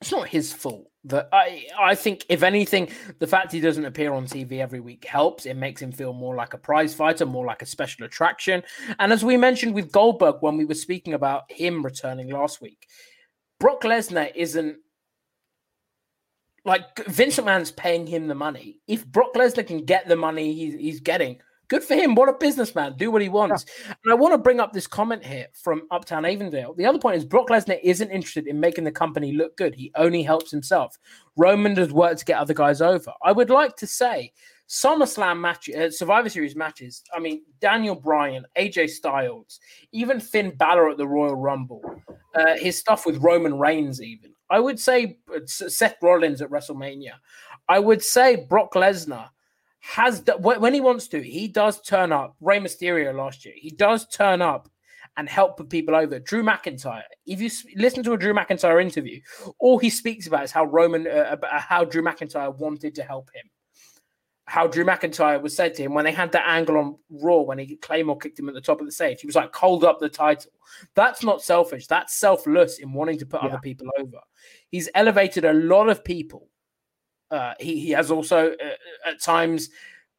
It's 0.00 0.12
not 0.12 0.28
his 0.28 0.52
fault. 0.52 0.86
That 1.04 1.28
I, 1.32 1.66
I 1.78 1.94
think, 1.94 2.26
if 2.28 2.42
anything, 2.42 2.90
the 3.20 3.26
fact 3.26 3.52
he 3.52 3.60
doesn't 3.60 3.84
appear 3.84 4.12
on 4.12 4.26
TV 4.26 4.60
every 4.60 4.80
week 4.80 5.04
helps. 5.04 5.46
It 5.46 5.56
makes 5.56 5.80
him 5.80 5.92
feel 5.92 6.12
more 6.12 6.34
like 6.34 6.52
a 6.52 6.58
prize 6.58 6.94
fighter, 6.94 7.24
more 7.24 7.46
like 7.46 7.62
a 7.62 7.66
special 7.66 8.04
attraction. 8.04 8.62
And 8.98 9.12
as 9.12 9.24
we 9.24 9.36
mentioned 9.36 9.74
with 9.74 9.92
Goldberg 9.92 10.36
when 10.40 10.58
we 10.58 10.66
were 10.66 10.74
speaking 10.74 11.14
about 11.14 11.50
him 11.50 11.82
returning 11.82 12.28
last 12.28 12.60
week, 12.60 12.86
Brock 13.58 13.82
Lesnar 13.82 14.30
isn't 14.34 14.76
like 16.64 17.06
Vince 17.06 17.38
McMahon's 17.38 17.72
paying 17.72 18.06
him 18.06 18.28
the 18.28 18.34
money. 18.34 18.78
If 18.86 19.06
Brock 19.06 19.34
Lesnar 19.34 19.66
can 19.66 19.84
get 19.84 20.06
the 20.06 20.16
money 20.16 20.52
he's, 20.54 20.74
he's 20.74 21.00
getting, 21.00 21.40
good 21.70 21.82
for 21.82 21.94
him. 21.94 22.14
What 22.14 22.28
a 22.28 22.34
businessman. 22.34 22.96
Do 22.98 23.10
what 23.10 23.22
he 23.22 23.30
wants. 23.30 23.64
Yeah. 23.86 23.94
And 24.04 24.12
I 24.12 24.16
want 24.16 24.34
to 24.34 24.38
bring 24.38 24.60
up 24.60 24.74
this 24.74 24.86
comment 24.86 25.24
here 25.24 25.46
from 25.54 25.86
Uptown 25.90 26.26
Avondale. 26.26 26.74
The 26.74 26.84
other 26.84 26.98
point 26.98 27.16
is 27.16 27.24
Brock 27.24 27.48
Lesnar 27.48 27.78
isn't 27.82 28.10
interested 28.10 28.46
in 28.46 28.60
making 28.60 28.84
the 28.84 28.92
company 28.92 29.32
look 29.32 29.56
good. 29.56 29.74
He 29.74 29.90
only 29.94 30.22
helps 30.22 30.50
himself. 30.50 30.98
Roman 31.36 31.74
does 31.74 31.92
work 31.92 32.18
to 32.18 32.24
get 32.24 32.38
other 32.38 32.52
guys 32.52 32.82
over. 32.82 33.12
I 33.24 33.32
would 33.32 33.48
like 33.48 33.76
to 33.76 33.86
say 33.86 34.32
SummerSlam 34.68 35.40
matches, 35.40 35.74
uh, 35.76 35.90
Survivor 35.90 36.28
Series 36.28 36.56
matches. 36.56 37.02
I 37.14 37.20
mean, 37.20 37.42
Daniel 37.60 37.94
Bryan, 37.94 38.44
AJ 38.58 38.90
Styles, 38.90 39.60
even 39.92 40.20
Finn 40.20 40.52
Balor 40.56 40.90
at 40.90 40.98
the 40.98 41.08
Royal 41.08 41.36
Rumble, 41.36 41.82
uh, 42.34 42.56
his 42.56 42.78
stuff 42.78 43.06
with 43.06 43.22
Roman 43.22 43.58
Reigns, 43.58 44.02
even. 44.02 44.32
I 44.50 44.58
would 44.58 44.80
say 44.80 45.18
uh, 45.32 45.40
Seth 45.46 45.96
Rollins 46.02 46.42
at 46.42 46.50
WrestleMania. 46.50 47.12
I 47.68 47.78
would 47.78 48.02
say 48.02 48.46
Brock 48.48 48.74
Lesnar 48.74 49.28
has 49.80 50.22
when 50.38 50.74
he 50.74 50.80
wants 50.80 51.08
to, 51.08 51.22
he 51.22 51.48
does 51.48 51.80
turn 51.82 52.12
up. 52.12 52.36
Rey 52.40 52.60
Mysterio 52.60 53.14
last 53.14 53.44
year, 53.44 53.54
he 53.56 53.70
does 53.70 54.06
turn 54.06 54.42
up 54.42 54.68
and 55.16 55.28
help 55.28 55.56
put 55.56 55.68
people 55.68 55.96
over. 55.96 56.20
Drew 56.20 56.42
McIntyre. 56.42 57.02
If 57.26 57.40
you 57.40 57.50
listen 57.76 58.02
to 58.04 58.12
a 58.12 58.18
Drew 58.18 58.32
McIntyre 58.34 58.80
interview, 58.80 59.20
all 59.58 59.78
he 59.78 59.90
speaks 59.90 60.26
about 60.26 60.44
is 60.44 60.52
how 60.52 60.64
Roman, 60.64 61.06
uh, 61.06 61.36
how 61.50 61.84
Drew 61.84 62.02
McIntyre 62.02 62.56
wanted 62.56 62.94
to 62.94 63.02
help 63.02 63.30
him 63.34 63.50
how 64.50 64.66
Drew 64.66 64.84
McIntyre 64.84 65.40
was 65.40 65.54
said 65.54 65.74
to 65.74 65.82
him 65.84 65.94
when 65.94 66.04
they 66.04 66.10
had 66.10 66.32
that 66.32 66.48
angle 66.48 66.76
on 66.76 66.96
Raw 67.08 67.42
when 67.42 67.60
he 67.60 67.76
Claymore 67.76 68.18
kicked 68.18 68.36
him 68.36 68.48
at 68.48 68.54
the 68.54 68.60
top 68.60 68.80
of 68.80 68.86
the 68.86 68.90
stage. 68.90 69.20
He 69.20 69.26
was 69.28 69.36
like, 69.36 69.54
hold 69.54 69.84
up 69.84 70.00
the 70.00 70.08
title. 70.08 70.50
That's 70.96 71.22
not 71.22 71.40
selfish. 71.40 71.86
That's 71.86 72.18
selfless 72.18 72.80
in 72.80 72.92
wanting 72.92 73.20
to 73.20 73.26
put 73.26 73.44
yeah. 73.44 73.50
other 73.50 73.60
people 73.60 73.86
over. 73.96 74.18
He's 74.68 74.88
elevated 74.96 75.44
a 75.44 75.52
lot 75.52 75.88
of 75.88 76.02
people. 76.02 76.48
Uh, 77.30 77.54
he, 77.60 77.78
he 77.78 77.90
has 77.90 78.10
also, 78.10 78.52
uh, 78.52 79.08
at 79.08 79.20
times, 79.20 79.68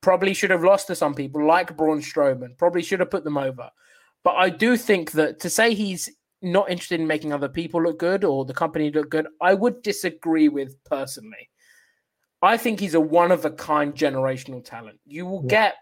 probably 0.02 0.34
should 0.34 0.50
have 0.50 0.64
lost 0.64 0.88
to 0.88 0.96
some 0.96 1.14
people 1.14 1.46
like 1.46 1.78
Braun 1.78 2.00
Strowman, 2.00 2.58
probably 2.58 2.82
should 2.82 3.00
have 3.00 3.12
put 3.12 3.24
them 3.24 3.38
over. 3.38 3.70
But 4.24 4.36
I 4.36 4.50
do 4.50 4.78
think 4.78 5.12
that 5.12 5.40
to 5.42 5.50
say 5.50 5.74
he's 5.74 6.10
not 6.42 6.70
interested 6.70 7.00
in 7.00 7.08
making 7.08 7.34
other 7.34 7.50
people 7.50 7.82
look 7.82 8.00
good 8.00 8.24
or 8.24 8.46
the 8.46 8.54
company 8.54 8.92
look 8.92 9.10
good, 9.10 9.28
I 9.40 9.54
would 9.54 9.82
disagree 9.84 10.50
with 10.50 10.76
personally. 10.86 11.50
I 12.42 12.58
think 12.58 12.80
he's 12.80 12.96
a 12.96 13.00
one 13.00 13.32
of 13.32 13.46
a 13.46 13.52
kind 13.52 13.94
generational 13.94 14.64
talent. 14.64 15.00
You 15.06 15.26
will 15.28 15.44
yeah. 15.44 15.50
get 15.50 15.76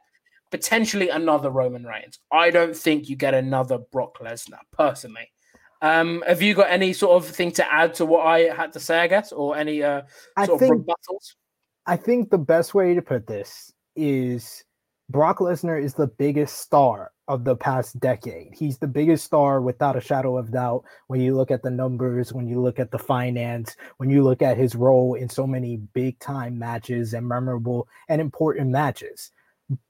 potentially 0.51 1.09
another 1.09 1.49
Roman 1.49 1.85
Reigns. 1.85 2.19
I 2.31 2.49
don't 2.49 2.75
think 2.75 3.07
you 3.07 3.15
get 3.15 3.33
another 3.33 3.77
Brock 3.77 4.19
Lesnar, 4.19 4.59
personally. 4.73 5.31
Um, 5.81 6.23
have 6.27 6.41
you 6.41 6.53
got 6.53 6.69
any 6.69 6.93
sort 6.93 7.23
of 7.23 7.29
thing 7.29 7.51
to 7.53 7.73
add 7.73 7.93
to 7.95 8.05
what 8.05 8.25
I 8.25 8.53
had 8.53 8.73
to 8.73 8.79
say, 8.79 8.99
I 8.99 9.07
guess, 9.07 9.31
or 9.31 9.55
any 9.55 9.81
uh, 9.81 10.01
sort 10.45 10.57
I 10.57 10.57
think, 10.57 10.75
of 10.75 10.81
rebuttals? 10.81 11.35
I 11.85 11.95
think 11.95 12.29
the 12.29 12.37
best 12.37 12.73
way 12.73 12.93
to 12.93 13.01
put 13.01 13.27
this 13.27 13.71
is 13.95 14.63
Brock 15.09 15.39
Lesnar 15.39 15.81
is 15.81 15.93
the 15.93 16.07
biggest 16.07 16.59
star 16.59 17.11
of 17.27 17.43
the 17.43 17.55
past 17.55 17.99
decade. 17.99 18.53
He's 18.53 18.77
the 18.77 18.87
biggest 18.87 19.23
star 19.23 19.61
without 19.61 19.95
a 19.95 20.01
shadow 20.01 20.37
of 20.37 20.51
doubt 20.51 20.83
when 21.07 21.21
you 21.21 21.35
look 21.35 21.49
at 21.49 21.63
the 21.63 21.71
numbers, 21.71 22.33
when 22.33 22.47
you 22.47 22.61
look 22.61 22.77
at 22.77 22.91
the 22.91 22.99
finance, 22.99 23.75
when 23.97 24.09
you 24.09 24.23
look 24.23 24.41
at 24.41 24.57
his 24.57 24.75
role 24.75 25.13
in 25.13 25.29
so 25.29 25.47
many 25.47 25.77
big 25.77 26.19
time 26.19 26.59
matches 26.59 27.13
and 27.13 27.27
memorable 27.27 27.87
and 28.09 28.19
important 28.19 28.69
matches. 28.69 29.31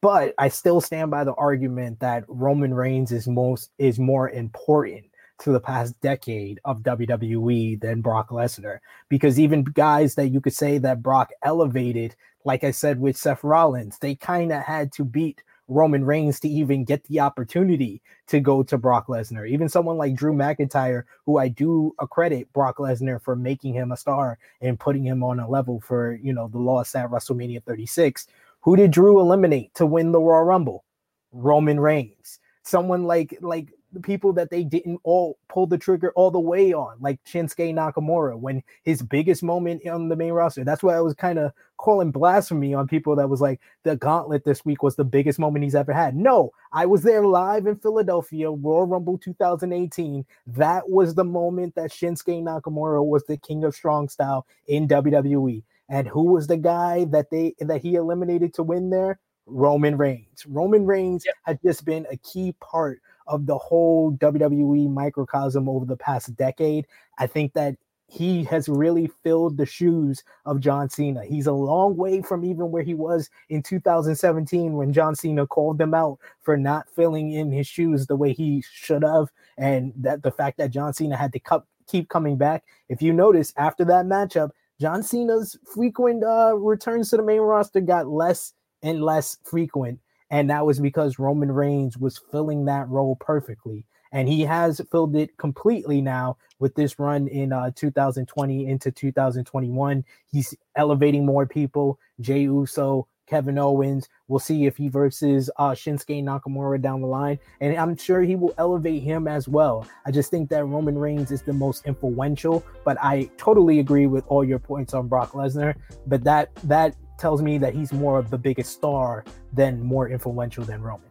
But 0.01 0.35
I 0.37 0.49
still 0.49 0.81
stand 0.81 1.09
by 1.09 1.23
the 1.23 1.33
argument 1.33 1.99
that 2.01 2.25
Roman 2.27 2.73
Reigns 2.73 3.11
is 3.11 3.27
most 3.27 3.71
is 3.77 3.97
more 3.97 4.29
important 4.29 5.05
to 5.39 5.51
the 5.51 5.59
past 5.59 5.99
decade 6.01 6.59
of 6.65 6.81
WWE 6.81 7.79
than 7.79 8.01
Brock 8.01 8.29
Lesnar 8.29 8.79
because 9.07 9.39
even 9.39 9.63
guys 9.63 10.15
that 10.15 10.29
you 10.29 10.41
could 10.41 10.53
say 10.53 10.77
that 10.77 11.01
Brock 11.01 11.31
elevated 11.43 12.15
like 12.45 12.63
I 12.63 12.71
said 12.71 12.99
with 12.99 13.17
Seth 13.17 13.43
Rollins, 13.43 13.97
they 13.99 14.15
kind 14.15 14.51
of 14.51 14.63
had 14.63 14.91
to 14.93 15.03
beat 15.03 15.43
Roman 15.67 16.03
Reigns 16.03 16.39
to 16.39 16.49
even 16.49 16.83
get 16.83 17.03
the 17.03 17.19
opportunity 17.19 18.01
to 18.27 18.39
go 18.39 18.63
to 18.63 18.77
Brock 18.77 19.07
Lesnar. 19.07 19.47
Even 19.47 19.69
someone 19.69 19.97
like 19.97 20.15
Drew 20.15 20.33
McIntyre, 20.33 21.03
who 21.25 21.37
I 21.37 21.47
do 21.47 21.93
accredit 21.99 22.51
Brock 22.53 22.77
Lesnar 22.77 23.21
for 23.21 23.35
making 23.35 23.73
him 23.73 23.91
a 23.91 23.97
star 23.97 24.39
and 24.61 24.79
putting 24.79 25.03
him 25.03 25.23
on 25.23 25.39
a 25.39 25.49
level 25.49 25.79
for, 25.79 26.15
you 26.15 26.33
know, 26.33 26.47
the 26.47 26.57
loss 26.57 26.95
at 26.95 27.09
WrestleMania 27.09 27.63
36. 27.63 28.27
Who 28.61 28.75
did 28.75 28.91
Drew 28.91 29.19
eliminate 29.19 29.73
to 29.75 29.85
win 29.85 30.11
the 30.11 30.19
Royal 30.19 30.43
Rumble? 30.43 30.85
Roman 31.31 31.79
Reigns. 31.79 32.39
Someone 32.63 33.03
like 33.03 33.37
like 33.41 33.71
the 33.91 33.99
people 33.99 34.33
that 34.33 34.51
they 34.51 34.63
didn't 34.63 34.99
all 35.03 35.37
pull 35.47 35.65
the 35.65 35.77
trigger 35.77 36.11
all 36.15 36.31
the 36.31 36.39
way 36.39 36.73
on, 36.73 36.97
like 36.99 37.19
Shinsuke 37.25 37.73
Nakamura, 37.73 38.37
when 38.37 38.63
his 38.83 39.01
biggest 39.01 39.41
moment 39.41 39.85
on 39.87 40.09
the 40.09 40.15
main 40.15 40.33
roster. 40.33 40.63
That's 40.63 40.83
why 40.83 40.95
I 40.95 41.01
was 41.01 41.13
kind 41.15 41.39
of 41.39 41.51
calling 41.77 42.11
blasphemy 42.11 42.73
on 42.73 42.87
people 42.87 43.15
that 43.15 43.29
was 43.29 43.41
like 43.41 43.59
the 43.83 43.95
gauntlet 43.95 44.43
this 44.43 44.65
week 44.65 44.83
was 44.83 44.95
the 44.95 45.03
biggest 45.03 45.39
moment 45.39 45.63
he's 45.63 45.75
ever 45.75 45.93
had. 45.93 46.15
No, 46.15 46.51
I 46.71 46.85
was 46.85 47.03
there 47.03 47.25
live 47.25 47.65
in 47.65 47.77
Philadelphia, 47.77 48.51
Royal 48.51 48.85
Rumble 48.85 49.17
2018. 49.17 50.25
That 50.47 50.89
was 50.89 51.15
the 51.15 51.23
moment 51.23 51.75
that 51.75 51.91
Shinsuke 51.91 52.43
Nakamura 52.43 53.03
was 53.03 53.23
the 53.25 53.37
king 53.37 53.63
of 53.63 53.73
strong 53.73 54.09
style 54.09 54.45
in 54.67 54.87
WWE. 54.87 55.63
And 55.87 56.07
who 56.07 56.23
was 56.23 56.47
the 56.47 56.57
guy 56.57 57.05
that 57.05 57.31
they 57.31 57.55
that 57.59 57.81
he 57.81 57.95
eliminated 57.95 58.53
to 58.55 58.63
win 58.63 58.91
there? 58.91 59.19
Roman 59.47 59.97
Reigns. 59.97 60.45
Roman 60.45 60.85
Reigns 60.85 61.23
yep. 61.25 61.35
had 61.43 61.59
just 61.63 61.83
been 61.85 62.05
a 62.11 62.17
key 62.17 62.55
part 62.59 63.01
of 63.30 63.45
the 63.45 63.57
whole 63.57 64.11
WWE 64.13 64.91
microcosm 64.91 65.69
over 65.69 65.86
the 65.86 65.95
past 65.95 66.36
decade. 66.36 66.86
I 67.17 67.27
think 67.27 67.53
that 67.53 67.75
he 68.07 68.43
has 68.45 68.67
really 68.67 69.09
filled 69.23 69.57
the 69.57 69.67
shoes 69.67 70.23
of 70.45 70.59
John 70.59 70.89
Cena. 70.89 71.23
He's 71.23 71.45
a 71.45 71.53
long 71.53 71.95
way 71.95 72.23
from 72.23 72.43
even 72.43 72.71
where 72.71 72.82
he 72.82 72.95
was 72.95 73.30
in 73.49 73.61
2017 73.61 74.73
when 74.73 74.91
John 74.91 75.15
Cena 75.15 75.45
called 75.45 75.80
him 75.80 75.93
out 75.93 76.17
for 76.41 76.57
not 76.57 76.89
filling 76.89 77.32
in 77.32 77.51
his 77.51 77.67
shoes 77.67 78.07
the 78.07 78.15
way 78.15 78.34
he 78.34 78.63
should 78.69 79.03
have. 79.03 79.27
And 79.57 79.93
that 79.95 80.23
the 80.23 80.32
fact 80.32 80.57
that 80.57 80.71
John 80.71 80.91
Cena 80.91 81.15
had 81.15 81.32
to 81.34 81.61
keep 81.88 82.09
coming 82.09 82.38
back. 82.38 82.63
If 82.89 83.01
you 83.01 83.13
notice 83.13 83.53
after 83.57 83.86
that 83.86 84.05
matchup, 84.05 84.49
John 84.82 85.03
Cena's 85.03 85.57
frequent 85.71 86.23
uh, 86.23 86.55
returns 86.57 87.11
to 87.11 87.17
the 87.17 87.23
main 87.23 87.41
roster 87.41 87.82
got 87.82 88.07
less 88.07 88.53
and 88.82 89.03
less 89.03 89.38
frequent 89.43 89.99
and 90.30 90.49
that 90.49 90.65
was 90.65 90.80
because 90.80 91.19
Roman 91.19 91.51
Reigns 91.51 91.97
was 91.97 92.21
filling 92.32 92.65
that 92.65 92.88
role 92.89 93.15
perfectly. 93.15 93.86
And 94.11 94.27
he 94.27 94.41
has 94.41 94.82
filled 94.91 95.15
it 95.15 95.38
completely 95.38 96.01
now 96.01 96.38
with 96.57 96.73
this 96.75 96.97
run 96.97 97.27
in 97.27 97.53
uh, 97.53 97.71
2020 97.75 98.65
into 98.65 98.91
2021. 98.91 100.03
He's 100.32 100.55
elevating 100.75 101.25
more 101.25 101.45
people. 101.45 101.99
Jey 102.19 102.41
Uso, 102.41 103.07
Kevin 103.30 103.59
Owens. 103.59 104.09
We'll 104.27 104.39
see 104.39 104.65
if 104.65 104.77
he 104.77 104.89
versus 104.89 105.49
uh, 105.57 105.71
Shinsuke 105.71 106.23
Nakamura 106.23 106.82
down 106.82 107.01
the 107.01 107.07
line, 107.07 107.39
and 107.61 107.77
I'm 107.77 107.95
sure 107.95 108.21
he 108.21 108.36
will 108.36 108.53
elevate 108.57 109.03
him 109.03 109.27
as 109.27 109.47
well. 109.47 109.88
I 110.05 110.11
just 110.11 110.32
think 110.32 110.49
that 110.49 110.65
Roman 110.65 110.97
Reigns 110.97 111.32
is 111.32 111.43
the 111.43 111.53
most 111.53 111.86
influential, 111.86 112.65
but 112.84 112.97
I 113.01 113.30
totally 113.38 113.80
agree 113.80 114.07
with 114.07 114.25
all 114.27 114.43
your 114.43 114.59
points 114.59 114.93
on 114.93 115.07
Brock 115.07 115.32
Lesnar. 115.34 115.75
But 116.07 116.23
that 116.23 116.49
that 116.63 116.95
tells 117.20 117.41
me 117.41 117.57
that 117.57 117.76
he's 117.76 117.91
more 117.93 118.17
of 118.17 118.30
the 118.30 118.38
biggest 118.38 118.72
star 118.72 119.26
than 119.53 119.82
more 119.82 120.09
influential 120.09 120.63
than 120.63 120.82
Roman. 120.82 121.09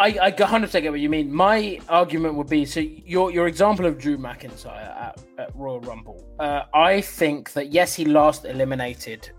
I, 0.00 0.16
I 0.22 0.32
100% 0.32 0.72
get 0.80 0.90
what 0.90 1.00
you 1.00 1.10
mean. 1.10 1.30
My 1.30 1.78
argument 1.86 2.34
would 2.36 2.48
be 2.48 2.64
so 2.64 2.80
your 2.80 3.30
your 3.30 3.46
example 3.46 3.84
of 3.84 3.98
Drew 3.98 4.16
McIntyre 4.16 4.96
at, 4.98 5.18
at 5.36 5.54
Royal 5.54 5.80
Rumble. 5.80 6.26
Uh, 6.38 6.62
I 6.72 7.02
think 7.02 7.52
that 7.52 7.70
yes, 7.70 7.94
he 7.94 8.06
last 8.06 8.46
eliminated 8.46 9.30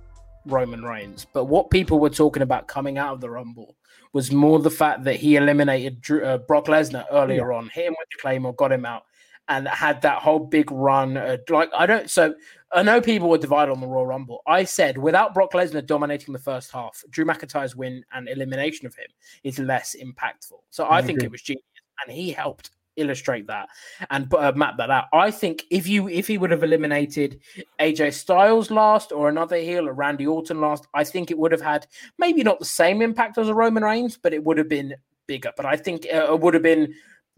Roman 0.45 0.83
Reigns, 0.83 1.25
but 1.33 1.45
what 1.45 1.71
people 1.71 1.99
were 1.99 2.11
talking 2.11 2.43
about 2.43 2.67
coming 2.67 2.99
out 2.99 3.15
of 3.15 3.21
the 3.21 3.29
Rumble 3.31 3.75
was 4.13 4.31
more 4.31 4.59
the 4.59 4.69
fact 4.69 5.03
that 5.05 5.15
he 5.15 5.35
eliminated 5.35 5.99
Drew, 5.99 6.23
uh, 6.23 6.37
Brock 6.37 6.65
Lesnar 6.65 7.05
earlier 7.11 7.49
yeah. 7.49 7.57
on, 7.57 7.69
hit 7.69 7.87
him 7.87 7.95
with 7.97 8.09
the 8.11 8.21
claymore, 8.21 8.53
got 8.53 8.71
him 8.71 8.85
out, 8.85 9.05
and 9.47 9.67
had 9.67 10.01
that 10.01 10.19
whole 10.19 10.39
big 10.39 10.71
run. 10.71 11.17
Uh, 11.17 11.37
like 11.49 11.69
I 11.75 11.85
don't 11.85 12.09
so 12.09 12.33
I 12.73 12.83
know 12.83 13.01
people 13.01 13.29
were 13.29 13.37
divided 13.37 13.71
on 13.71 13.81
the 13.81 13.87
Royal 13.87 14.05
Rumble. 14.05 14.41
I 14.47 14.63
said 14.63 14.97
without 14.97 15.33
Brock 15.33 15.53
Lesnar 15.53 15.85
dominating 15.85 16.33
the 16.33 16.39
first 16.39 16.71
half, 16.71 17.03
Drew 17.09 17.25
McIntyre's 17.25 17.75
win 17.75 18.03
and 18.13 18.29
elimination 18.29 18.85
of 18.85 18.95
him 18.95 19.07
is 19.43 19.59
less 19.59 19.95
impactful. 20.01 20.59
So 20.69 20.85
I, 20.85 20.97
I 20.97 21.01
think 21.01 21.23
it 21.23 21.31
was 21.31 21.41
genius, 21.41 21.63
and 22.05 22.15
he 22.15 22.31
helped 22.31 22.71
illustrate 22.97 23.47
that 23.47 23.69
and 24.09 24.33
uh, 24.33 24.51
map 24.55 24.77
that 24.77 24.89
out. 24.89 25.05
I 25.13 25.31
think 25.31 25.63
if 25.69 25.87
you 25.87 26.07
if 26.07 26.27
he 26.27 26.37
would 26.37 26.51
have 26.51 26.63
eliminated 26.63 27.39
AJ 27.79 28.13
Styles 28.13 28.71
last 28.71 29.11
or 29.11 29.29
another 29.29 29.57
heel 29.57 29.87
or 29.87 29.93
Randy 29.93 30.27
Orton 30.27 30.61
last, 30.61 30.87
I 30.93 31.03
think 31.03 31.31
it 31.31 31.37
would 31.37 31.51
have 31.51 31.61
had 31.61 31.87
maybe 32.17 32.43
not 32.43 32.59
the 32.59 32.65
same 32.65 33.01
impact 33.01 33.37
as 33.37 33.49
a 33.49 33.53
Roman 33.53 33.83
Reigns, 33.83 34.17
but 34.17 34.33
it 34.33 34.43
would 34.43 34.57
have 34.57 34.69
been 34.69 34.95
bigger. 35.27 35.51
But 35.55 35.65
I 35.65 35.75
think 35.75 36.05
uh, 36.05 36.33
it 36.33 36.39
would 36.39 36.53
have 36.53 36.63
been 36.63 36.93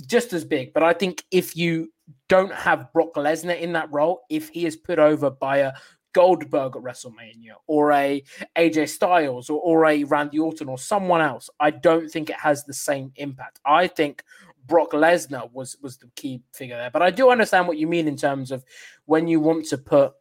just 0.06 0.34
as 0.34 0.46
big. 0.46 0.74
But 0.74 0.84
I 0.84 0.94
think 0.94 1.24
if 1.32 1.56
you 1.56 1.92
don't 2.30 2.54
have 2.54 2.92
Brock 2.94 3.16
Lesnar 3.16 3.60
in 3.60 3.74
that 3.74 3.92
role, 3.92 4.22
if 4.30 4.50
he 4.50 4.66
is 4.66 4.76
put 4.76 5.00
over 5.00 5.30
by 5.30 5.58
a 5.58 5.74
Goldberg 6.14 6.76
at 6.76 6.84
WrestleMania 6.84 7.56
or 7.68 7.92
a 7.92 8.24
AJ 8.56 8.90
Styles 8.90 9.50
or, 9.50 9.60
or 9.62 9.86
a 9.86 10.04
Randy 10.04 10.40
Orton 10.40 10.70
or 10.70 10.78
someone 10.78 11.22
else, 11.22 11.50
I 11.60 11.72
don't 11.72 12.10
think 12.10 12.30
it 12.30 12.36
has 12.36 12.64
the 12.64 12.74
same 12.74 13.12
impact. 13.16 13.60
I 13.66 13.88
think 13.88 14.24
Brock 14.66 14.92
Lesnar 14.92 15.52
was 15.52 15.76
was 15.82 15.98
the 15.98 16.10
key 16.16 16.42
figure 16.54 16.78
there. 16.78 16.92
But 16.92 17.02
I 17.02 17.12
do 17.12 17.30
understand 17.30 17.68
what 17.68 17.78
you 17.78 17.88
mean 17.88 18.08
in 18.08 18.16
terms 18.16 18.52
of 18.52 18.64
when 19.06 19.28
you 19.28 19.40
want 19.40 19.66
to 19.68 19.78
put 19.78 20.14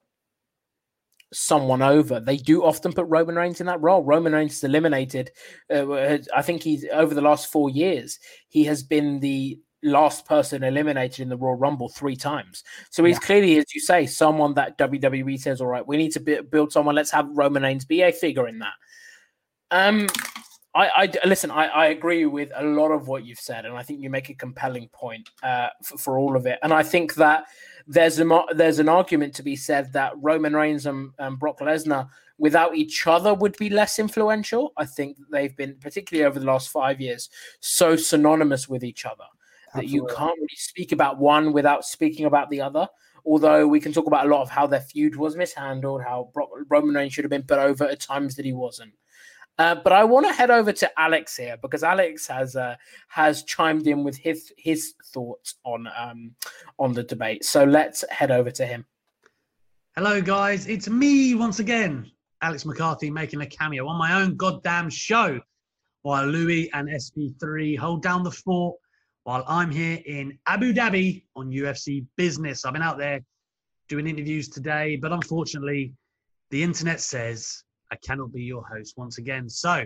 someone 1.33 1.83
over. 1.83 2.21
They 2.21 2.37
do 2.37 2.65
often 2.65 2.93
put 2.93 3.07
Roman 3.07 3.37
Reigns 3.37 3.61
in 3.61 3.67
that 3.67 3.81
role. 3.81 4.03
Roman 4.03 4.33
Reigns 4.33 4.55
is 4.55 4.65
eliminated. 4.65 5.31
Uh, 5.71 6.19
I 6.35 6.43
think 6.43 6.63
he's 6.63 6.85
over 6.93 7.15
the 7.15 7.21
last 7.21 7.51
four 7.51 7.71
years. 7.71 8.19
He 8.49 8.65
has 8.65 8.83
been 8.83 9.21
the 9.21 9.59
last 9.83 10.27
person 10.27 10.63
eliminated 10.63 11.21
in 11.21 11.29
the 11.29 11.37
Royal 11.37 11.57
Rumble 11.57 11.89
three 11.89 12.17
times. 12.17 12.65
So 12.91 13.05
he's 13.05 13.17
yeah. 13.17 13.27
clearly, 13.27 13.59
as 13.59 13.75
you 13.75 13.81
say, 13.81 14.07
someone 14.07 14.55
that 14.55 14.79
WWE 14.79 15.39
says, 15.39 15.61
"All 15.61 15.67
right, 15.67 15.87
we 15.87 15.97
need 15.97 16.13
to 16.13 16.43
build 16.43 16.73
someone. 16.73 16.95
Let's 16.95 17.11
have 17.11 17.29
Roman 17.31 17.63
Reigns 17.63 17.85
be 17.85 18.03
a 18.03 18.13
figure 18.13 18.49
in 18.49 18.59
that." 18.61 18.75
Um, 19.71 20.09
I, 20.75 20.89
I 21.23 21.27
listen. 21.27 21.51
I, 21.51 21.67
I 21.67 21.87
agree 21.87 22.27
with 22.27 22.51
a 22.55 22.65
lot 22.65 22.93
of 22.93 23.09
what 23.09 23.25
you've 23.25 23.39
said, 23.39 23.67
and 23.67 23.77
I 23.77 23.83
think 23.83 24.01
you 24.01 24.11
make 24.11 24.31
a 24.31 24.35
compelling 24.35 24.89
point 24.89 25.29
uh, 25.43 25.69
for, 25.83 25.99
for 25.99 26.19
all 26.19 26.37
of 26.37 26.47
it. 26.47 26.59
And 26.63 26.73
I 26.73 26.83
think 26.83 27.15
that 27.15 27.45
there's 27.87 28.19
a 28.19 28.45
there's 28.55 28.79
an 28.79 28.89
argument 28.89 29.35
to 29.35 29.43
be 29.43 29.57
said 29.57 29.93
that 29.93 30.13
Roman 30.17 30.55
Reigns 30.55 30.87
and, 30.87 31.11
and 31.19 31.39
Brock 31.39 31.61
Lesnar 31.61 32.09
without 32.39 32.75
each 32.75 33.07
other 33.07 33.35
would 33.35 33.57
be 33.59 33.69
less 33.69 33.99
influential. 33.99 34.73
I 34.77 34.87
think 34.87 35.19
they've 35.31 35.55
been, 35.57 35.77
particularly 35.81 36.27
over 36.27 36.41
the 36.41 36.47
last 36.47 36.71
five 36.71 37.01
years, 37.01 37.29
so 37.61 37.95
synonymous 37.95 38.69
with 38.69 38.83
each 38.83 39.05
other 39.05 39.25
that 39.75 39.89
you 39.89 40.07
can't 40.07 40.37
really 40.37 40.49
speak 40.57 40.93
about 40.93 41.19
one 41.19 41.53
without 41.53 41.85
speaking 41.85 42.27
about 42.27 42.51
the 42.51 42.61
other. 42.61 42.89
Although 43.25 43.69
we 43.69 43.81
can 43.81 43.93
talk 43.93 44.07
about 44.07 44.27
a 44.27 44.29
lot 44.29 44.43
of 44.43 44.51
how 44.51 44.67
their 44.67 44.81
feud 44.81 45.17
was 45.17 45.37
mishandled, 45.37 46.03
how 46.03 46.31
Brock, 46.35 46.51
Roman 46.69 46.95
Reigns 46.95 47.13
should 47.13 47.25
have 47.25 47.31
been 47.31 47.45
put 47.45 47.59
over 47.59 47.85
at 47.85 48.01
times 48.01 48.35
that 48.37 48.45
he 48.45 48.53
wasn't. 48.53 48.93
Uh, 49.59 49.77
but 49.77 49.93
I 49.93 50.03
want 50.03 50.27
to 50.27 50.33
head 50.33 50.51
over 50.51 50.73
to 50.73 50.91
Alex 50.99 51.37
here 51.37 51.57
because 51.61 51.85
Alex 51.85 52.27
has 52.27 52.57
uh, 52.57 52.75
has 53.09 53.45
chimed 53.45 53.87
in 53.87 54.03
with 54.03 54.17
his 54.17 54.53
his 54.57 54.95
thoughts 55.13 55.57
on 55.65 55.89
um, 55.97 56.35
on 56.79 56.93
the 56.95 57.03
debate. 57.03 57.45
So 57.45 57.63
let's 57.65 58.05
head 58.11 58.31
over 58.31 58.51
to 58.51 58.67
him. 58.67 58.87
Hello, 59.95 60.23
guys. 60.23 60.67
It's 60.67 60.89
me 60.89 61.35
once 61.35 61.59
again, 61.59 62.11
Alex 62.41 62.65
McCarthy, 62.65 63.11
making 63.11 63.43
a 63.43 63.47
cameo 63.47 63.87
on 63.87 63.99
my 63.99 64.21
own 64.21 64.37
goddamn 64.37 64.89
show, 64.89 65.39
while 66.01 66.27
Louis 66.27 66.73
and 66.73 66.89
SP3 66.89 67.79
hold 67.79 68.03
down 68.03 68.25
the 68.25 68.31
fort 68.31 68.77
while 69.25 69.45
I'm 69.47 69.71
here 69.71 70.01
in 70.05 70.39
Abu 70.47 70.73
Dhabi 70.73 71.25
on 71.37 71.51
UFC 71.51 72.05
business. 72.17 72.65
I've 72.65 72.73
been 72.73 72.83
out 72.83 72.99
there 72.99 73.21
doing 73.89 74.07
interviews 74.07 74.49
today, 74.49 74.97
but 74.97 75.13
unfortunately, 75.13 75.95
the 76.51 76.63
internet 76.63 77.01
says 77.01 77.63
I 77.93 77.97
cannot 77.97 78.33
be 78.33 78.43
your 78.43 78.65
host 78.65 78.95
once 78.97 79.19
again. 79.19 79.49
So 79.49 79.85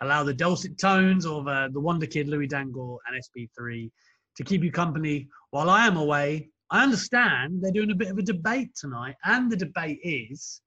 allow 0.00 0.22
the 0.22 0.34
dulcet 0.34 0.78
tones 0.78 1.26
of 1.26 1.48
uh, 1.48 1.68
the 1.72 1.80
Wonder 1.80 2.06
Kid, 2.06 2.28
Louis 2.28 2.46
Dangoor, 2.46 2.98
and 3.06 3.22
SP3 3.22 3.90
to 4.36 4.44
keep 4.44 4.62
you 4.62 4.70
company 4.70 5.28
while 5.50 5.68
I 5.68 5.86
am 5.86 5.96
away. 5.96 6.50
I 6.70 6.84
understand 6.84 7.60
they're 7.60 7.72
doing 7.72 7.90
a 7.90 7.96
bit 7.96 8.10
of 8.10 8.18
a 8.18 8.22
debate 8.22 8.70
tonight, 8.76 9.16
and 9.24 9.50
the 9.50 9.56
debate 9.56 9.98
is 10.04 10.60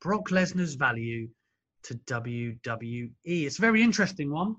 Brock 0.00 0.30
Lesnar's 0.30 0.74
value 0.74 1.28
to 1.84 1.94
WWE. 1.94 3.10
It's 3.24 3.58
a 3.58 3.60
very 3.60 3.82
interesting 3.82 4.32
one. 4.32 4.56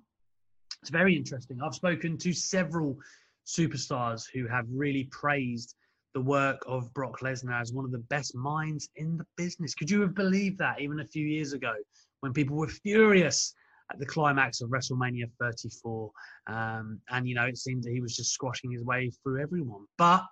It's 0.82 0.90
very 0.90 1.16
interesting. 1.16 1.60
I've 1.62 1.76
spoken 1.76 2.18
to 2.18 2.34
several 2.34 2.98
superstars 3.46 4.24
who 4.34 4.48
have 4.48 4.66
really 4.72 5.04
praised 5.12 5.76
the 6.14 6.22
work 6.22 6.62
of 6.68 6.92
Brock 6.94 7.20
Lesnar 7.20 7.60
as 7.60 7.72
one 7.72 7.86
of 7.86 7.92
the 7.92 8.00
best 8.10 8.36
minds 8.36 8.90
in 8.96 9.18
the 9.18 9.26
business. 9.38 9.76
Could 9.76 9.90
you 9.90 10.02
have 10.02 10.16
believed 10.16 10.58
that 10.58 10.82
even 10.82 11.00
a 11.00 11.06
few 11.06 11.26
years 11.26 11.54
ago 11.54 11.74
when 12.22 12.34
people 12.34 12.58
were 12.58 12.68
furious 12.68 13.54
at 13.92 14.00
the 14.00 14.06
climax 14.06 14.62
of 14.62 14.70
WrestleMania 14.70 15.30
34? 15.40 16.12
Um, 16.48 17.00
and, 17.10 17.28
you 17.28 17.36
know, 17.36 17.46
it 17.46 17.58
seemed 17.58 17.84
that 17.84 17.92
he 17.92 18.02
was 18.02 18.16
just 18.16 18.34
squashing 18.34 18.72
his 18.72 18.84
way 18.84 19.12
through 19.24 19.42
everyone. 19.42 19.86
But 20.00 20.26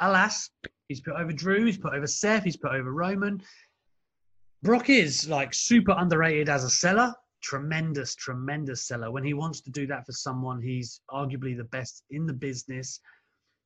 alas, 0.00 0.48
he's 0.88 1.00
put 1.00 1.14
over 1.14 1.32
Drew, 1.32 1.66
he's 1.66 1.78
put 1.78 1.94
over 1.94 2.06
Seth, 2.06 2.44
he's 2.44 2.56
put 2.56 2.72
over 2.72 2.92
Roman. 2.92 3.42
Brock 4.62 4.88
is 4.88 5.28
like 5.28 5.52
super 5.52 5.94
underrated 5.96 6.48
as 6.48 6.64
a 6.64 6.70
seller 6.70 7.14
tremendous, 7.42 8.14
tremendous 8.14 8.86
seller. 8.86 9.10
When 9.10 9.24
he 9.24 9.34
wants 9.34 9.60
to 9.62 9.70
do 9.70 9.86
that 9.86 10.06
for 10.06 10.12
someone, 10.12 10.60
he's 10.60 11.00
arguably 11.10 11.56
the 11.56 11.64
best 11.64 12.04
in 12.10 12.26
the 12.26 12.32
business. 12.32 13.00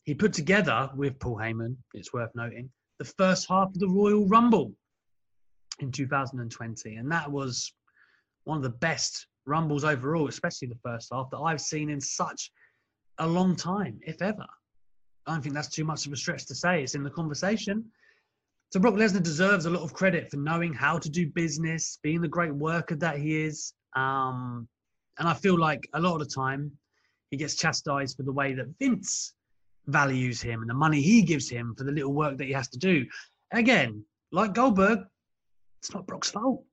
He 0.04 0.14
put 0.14 0.32
together 0.32 0.90
with 0.94 1.18
Paul 1.18 1.36
Heyman, 1.36 1.76
it's 1.94 2.12
worth 2.12 2.30
noting, 2.34 2.70
the 2.98 3.04
first 3.04 3.48
half 3.48 3.68
of 3.68 3.78
the 3.78 3.88
Royal 3.88 4.26
Rumble 4.26 4.72
in 5.80 5.90
2020. 5.90 6.96
And 6.96 7.10
that 7.10 7.30
was 7.30 7.72
one 8.44 8.58
of 8.58 8.62
the 8.62 8.70
best 8.70 9.26
Rumbles 9.46 9.84
overall, 9.84 10.28
especially 10.28 10.68
the 10.68 10.78
first 10.82 11.08
half, 11.12 11.30
that 11.30 11.38
I've 11.38 11.60
seen 11.60 11.90
in 11.90 12.00
such 12.00 12.50
a 13.18 13.26
long 13.26 13.56
time, 13.56 13.98
if 14.06 14.22
ever. 14.22 14.46
I 15.26 15.32
don't 15.32 15.42
think 15.42 15.54
that's 15.54 15.68
too 15.68 15.84
much 15.84 16.06
of 16.06 16.12
a 16.12 16.16
stretch 16.16 16.46
to 16.46 16.54
say. 16.54 16.82
It's 16.82 16.94
in 16.94 17.02
the 17.02 17.10
conversation. 17.10 17.84
So 18.70 18.80
Brock 18.80 18.94
Lesnar 18.94 19.22
deserves 19.22 19.66
a 19.66 19.70
lot 19.70 19.82
of 19.82 19.94
credit 19.94 20.30
for 20.30 20.36
knowing 20.36 20.74
how 20.74 20.98
to 20.98 21.08
do 21.08 21.28
business, 21.28 21.98
being 22.02 22.20
the 22.20 22.28
great 22.28 22.54
worker 22.54 22.96
that 22.96 23.18
he 23.18 23.42
is. 23.42 23.72
Um, 23.94 24.68
and 25.18 25.28
I 25.28 25.34
feel 25.34 25.58
like 25.58 25.88
a 25.94 26.00
lot 26.00 26.14
of 26.14 26.20
the 26.20 26.34
time 26.34 26.72
he 27.30 27.36
gets 27.36 27.54
chastised 27.54 28.16
for 28.16 28.24
the 28.24 28.32
way 28.32 28.52
that 28.54 28.66
Vince 28.80 29.34
values 29.86 30.40
him 30.40 30.60
and 30.60 30.70
the 30.70 30.74
money 30.74 31.00
he 31.00 31.22
gives 31.22 31.48
him 31.48 31.74
for 31.76 31.84
the 31.84 31.92
little 31.92 32.12
work 32.12 32.38
that 32.38 32.44
he 32.44 32.52
has 32.52 32.68
to 32.68 32.78
do. 32.78 33.06
again, 33.52 34.04
like 34.32 34.54
Goldberg, 34.54 35.00
it's 35.80 35.94
not 35.94 36.06
Brock's 36.06 36.30
fault. 36.30 36.64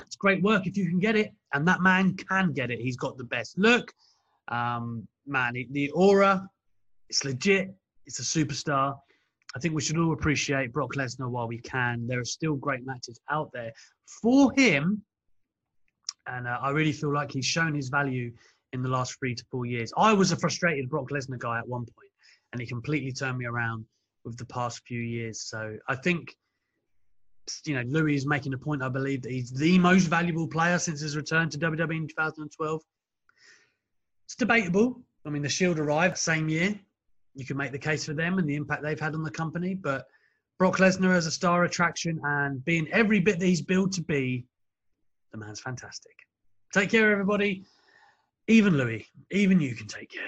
It's 0.00 0.16
great 0.16 0.42
work 0.42 0.66
if 0.66 0.76
you 0.76 0.88
can 0.88 0.98
get 0.98 1.16
it, 1.16 1.32
and 1.54 1.66
that 1.68 1.80
man 1.80 2.16
can 2.16 2.52
get 2.52 2.70
it. 2.70 2.80
He's 2.80 2.96
got 2.96 3.16
the 3.16 3.24
best 3.24 3.58
look. 3.58 3.92
Um, 4.48 5.06
man, 5.26 5.54
the 5.70 5.90
aura, 5.90 6.48
it's 7.08 7.24
legit. 7.24 7.74
It's 8.06 8.20
a 8.20 8.22
superstar. 8.22 8.96
I 9.56 9.58
think 9.58 9.74
we 9.74 9.80
should 9.80 9.96
all 9.96 10.12
appreciate 10.12 10.70
Brock 10.70 10.92
Lesnar 10.96 11.30
while 11.30 11.48
we 11.48 11.58
can. 11.58 12.06
There 12.06 12.20
are 12.20 12.26
still 12.26 12.56
great 12.56 12.84
matches 12.84 13.18
out 13.30 13.50
there 13.54 13.72
for 14.04 14.52
him. 14.52 15.02
And 16.26 16.46
uh, 16.46 16.58
I 16.60 16.70
really 16.70 16.92
feel 16.92 17.10
like 17.10 17.32
he's 17.32 17.46
shown 17.46 17.74
his 17.74 17.88
value 17.88 18.32
in 18.74 18.82
the 18.82 18.90
last 18.90 19.18
three 19.18 19.34
to 19.34 19.44
four 19.50 19.64
years. 19.64 19.94
I 19.96 20.12
was 20.12 20.30
a 20.30 20.36
frustrated 20.36 20.90
Brock 20.90 21.08
Lesnar 21.10 21.38
guy 21.38 21.58
at 21.58 21.66
one 21.66 21.86
and 22.52 22.60
he 22.60 22.66
completely 22.66 23.12
turned 23.12 23.38
me 23.38 23.46
around 23.46 23.86
with 24.26 24.36
the 24.36 24.44
past 24.44 24.82
few 24.86 25.00
years. 25.00 25.40
So 25.40 25.78
I 25.88 25.94
think, 25.94 26.36
you 27.64 27.76
know, 27.76 27.82
Louis 27.86 28.16
is 28.16 28.26
making 28.26 28.52
a 28.52 28.58
point. 28.58 28.82
I 28.82 28.90
believe 28.90 29.22
that 29.22 29.32
he's 29.32 29.52
the 29.52 29.78
most 29.78 30.04
valuable 30.04 30.48
player 30.48 30.78
since 30.78 31.00
his 31.00 31.16
return 31.16 31.48
to 31.48 31.58
WWE 31.58 31.96
in 31.96 32.08
2012. 32.08 32.82
It's 34.26 34.36
debatable. 34.36 35.00
I 35.24 35.30
mean, 35.30 35.42
the 35.42 35.48
Shield 35.48 35.78
arrived 35.78 36.18
same 36.18 36.50
year. 36.50 36.78
You 37.36 37.44
can 37.44 37.56
make 37.56 37.70
the 37.70 37.78
case 37.78 38.04
for 38.04 38.14
them 38.14 38.38
and 38.38 38.48
the 38.48 38.56
impact 38.56 38.82
they've 38.82 38.98
had 38.98 39.14
on 39.14 39.22
the 39.22 39.30
company, 39.30 39.74
but 39.74 40.06
Brock 40.58 40.78
Lesnar 40.78 41.14
as 41.14 41.26
a 41.26 41.30
star 41.30 41.64
attraction 41.64 42.18
and 42.24 42.64
being 42.64 42.88
every 42.90 43.20
bit 43.20 43.38
that 43.38 43.46
he's 43.46 43.60
built 43.60 43.92
to 43.92 44.02
be, 44.02 44.46
the 45.32 45.38
man's 45.38 45.60
fantastic. 45.60 46.14
Take 46.72 46.90
care, 46.90 47.12
everybody. 47.12 47.66
Even 48.48 48.78
Louis, 48.78 49.06
even 49.30 49.60
you 49.60 49.74
can 49.74 49.86
take 49.86 50.10
care. 50.10 50.22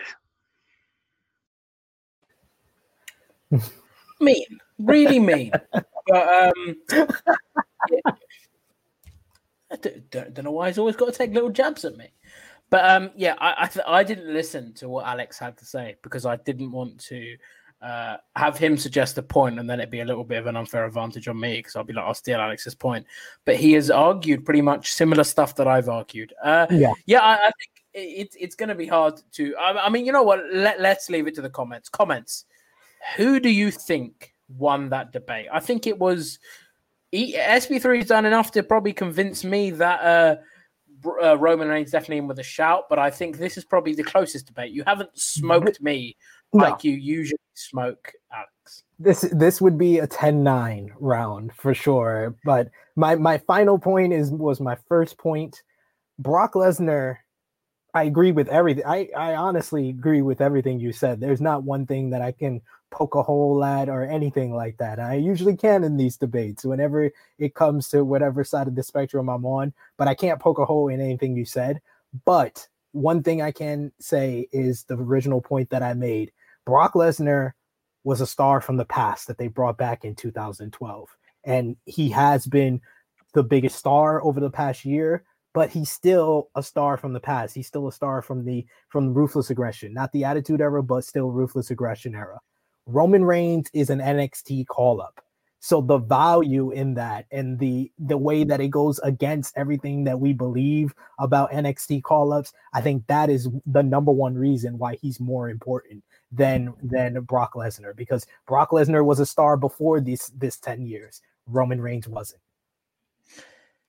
mean, 4.21 4.45
really 4.79 5.19
mean. 5.19 5.53
but 6.07 6.53
um, 6.57 6.77
I 9.71 9.77
don't, 9.81 10.11
don't, 10.11 10.45
know 10.45 10.51
why 10.51 10.69
he's 10.69 10.79
always 10.79 10.97
got 10.97 11.07
to 11.07 11.13
take 11.13 11.33
little 11.33 11.51
jabs 11.51 11.85
at 11.85 11.97
me. 11.97 12.09
But 12.71 12.85
um, 12.85 13.11
yeah, 13.17 13.35
I 13.39 13.55
I, 13.59 13.67
th- 13.67 13.85
I, 13.87 14.05
didn't 14.05 14.33
listen 14.33 14.73
to 14.75 14.89
what 14.89 15.07
Alex 15.07 15.39
had 15.39 15.57
to 15.59 15.65
say 15.65 15.97
because 16.03 16.27
I 16.27 16.37
didn't 16.37 16.71
want 16.71 16.99
to 17.07 17.37
uh, 17.81 18.17
have 18.37 18.59
him 18.59 18.77
suggest 18.77 19.17
a 19.19 19.23
point 19.23 19.59
and 19.59 19.71
then 19.71 19.79
it'd 19.81 19.91
be 19.91 20.01
a 20.01 20.05
little 20.05 20.25
bit 20.25 20.39
of 20.39 20.47
an 20.47 20.57
unfair 20.57 20.85
advantage 20.85 21.29
on 21.29 21.39
me 21.39 21.59
because 21.59 21.77
I'll 21.77 21.85
be 21.85 21.93
like, 21.93 22.05
I'll 22.05 22.15
steal 22.15 22.41
Alex's 22.41 22.75
point. 22.75 23.07
But 23.45 23.57
he 23.57 23.73
has 23.75 23.91
argued 23.91 24.45
pretty 24.45 24.63
much 24.63 24.93
similar 24.93 25.25
stuff 25.25 25.55
that 25.57 25.69
I've 25.69 25.89
argued. 25.89 26.35
Uh, 26.43 26.67
yeah, 26.71 26.93
yeah, 27.07 27.21
I, 27.21 27.35
I 27.35 27.51
think 27.59 27.71
it's 27.95 28.37
it's 28.39 28.55
going 28.55 28.69
to 28.69 28.75
be 28.75 28.87
hard 28.87 29.21
to. 29.33 29.57
I, 29.57 29.87
I, 29.87 29.89
mean, 29.89 30.07
you 30.07 30.13
know 30.13 30.23
what? 30.23 30.41
Let 30.53 30.81
let's 30.81 31.09
leave 31.09 31.27
it 31.27 31.35
to 31.37 31.43
the 31.43 31.51
comments. 31.51 31.89
Comments. 31.89 32.45
Who 33.17 33.41
do 33.41 33.49
you 33.49 33.71
think 33.71 34.35
won 34.57 34.89
that 34.91 35.13
debate? 35.13 35.47
I 35.53 35.61
think 35.61 35.87
it 35.87 35.99
was 35.99 36.39
SP3 37.13 37.99
has 37.99 38.09
done 38.09 38.27
enough 38.27 38.51
to 38.53 38.63
probably 38.63 38.93
convince 38.93 39.45
me 39.45 39.71
that 39.71 40.01
uh, 40.01 40.37
uh, 41.23 41.37
Roman 41.39 41.69
Reigns 41.69 41.91
definitely 41.91 42.19
in 42.19 42.29
with 42.29 42.39
a 42.39 42.45
shout, 42.45 42.85
but 42.89 42.99
I 42.99 43.11
think 43.11 43.39
this 43.39 43.57
is 43.57 43.65
probably 43.65 43.95
the 43.95 44.05
closest 44.05 44.47
debate. 44.47 44.73
You 44.73 44.85
haven't 44.87 45.11
smoked 45.15 45.81
me 45.81 46.17
like 46.53 46.85
you 46.85 46.93
usually 46.93 47.39
smoke, 47.55 48.13
Alex. 48.33 48.85
This 48.99 49.23
this 49.33 49.61
would 49.61 49.79
be 49.79 49.99
a 49.99 50.07
10-9 50.07 50.91
round 50.99 51.53
for 51.55 51.75
sure. 51.75 52.35
But 52.45 52.71
my 52.97 53.15
my 53.15 53.39
final 53.39 53.79
point 53.79 54.13
is 54.13 54.31
was 54.31 54.61
my 54.61 54.77
first 54.89 55.19
point. 55.19 55.63
Brock 56.19 56.55
Lesnar 56.55 57.19
I 57.95 58.05
agree 58.05 58.33
with 58.33 58.49
everything. 58.49 58.85
I, 58.87 59.09
I 59.17 59.35
honestly 59.35 59.89
agree 59.89 60.23
with 60.23 60.41
everything 60.41 60.79
you 60.79 60.93
said. 60.93 61.21
There's 61.21 61.41
not 61.41 61.65
one 61.65 61.87
thing 61.87 62.11
that 62.11 62.23
I 62.23 62.33
can 62.33 62.61
poke 62.91 63.15
a 63.15 63.23
hole 63.23 63.63
at 63.65 63.89
or 63.89 64.05
anything 64.05 64.55
like 64.55 64.77
that. 64.79 64.99
I 64.99 65.15
usually 65.15 65.57
can 65.57 65.85
in 65.85 65.97
these 65.97 66.17
debates 66.17 66.65
whenever 66.65 67.11
it 67.39 67.55
comes 67.55 67.89
to 67.91 68.05
whatever 68.05 68.45
side 68.45 68.69
of 68.69 68.75
the 68.75 68.83
spectrum 68.83 69.29
I'm 69.29 69.45
on, 69.45 69.73
but 69.97 70.09
I 70.09 70.15
can't 70.15 70.41
poke 70.41 70.59
a 70.59 70.65
hole 70.65 70.89
in 70.89 71.01
anything 71.01 71.37
you 71.37 71.45
said. 71.45 71.81
But 72.25 72.67
one 72.93 73.23
thing 73.23 73.43
I 73.43 73.53
can 73.53 73.93
say 74.01 74.49
is 74.53 74.85
the 74.85 74.97
original 74.97 75.41
point 75.41 75.71
that 75.71 75.83
I 75.83 75.95
made. 75.95 76.33
Brock 76.65 76.95
Lesnar 76.95 77.53
was 78.05 78.21
a 78.21 78.27
star 78.27 78.61
from 78.61 78.77
the 78.77 78.85
past 78.85 79.27
that 79.27 79.39
they 79.39 79.49
brought 79.49 79.77
back 79.77 80.05
in 80.05 80.15
2012. 80.15 81.09
And 81.45 81.77
he 81.85 82.11
has 82.11 82.47
been 82.47 82.81
the 83.35 83.43
biggest 83.43 83.77
star 83.77 84.23
over 84.25 84.41
the 84.41 84.51
past 84.51 84.85
year 84.85 85.25
but 85.59 85.71
he's 85.71 85.91
still 85.91 86.51
a 86.55 86.63
star 86.63 86.97
from 86.97 87.13
the 87.13 87.21
past. 87.21 87.53
He's 87.53 87.67
still 87.67 87.89
a 87.89 87.93
star 87.93 88.23
from 88.23 88.45
the 88.45 88.65
from 88.91 89.13
ruthless 89.13 89.51
aggression, 89.51 89.93
not 89.93 90.13
the 90.13 90.25
attitude 90.25 90.61
era, 90.61 90.83
but 90.85 91.05
still 91.05 91.33
ruthless 91.33 91.71
aggression 91.71 92.15
era. 92.15 92.39
Roman 92.89 93.23
Reigns 93.23 93.69
is 93.75 93.91
an 93.91 93.99
NXT 93.99 94.67
call 94.67 95.03
up. 95.03 95.23
So 95.61 95.83
the 95.83 95.99
value 95.99 96.71
in 96.71 96.95
that 96.95 97.27
and 97.31 97.59
the 97.59 97.93
the 97.99 98.17
way 98.17 98.45
that 98.45 98.61
it 98.61 98.69
goes 98.69 98.99
against 99.01 99.59
everything 99.59 100.05
that 100.05 100.21
we 100.21 100.33
believe 100.33 100.95
about 101.19 101.51
NXT 101.51 102.03
call 102.03 102.33
ups, 102.33 102.53
I 102.73 102.81
think 102.81 103.07
that 103.09 103.29
is 103.29 103.49
the 103.67 103.83
number 103.83 104.13
one 104.13 104.37
reason 104.37 104.79
why 104.79 104.95
he's 104.95 105.21
more 105.21 105.51
important 105.51 106.03
than 106.33 106.73
than 106.83 107.21
Brock 107.23 107.55
Lesnar 107.55 107.95
because 107.95 108.27
Brock 108.47 108.71
Lesnar 108.71 109.05
was 109.05 109.21
a 109.21 109.27
star 109.27 109.57
before 109.59 110.01
this 110.01 110.29
this 110.29 110.57
10 110.59 110.87
years. 110.87 111.21
Roman 111.47 111.81
Reigns 111.81 112.09
wasn't. 112.09 112.41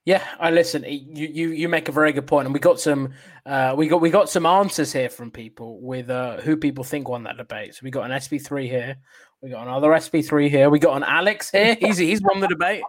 Yeah, 0.10 0.24
I 0.39 0.49
listen. 0.49 0.84
You 0.88 1.28
you 1.28 1.49
you 1.49 1.70
make 1.70 1.88
a 1.88 1.91
very 1.91 2.12
good 2.12 2.26
point, 2.26 2.47
and 2.47 2.53
we 2.55 2.60
got 2.60 2.80
some 2.80 3.14
uh, 3.45 3.76
we 3.78 3.88
got 3.88 4.01
we 4.01 4.10
got 4.10 4.28
some 4.28 4.43
answers 4.43 4.91
here 4.91 5.07
from 5.07 5.30
people 5.30 5.80
with 5.82 6.10
uh, 6.10 6.38
who 6.38 6.57
people 6.57 6.84
think 6.84 7.07
won 7.07 7.22
that 7.26 7.38
debate. 7.38 7.76
So 7.76 7.82
we 7.84 7.91
got 7.91 8.10
an 8.10 8.18
SP 8.18 8.41
three 8.41 8.68
here, 8.68 8.97
we 9.43 9.51
got 9.51 9.68
another 9.68 9.93
SP 9.93 10.26
three 10.26 10.49
here, 10.49 10.72
we 10.72 10.80
got 10.80 10.97
an 10.97 11.03
Alex 11.03 11.51
here. 11.51 11.76
He's 11.80 11.99
he's 11.99 12.24
won 12.24 12.39
the 12.39 12.47
debate 12.47 12.82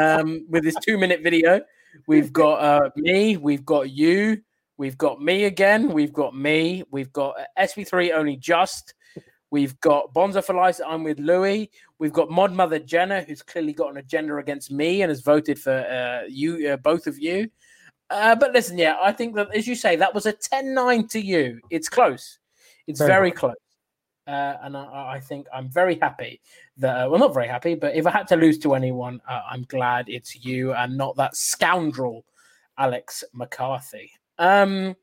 um, 0.00 0.46
with 0.48 0.64
his 0.64 0.74
two 0.84 0.98
minute 0.98 1.20
video. 1.22 1.60
We've 2.08 2.32
got 2.32 2.54
uh, 2.54 2.90
me, 2.96 3.36
we've 3.36 3.64
got 3.64 3.90
you, 3.90 4.42
we've 4.78 4.98
got 4.98 5.22
me 5.22 5.44
again, 5.44 5.92
we've 5.92 6.12
got 6.12 6.34
me, 6.34 6.82
we've 6.90 7.12
got 7.12 7.36
SP 7.54 7.86
three 7.86 8.10
only 8.10 8.36
just, 8.36 8.94
We've 9.50 9.78
got 9.80 10.12
Bonza 10.12 10.42
for 10.42 10.54
Life. 10.54 10.78
I'm 10.86 11.04
with 11.04 11.18
Louis. 11.18 11.70
We've 11.98 12.12
got 12.12 12.30
Mod 12.30 12.52
Mother 12.52 12.78
Jenna, 12.78 13.22
who's 13.22 13.42
clearly 13.42 13.72
got 13.72 13.90
an 13.90 13.96
agenda 13.96 14.36
against 14.36 14.70
me 14.70 15.02
and 15.02 15.08
has 15.08 15.20
voted 15.20 15.58
for 15.58 15.72
uh, 15.72 16.26
you, 16.28 16.68
uh, 16.68 16.76
both 16.76 17.06
of 17.06 17.18
you. 17.18 17.48
Uh, 18.10 18.34
but 18.34 18.52
listen, 18.52 18.78
yeah, 18.78 18.96
I 19.02 19.12
think 19.12 19.34
that, 19.36 19.54
as 19.54 19.66
you 19.66 19.74
say, 19.74 19.96
that 19.96 20.14
was 20.14 20.26
a 20.26 20.32
10 20.32 20.74
9 20.74 21.08
to 21.08 21.20
you. 21.20 21.60
It's 21.70 21.88
close. 21.88 22.38
It's 22.86 22.98
very, 22.98 23.10
very 23.10 23.30
close. 23.32 23.54
Uh, 24.26 24.56
and 24.62 24.76
I, 24.76 25.14
I, 25.14 25.20
think 25.20 25.46
I'm 25.54 25.70
very 25.70 25.98
happy 25.98 26.42
that, 26.76 27.06
uh, 27.06 27.08
well, 27.08 27.18
not 27.18 27.32
very 27.32 27.48
happy, 27.48 27.74
but 27.74 27.94
if 27.94 28.06
I 28.06 28.10
had 28.10 28.28
to 28.28 28.36
lose 28.36 28.58
to 28.58 28.74
anyone, 28.74 29.22
uh, 29.26 29.40
I'm 29.50 29.62
glad 29.64 30.10
it's 30.10 30.44
you 30.44 30.74
and 30.74 30.98
not 30.98 31.16
that 31.16 31.34
scoundrel, 31.34 32.26
Alex 32.76 33.24
McCarthy. 33.32 34.10
Um, 34.38 34.96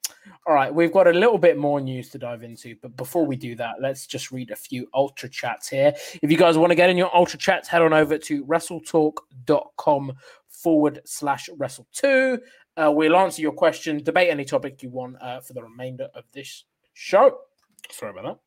all 0.47 0.53
right, 0.53 0.73
we've 0.73 0.91
got 0.91 1.07
a 1.07 1.11
little 1.11 1.37
bit 1.37 1.57
more 1.57 1.81
news 1.81 2.09
to 2.11 2.19
dive 2.19 2.43
into, 2.43 2.75
but 2.81 2.95
before 2.95 3.25
we 3.25 3.35
do 3.35 3.55
that, 3.55 3.75
let's 3.81 4.05
just 4.05 4.31
read 4.31 4.51
a 4.51 4.55
few 4.55 4.87
ultra 4.93 5.27
chats 5.27 5.67
here. 5.67 5.93
If 6.21 6.31
you 6.31 6.37
guys 6.37 6.57
want 6.57 6.71
to 6.71 6.75
get 6.75 6.89
in 6.89 6.97
your 6.97 7.13
ultra 7.15 7.39
chats, 7.39 7.67
head 7.67 7.81
on 7.81 7.93
over 7.93 8.17
to 8.17 8.45
wrestletalk.com 8.45 10.13
forward 10.47 11.01
slash 11.05 11.49
wrestle 11.57 11.87
two. 11.91 12.39
Uh, 12.77 12.91
we'll 12.93 13.15
answer 13.15 13.41
your 13.41 13.53
question, 13.53 14.03
debate 14.03 14.29
any 14.29 14.45
topic 14.45 14.83
you 14.83 14.89
want 14.89 15.15
uh, 15.21 15.39
for 15.41 15.53
the 15.53 15.63
remainder 15.63 16.09
of 16.13 16.25
this 16.31 16.65
show. 16.93 17.39
Sorry 17.89 18.11
about 18.11 18.39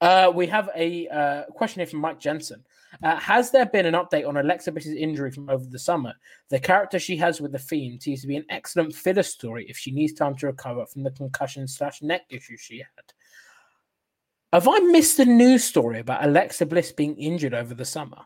that. 0.00 0.26
Uh, 0.28 0.30
we 0.30 0.46
have 0.46 0.70
a 0.76 1.08
uh, 1.08 1.44
question 1.52 1.80
here 1.80 1.86
from 1.86 2.00
Mike 2.00 2.20
Jensen. 2.20 2.64
Uh, 3.02 3.16
has 3.16 3.50
there 3.50 3.66
been 3.66 3.86
an 3.86 3.94
update 3.94 4.26
on 4.26 4.36
Alexa 4.36 4.72
Bliss's 4.72 4.94
injury 4.94 5.30
from 5.30 5.48
over 5.48 5.64
the 5.64 5.78
summer? 5.78 6.14
The 6.50 6.60
character 6.60 6.98
she 6.98 7.16
has 7.16 7.40
with 7.40 7.52
the 7.52 7.58
Fiend 7.58 8.02
seems 8.02 8.20
to 8.22 8.26
be 8.26 8.36
an 8.36 8.46
excellent 8.48 8.94
filler 8.94 9.22
story 9.22 9.66
if 9.68 9.76
she 9.76 9.90
needs 9.90 10.12
time 10.12 10.36
to 10.36 10.46
recover 10.46 10.86
from 10.86 11.02
the 11.02 11.10
concussion 11.10 11.66
slash 11.66 12.02
neck 12.02 12.22
issue 12.30 12.56
she 12.56 12.78
had. 12.78 13.12
Have 14.52 14.68
I 14.68 14.78
missed 14.78 15.18
a 15.18 15.24
news 15.24 15.64
story 15.64 15.98
about 15.98 16.24
Alexa 16.24 16.66
Bliss 16.66 16.92
being 16.92 17.16
injured 17.16 17.54
over 17.54 17.74
the 17.74 17.84
summer? 17.84 18.22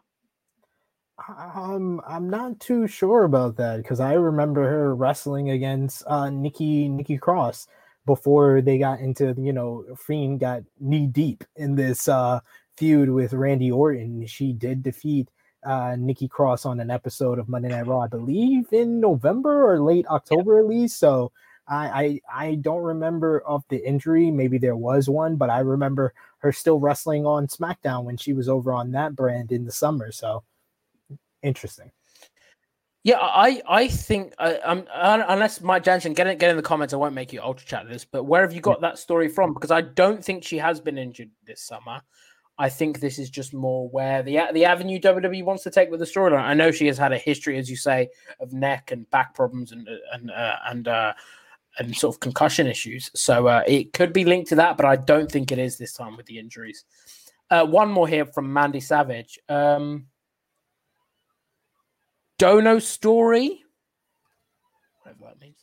Um, 1.54 2.00
I'm 2.06 2.30
not 2.30 2.60
too 2.60 2.86
sure 2.86 3.24
about 3.24 3.56
that 3.56 3.78
because 3.78 3.98
I 3.98 4.12
remember 4.12 4.68
her 4.68 4.94
wrestling 4.94 5.50
against 5.50 6.04
uh, 6.06 6.30
Nikki 6.30 6.88
Nikki 6.88 7.18
Cross 7.18 7.66
before 8.08 8.62
they 8.62 8.78
got 8.78 9.00
into 9.00 9.34
you 9.38 9.52
know 9.52 9.84
Fiend 9.96 10.40
got 10.40 10.62
knee 10.80 11.06
deep 11.06 11.44
in 11.56 11.74
this 11.74 12.08
uh 12.08 12.40
feud 12.78 13.10
with 13.10 13.32
Randy 13.32 13.70
Orton, 13.72 14.24
she 14.26 14.52
did 14.52 14.82
defeat 14.82 15.28
uh, 15.64 15.96
Nikki 15.98 16.28
Cross 16.28 16.64
on 16.64 16.80
an 16.80 16.90
episode 16.90 17.38
of 17.38 17.48
Monday 17.48 17.68
Night 17.68 17.86
Raw, 17.86 18.00
I 18.00 18.06
believe 18.06 18.72
in 18.72 19.00
November 19.00 19.70
or 19.70 19.80
late 19.80 20.06
October 20.06 20.54
yeah. 20.54 20.60
at 20.60 20.68
least. 20.68 20.98
So 20.98 21.32
I, 21.66 22.20
I 22.32 22.46
I 22.46 22.54
don't 22.54 22.82
remember 22.82 23.40
of 23.40 23.64
the 23.68 23.86
injury. 23.86 24.30
Maybe 24.30 24.58
there 24.58 24.76
was 24.76 25.08
one, 25.08 25.36
but 25.36 25.50
I 25.50 25.58
remember 25.60 26.14
her 26.38 26.52
still 26.52 26.78
wrestling 26.78 27.26
on 27.26 27.48
SmackDown 27.48 28.04
when 28.04 28.16
she 28.16 28.32
was 28.32 28.48
over 28.48 28.72
on 28.72 28.92
that 28.92 29.16
brand 29.16 29.52
in 29.52 29.64
the 29.64 29.72
summer. 29.72 30.12
So 30.12 30.44
interesting. 31.42 31.90
Yeah, 33.02 33.18
I 33.20 33.62
I 33.68 33.88
think 33.88 34.34
uh, 34.38 34.54
um, 34.64 34.86
unless 34.92 35.60
Mike 35.60 35.82
Jansen 35.82 36.14
get 36.14 36.26
it 36.26 36.38
get 36.38 36.50
in 36.50 36.56
the 36.56 36.62
comments, 36.62 36.94
I 36.94 36.96
won't 36.96 37.14
make 37.14 37.32
you 37.32 37.42
ultra 37.42 37.66
chat 37.66 37.88
this. 37.88 38.04
But 38.04 38.24
where 38.24 38.42
have 38.42 38.52
you 38.52 38.60
got 38.60 38.80
that 38.80 38.98
story 38.98 39.28
from? 39.28 39.54
Because 39.54 39.70
I 39.70 39.80
don't 39.80 40.24
think 40.24 40.44
she 40.44 40.58
has 40.58 40.80
been 40.80 40.96
injured 40.96 41.30
this 41.46 41.60
summer. 41.60 42.00
I 42.60 42.68
think 42.68 42.98
this 42.98 43.18
is 43.18 43.30
just 43.30 43.54
more 43.54 43.88
where 43.88 44.22
the 44.22 44.40
the 44.52 44.64
avenue 44.64 44.98
WWE 44.98 45.44
wants 45.44 45.62
to 45.62 45.70
take 45.70 45.90
with 45.90 46.00
the 46.00 46.06
storyline. 46.06 46.42
I 46.42 46.54
know 46.54 46.72
she 46.72 46.86
has 46.88 46.98
had 46.98 47.12
a 47.12 47.18
history, 47.18 47.56
as 47.56 47.70
you 47.70 47.76
say, 47.76 48.08
of 48.40 48.52
neck 48.52 48.90
and 48.90 49.08
back 49.10 49.34
problems 49.34 49.70
and 49.70 49.88
and 50.12 50.30
uh, 50.30 50.56
and 50.66 50.88
uh, 50.88 51.12
and 51.78 51.96
sort 51.96 52.16
of 52.16 52.20
concussion 52.20 52.66
issues. 52.66 53.10
So 53.14 53.46
uh, 53.46 53.62
it 53.66 53.92
could 53.92 54.12
be 54.12 54.24
linked 54.24 54.48
to 54.48 54.56
that, 54.56 54.76
but 54.76 54.86
I 54.86 54.96
don't 54.96 55.30
think 55.30 55.52
it 55.52 55.58
is 55.58 55.78
this 55.78 55.92
time 55.92 56.16
with 56.16 56.26
the 56.26 56.38
injuries. 56.38 56.84
Uh, 57.50 57.64
one 57.64 57.90
more 57.90 58.08
here 58.08 58.26
from 58.26 58.52
Mandy 58.52 58.80
Savage. 58.80 59.38
Um, 59.48 60.06
Dono 62.38 62.78
story, 62.78 63.64
whatever 65.02 65.24
that 65.26 65.40
means. 65.40 65.58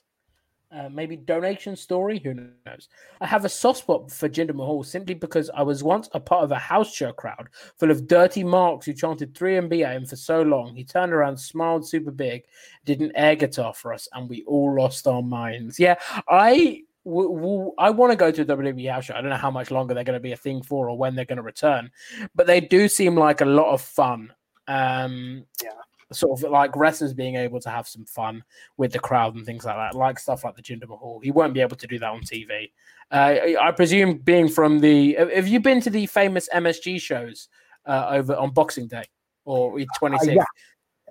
Uh, 0.76 0.90
maybe 0.90 1.16
donation 1.16 1.76
story. 1.76 2.20
Who 2.20 2.34
knows? 2.34 2.90
I 3.22 3.28
have 3.28 3.46
a 3.46 3.50
soft 3.50 3.80
spot 3.80 4.12
for 4.12 4.28
Jinder 4.28 4.54
Mahal 4.54 4.84
simply 4.84 5.16
because 5.16 5.50
I 5.56 5.62
was 5.62 5.84
once 5.84 6.10
a 6.12 6.20
part 6.20 6.44
of 6.44 6.52
a 6.52 6.60
house 6.60 6.94
show 6.94 7.14
crowd 7.14 7.48
full 7.78 7.92
of 7.92 8.08
dirty 8.08 8.44
marks 8.44 8.86
who 8.86 8.94
chanted 8.94 9.34
3MB 9.34 9.86
at 9.86 9.96
him 9.96 10.06
for 10.06 10.16
so 10.16 10.42
long. 10.42 10.76
He 10.76 10.84
turned 10.84 11.14
around, 11.14 11.38
smiled 11.38 11.88
super 11.88 12.12
big, 12.12 12.44
did 12.84 13.02
an 13.02 13.12
air 13.16 13.36
guitar 13.36 13.74
for 13.74 13.94
us, 13.94 14.08
and 14.14 14.30
we 14.30 14.44
all 14.44 14.76
lost 14.76 15.08
our 15.08 15.22
minds. 15.22 15.80
Yeah, 15.80 15.96
I. 16.28 16.84
I 17.08 17.92
want 17.92 18.12
to 18.12 18.16
go 18.16 18.32
to 18.32 18.42
a 18.42 18.46
WWE 18.46 18.92
house 18.92 19.06
show. 19.06 19.14
I 19.14 19.22
don't 19.22 19.30
know 19.30 19.36
how 19.36 19.52
much 19.52 19.70
longer 19.70 19.94
they're 19.94 20.04
going 20.04 20.16
to 20.18 20.20
be 20.20 20.32
a 20.32 20.36
thing 20.36 20.64
for 20.64 20.90
or 20.90 20.98
when 20.98 21.14
they're 21.14 21.24
going 21.24 21.38
to 21.38 21.44
return, 21.44 21.92
but 22.34 22.48
they 22.48 22.60
do 22.60 22.88
seem 22.88 23.16
like 23.16 23.42
a 23.42 23.46
lot 23.46 23.72
of 23.72 23.80
fun. 23.80 24.34
Um, 24.68 25.46
Yeah. 25.64 25.70
Sort 26.16 26.42
of 26.42 26.50
like 26.52 26.76
wrestlers 26.76 27.14
being 27.14 27.36
able 27.36 27.60
to 27.60 27.70
have 27.70 27.88
some 27.88 28.06
fun 28.06 28.44
with 28.78 28.92
the 28.92 29.00
crowd 29.00 29.36
and 29.36 29.46
things 29.46 29.66
like 29.66 29.76
that, 29.76 29.96
like 29.96 30.20
stuff 30.20 30.44
like 30.44 30.56
the 30.56 30.62
Jinder 30.62 30.88
Mahal. 30.88 31.20
He 31.24 31.32
won't 31.32 31.54
be 31.54 31.62
able 31.62 31.76
to 31.78 31.88
do 31.88 32.00
that 32.00 32.10
on 32.10 32.22
TV. 32.22 32.72
Uh, 33.12 33.58
I 33.62 33.72
presume, 33.72 34.18
being 34.18 34.50
from 34.50 34.80
the, 34.80 35.14
have 35.14 35.48
you 35.48 35.60
been 35.60 35.82
to 35.82 35.90
the 35.90 36.06
famous 36.08 36.50
MSG 36.54 37.00
shows 37.00 37.50
uh, 37.86 38.08
over 38.10 38.36
on 38.36 38.52
Boxing 38.52 38.88
Day 38.88 39.04
or 39.44 39.78
26th? 39.78 40.28
Uh, 40.28 40.32
yeah. 40.32 40.44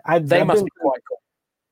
I've, 0.05 0.29
They 0.29 0.41
I've 0.41 0.47
must 0.47 0.61
been 0.61 0.65
be 0.67 0.71
quite 0.81 1.01
cool. 1.09 1.19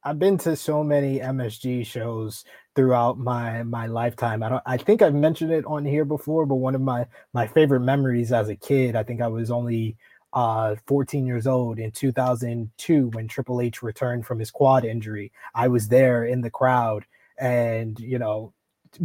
I've 0.05 0.19
been 0.19 0.37
to 0.39 0.57
so 0.57 0.83
many 0.83 1.21
MSG 1.21 1.87
shows 1.87 2.45
throughout 2.75 3.19
my 3.19 3.63
my 3.63 3.87
lifetime. 3.87 4.43
I 4.43 4.49
don't 4.49 4.63
I 4.67 4.77
think 4.77 5.01
I've 5.01 5.15
mentioned 5.15 5.53
it 5.53 5.65
on 5.65 5.85
here 5.85 6.05
before, 6.05 6.45
but 6.45 6.57
one 6.57 6.75
of 6.75 6.81
my 6.81 7.07
my 7.33 7.47
favorite 7.47 7.81
memories 7.81 8.33
as 8.33 8.49
a 8.49 8.57
kid, 8.57 8.97
I 8.97 9.05
think 9.05 9.21
I 9.21 9.29
was 9.29 9.51
only 9.51 9.97
uh 10.33 10.77
14 10.87 11.27
years 11.27 11.47
old 11.47 11.79
in 11.79 11.91
2002 11.91 13.09
when 13.09 13.29
Triple 13.29 13.61
H 13.61 13.83
returned 13.83 14.27
from 14.27 14.39
his 14.39 14.51
quad 14.51 14.85
injury. 14.85 15.33
I 15.55 15.69
was 15.69 15.89
there 15.89 16.25
in 16.25 16.41
the 16.41 16.51
crowd 16.51 17.05
and 17.39 17.99
you 17.99 18.19
know 18.19 18.53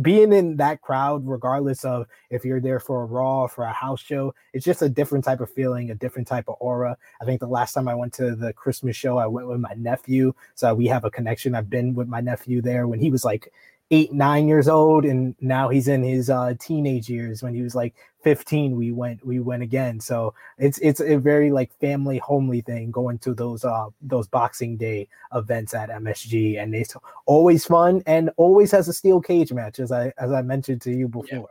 being 0.02 0.34
in 0.34 0.58
that 0.58 0.82
crowd 0.82 1.26
regardless 1.26 1.86
of 1.86 2.08
if 2.30 2.44
you're 2.44 2.60
there 2.60 2.80
for 2.80 3.04
a 3.04 3.06
raw 3.06 3.48
for 3.48 3.64
a 3.64 3.72
house 3.72 4.02
show 4.02 4.34
it's 4.54 4.66
just 4.66 4.82
a 4.82 4.90
different 4.90 5.24
type 5.24 5.40
of 5.40 5.50
feeling 5.50 5.90
a 5.90 5.96
different 5.96 6.28
type 6.28 6.44
of 6.50 6.56
aura 6.60 6.98
i 7.22 7.26
think 7.26 7.40
the 7.40 7.48
last 7.48 7.74
time 7.74 7.88
i 7.88 7.96
went 7.96 8.12
to 8.12 8.36
the 8.36 8.52
christmas 8.54 8.98
show 8.98 9.18
i 9.18 9.26
went 9.26 9.48
with 9.48 9.60
my 9.60 9.74
nephew 9.78 10.34
so 10.56 10.74
we 10.74 10.88
have 10.88 11.06
a 11.06 11.12
connection 11.12 11.56
i've 11.56 11.70
been 11.70 11.94
with 11.94 12.08
my 12.08 12.20
nephew 12.20 12.62
there 12.62 12.86
when 12.88 13.00
he 13.00 13.10
was 13.10 13.24
like 13.24 13.52
eight 13.92 14.12
nine 14.12 14.48
years 14.48 14.68
old 14.68 15.06
and 15.06 15.34
now 15.40 15.70
he's 15.70 15.88
in 15.88 16.04
his 16.04 16.30
uh 16.30 16.54
teenage 16.60 17.10
years 17.10 17.42
when 17.42 17.54
he 17.54 17.62
was 17.62 17.74
like 17.74 17.96
15 18.22 18.76
we 18.76 18.92
went 18.92 19.26
we 19.26 19.40
went 19.40 19.64
again 19.64 20.00
so 20.00 20.34
it's 20.58 20.78
it's 20.80 21.00
a 21.00 21.16
very 21.16 21.52
like 21.52 21.72
family 21.80 22.18
homely 22.18 22.60
thing 22.60 22.92
going 22.92 23.18
to 23.20 23.34
those 23.34 23.64
uh 23.64 23.88
those 24.02 24.28
boxing 24.28 24.76
day 24.76 25.08
events 25.34 25.74
at 25.74 25.90
msg 25.90 26.62
and 26.62 26.76
it's 26.76 26.98
always 27.26 27.64
fun 27.66 28.04
and 28.06 28.30
always 28.36 28.72
has 28.72 28.90
a 28.90 28.94
steel 28.94 29.22
cage 29.22 29.54
match 29.54 29.80
as 29.80 29.92
i 29.92 30.12
as 30.18 30.32
i 30.34 30.42
mentioned 30.42 30.82
to 30.82 30.92
you 30.92 31.08
before 31.08 31.48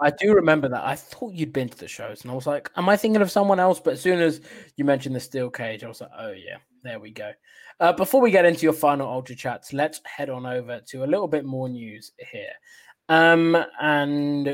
I 0.00 0.10
do 0.10 0.34
remember 0.34 0.68
that. 0.68 0.84
I 0.84 0.96
thought 0.96 1.32
you'd 1.32 1.52
been 1.52 1.68
to 1.68 1.78
the 1.78 1.86
shows, 1.86 2.22
and 2.22 2.30
I 2.30 2.34
was 2.34 2.46
like, 2.46 2.70
"Am 2.76 2.88
I 2.88 2.96
thinking 2.96 3.22
of 3.22 3.30
someone 3.30 3.60
else?" 3.60 3.78
But 3.78 3.94
as 3.94 4.00
soon 4.00 4.20
as 4.20 4.40
you 4.76 4.84
mentioned 4.84 5.14
the 5.14 5.20
steel 5.20 5.48
cage, 5.48 5.84
I 5.84 5.88
was 5.88 6.00
like, 6.00 6.10
"Oh 6.18 6.32
yeah, 6.32 6.56
there 6.82 6.98
we 6.98 7.10
go." 7.10 7.30
Uh, 7.80 7.92
before 7.92 8.20
we 8.20 8.30
get 8.30 8.44
into 8.44 8.62
your 8.62 8.72
final 8.72 9.08
ultra 9.08 9.34
chats, 9.34 9.72
let's 9.72 10.00
head 10.04 10.30
on 10.30 10.46
over 10.46 10.80
to 10.86 11.04
a 11.04 11.06
little 11.06 11.28
bit 11.28 11.44
more 11.44 11.68
news 11.68 12.12
here. 12.18 12.52
Um, 13.08 13.62
and 13.80 14.46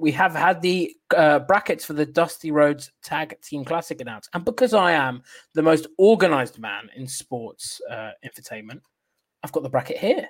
we 0.00 0.12
have 0.12 0.34
had 0.34 0.60
the 0.60 0.94
uh, 1.16 1.38
brackets 1.38 1.84
for 1.84 1.92
the 1.92 2.04
Dusty 2.04 2.50
Rhodes 2.50 2.90
Tag 3.02 3.40
Team 3.40 3.64
Classic 3.64 4.00
announced, 4.00 4.28
and 4.34 4.44
because 4.44 4.74
I 4.74 4.92
am 4.92 5.22
the 5.54 5.62
most 5.62 5.86
organized 5.96 6.58
man 6.58 6.90
in 6.96 7.06
sports 7.06 7.80
uh, 7.90 8.10
entertainment, 8.24 8.82
I've 9.42 9.52
got 9.52 9.62
the 9.62 9.70
bracket 9.70 9.98
here. 9.98 10.28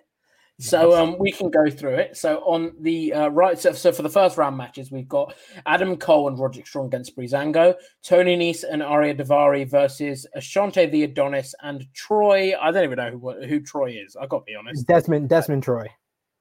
So 0.60 0.96
um, 0.96 1.16
we 1.18 1.32
can 1.32 1.50
go 1.50 1.68
through 1.68 1.94
it. 1.94 2.16
So 2.16 2.38
on 2.40 2.72
the 2.80 3.12
uh, 3.12 3.28
right, 3.28 3.58
so, 3.58 3.72
so 3.72 3.90
for 3.90 4.02
the 4.02 4.08
first 4.08 4.36
round 4.36 4.56
matches, 4.56 4.92
we've 4.92 5.08
got 5.08 5.34
Adam 5.66 5.96
Cole 5.96 6.28
and 6.28 6.38
Roderick 6.38 6.66
Strong 6.66 6.86
against 6.86 7.16
Breezango, 7.16 7.74
Tony 8.04 8.36
Nese 8.36 8.64
and 8.70 8.80
Ariya 8.82 9.18
Daivari 9.18 9.68
versus 9.68 10.26
Ashante 10.36 10.90
the 10.90 11.04
Adonis 11.04 11.54
and 11.62 11.84
Troy. 11.94 12.52
I 12.60 12.70
don't 12.70 12.84
even 12.84 12.98
know 12.98 13.10
who 13.10 13.46
who 13.46 13.60
Troy 13.60 13.96
is. 14.04 14.14
I 14.14 14.26
got 14.26 14.40
to 14.40 14.44
be 14.44 14.54
honest. 14.54 14.86
desmond 14.86 15.28
desmond 15.28 15.62
troy 15.62 15.86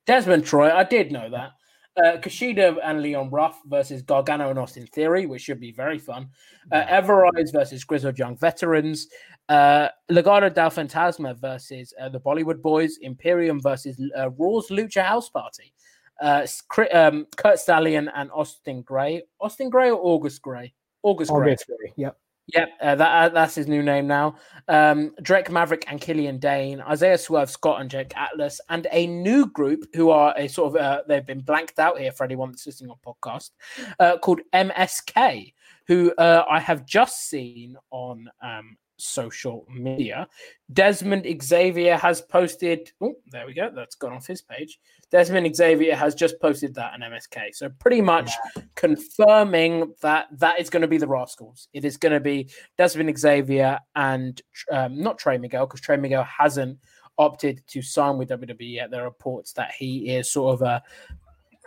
Desmond 0.06 0.46
Troy, 0.46 0.72
I 0.72 0.84
did 0.84 1.12
know 1.12 1.30
that. 1.30 1.52
Uh, 1.98 2.18
Kushida 2.18 2.78
and 2.84 3.02
Leon 3.02 3.30
Ruff 3.32 3.60
versus 3.66 4.02
Gargano 4.02 4.50
and 4.50 4.58
Austin 4.58 4.88
Theory, 4.88 5.26
which 5.26 5.42
should 5.42 5.60
be 5.60 5.74
very 5.74 6.00
fun. 6.00 6.30
Uh, 6.72 6.86
Ever-Rise 6.88 7.52
versus 7.52 7.84
Grizzled 7.84 8.18
Young 8.18 8.38
Veterans. 8.38 9.08
Uh, 9.52 9.90
Legado 10.10 10.54
del 10.54 10.70
Fantasma 10.70 11.38
versus 11.38 11.94
uh, 12.00 12.08
the 12.10 12.20
Bollywood 12.20 12.62
Boys. 12.62 12.98
Imperium 13.02 13.62
versus 13.62 14.00
uh, 14.18 14.30
Raw's 14.32 14.70
Lucha 14.70 15.04
House 15.04 15.30
Party. 15.30 15.74
Uh, 16.22 16.46
um, 16.94 17.28
Curt 17.36 17.60
Stallion 17.60 18.10
and 18.16 18.32
Austin 18.32 18.82
Gray. 18.82 19.24
Austin 19.40 19.70
Gray 19.70 19.90
or 19.90 20.00
August 20.02 20.42
Gray? 20.42 20.74
August 21.04 21.32
Gray. 21.32 21.52
August 21.52 21.68
Gray, 21.68 21.94
yep 21.98 22.18
Yep, 22.54 22.70
uh, 22.82 22.96
that 22.96 23.10
uh, 23.10 23.30
that's 23.30 23.56
his 23.56 23.68
new 23.68 23.82
name 23.82 24.08
now. 24.08 24.36
Um, 24.68 25.14
Drake 25.22 25.50
Maverick 25.50 25.86
and 25.88 26.02
Killian 26.02 26.38
Dain, 26.38 26.82
Isaiah 26.82 27.18
Swerve 27.18 27.50
Scott 27.50 27.80
and 27.80 27.90
Jake 27.90 28.16
Atlas, 28.18 28.60
and 28.70 28.88
a 28.92 29.08
new 29.08 29.48
group 29.48 29.86
who 29.94 30.10
are 30.10 30.34
a 30.38 30.48
sort 30.48 30.76
of 30.76 30.82
uh, 30.82 31.02
they've 31.08 31.26
been 31.26 31.42
blanked 31.42 31.80
out 31.80 32.00
here 32.00 32.12
for 32.12 32.24
anyone 32.24 32.52
that's 32.52 32.66
listening 32.66 32.92
on 32.92 32.98
podcast 33.06 33.52
uh, 34.00 34.18
called 34.18 34.42
MSK, 34.54 35.54
who 35.88 36.14
uh, 36.18 36.44
I 36.50 36.60
have 36.60 36.86
just 36.86 37.30
seen 37.30 37.78
on 37.92 38.28
um, 38.42 38.76
social 39.02 39.66
media. 39.70 40.28
Dezmond 40.74 41.44
Xavier 41.44 41.98
has 41.98 42.22
posted. 42.22 42.92
Oh, 43.02 43.16
there 43.28 43.46
we 43.46 43.54
go. 43.54 43.70
That's 43.74 43.96
gone 43.96 44.14
off 44.14 44.28
his 44.28 44.42
page. 44.42 44.80
Dezmond 45.12 45.56
Xavier 45.56 45.96
has 45.96 46.16
just 46.16 46.40
posted 46.40 46.74
that 46.76 46.94
on 46.94 47.02
MSK. 47.02 47.54
So 47.54 47.70
pretty 47.70 48.02
much 48.02 48.32
confirming 48.76 49.94
that 50.02 50.28
that 50.40 50.60
is 50.60 50.70
going 50.70 50.82
to 50.82 50.88
be 50.88 50.98
the 50.98 51.08
Rascals. 51.08 51.68
It 51.74 51.84
is 51.84 51.98
going 51.98 52.14
to 52.14 52.20
be 52.20 52.50
Dezmond 52.80 53.18
Xavier 53.18 53.80
and 53.96 54.42
um, 54.72 55.02
not 55.02 55.18
Trey 55.18 55.38
Miguel 55.38 55.66
because 55.66 55.82
Trey 55.82 55.98
Miguel 55.98 56.24
hasn't 56.24 56.78
opted 57.18 57.62
to 57.68 57.82
sign 57.82 58.18
with 58.18 58.30
WWE 58.30 58.56
yet. 58.60 58.92
There 58.92 59.02
are 59.02 59.06
reports 59.06 59.54
that 59.54 59.72
he 59.78 60.16
is 60.16 60.32
sort 60.32 60.56
of 60.56 60.62
a 60.62 60.82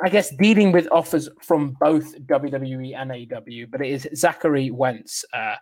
I 0.02 0.08
guess 0.08 0.34
dealing 0.36 0.72
with 0.72 0.88
offers 0.90 1.28
from 1.40 1.76
both 1.80 2.18
WWE 2.26 2.96
and 2.96 3.10
AEW, 3.10 3.70
but 3.70 3.80
it 3.80 3.90
is 3.90 4.08
Zachary 4.14 4.70
Wentz 4.70 5.24
uh, 5.32 5.54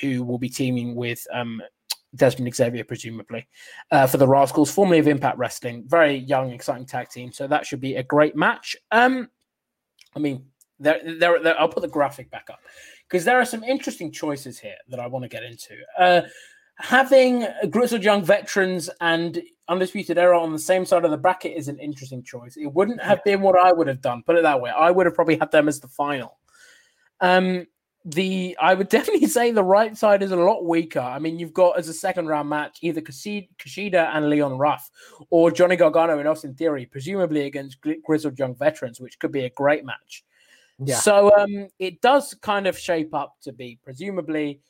who 0.00 0.24
will 0.24 0.38
be 0.38 0.48
teaming 0.48 0.94
with 0.94 1.26
um, 1.32 1.60
Dezmond 2.16 2.54
Xavier, 2.54 2.84
presumably, 2.84 3.46
uh, 3.90 4.06
for 4.06 4.16
the 4.16 4.26
Rascals, 4.26 4.70
formerly 4.72 4.98
of 4.98 5.08
Impact 5.08 5.38
Wrestling. 5.38 5.84
Very 5.86 6.16
young, 6.16 6.50
exciting 6.50 6.86
tag 6.86 7.10
team. 7.10 7.32
So 7.32 7.46
that 7.46 7.66
should 7.66 7.80
be 7.80 7.96
a 7.96 8.02
great 8.02 8.34
match. 8.34 8.76
Um, 8.90 9.28
I 10.14 10.18
mean, 10.18 10.46
there, 10.78 11.00
there, 11.04 11.42
there, 11.42 11.60
I'll 11.60 11.68
put 11.68 11.82
the 11.82 11.88
graphic 11.88 12.30
back 12.30 12.48
up 12.50 12.60
because 13.08 13.24
there 13.24 13.38
are 13.38 13.44
some 13.44 13.62
interesting 13.62 14.10
choices 14.10 14.58
here 14.58 14.76
that 14.88 15.00
I 15.00 15.06
want 15.06 15.24
to 15.24 15.28
get 15.28 15.42
into. 15.42 15.76
Uh, 15.98 16.22
having 16.78 17.46
grizzled 17.70 18.02
young 18.02 18.24
veterans 18.24 18.90
and 19.00 19.42
undisputed 19.68 20.18
era 20.18 20.40
on 20.40 20.52
the 20.52 20.58
same 20.58 20.84
side 20.84 21.04
of 21.04 21.10
the 21.10 21.16
bracket 21.16 21.56
is 21.56 21.68
an 21.68 21.78
interesting 21.78 22.22
choice. 22.22 22.56
It 22.56 22.66
wouldn't 22.66 23.02
have 23.02 23.22
been 23.24 23.40
what 23.40 23.58
I 23.58 23.72
would 23.72 23.88
have 23.88 24.00
done. 24.00 24.22
Put 24.22 24.36
it 24.36 24.42
that 24.42 24.60
way. 24.60 24.70
I 24.70 24.90
would 24.90 25.06
have 25.06 25.14
probably 25.14 25.38
had 25.38 25.50
them 25.50 25.68
as 25.68 25.80
the 25.80 25.88
final. 25.88 26.38
Um, 27.20 27.66
the 28.04 28.56
I 28.60 28.74
would 28.74 28.88
definitely 28.90 29.26
say 29.26 29.50
the 29.50 29.64
right 29.64 29.96
side 29.96 30.22
is 30.22 30.30
a 30.30 30.36
lot 30.36 30.64
weaker. 30.64 31.00
I 31.00 31.18
mean, 31.18 31.38
you've 31.38 31.52
got 31.52 31.78
as 31.78 31.88
a 31.88 31.94
second 31.94 32.26
round 32.26 32.48
match 32.48 32.78
either 32.82 33.00
Kushida 33.00 33.48
Kushida 33.58 34.14
and 34.14 34.30
Leon 34.30 34.56
Ruff 34.58 34.90
or 35.30 35.50
Johnny 35.50 35.76
Gargano 35.76 36.18
and 36.18 36.28
Austin 36.28 36.54
Theory, 36.54 36.86
presumably 36.86 37.46
against 37.46 37.78
grizzled 38.04 38.38
young 38.38 38.54
veterans, 38.54 39.00
which 39.00 39.18
could 39.18 39.32
be 39.32 39.44
a 39.44 39.50
great 39.50 39.84
match. 39.84 40.24
Yeah. 40.78 40.96
So 40.96 41.34
um, 41.36 41.68
it 41.78 42.00
does 42.00 42.34
kind 42.34 42.66
of 42.66 42.78
shape 42.78 43.14
up 43.14 43.36
to 43.42 43.52
be 43.52 43.78
presumably 43.82 44.60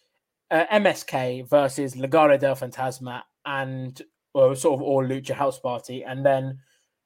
uh, 0.50 0.64
MSK 0.72 1.48
versus 1.48 1.94
Legado 1.94 2.38
del 2.38 2.54
Fantasma 2.54 3.22
and 3.44 4.00
well, 4.36 4.54
sort 4.54 4.78
of 4.78 4.82
all 4.82 5.02
Lucha 5.02 5.30
House 5.30 5.58
Party, 5.58 6.04
and 6.04 6.24
then 6.24 6.58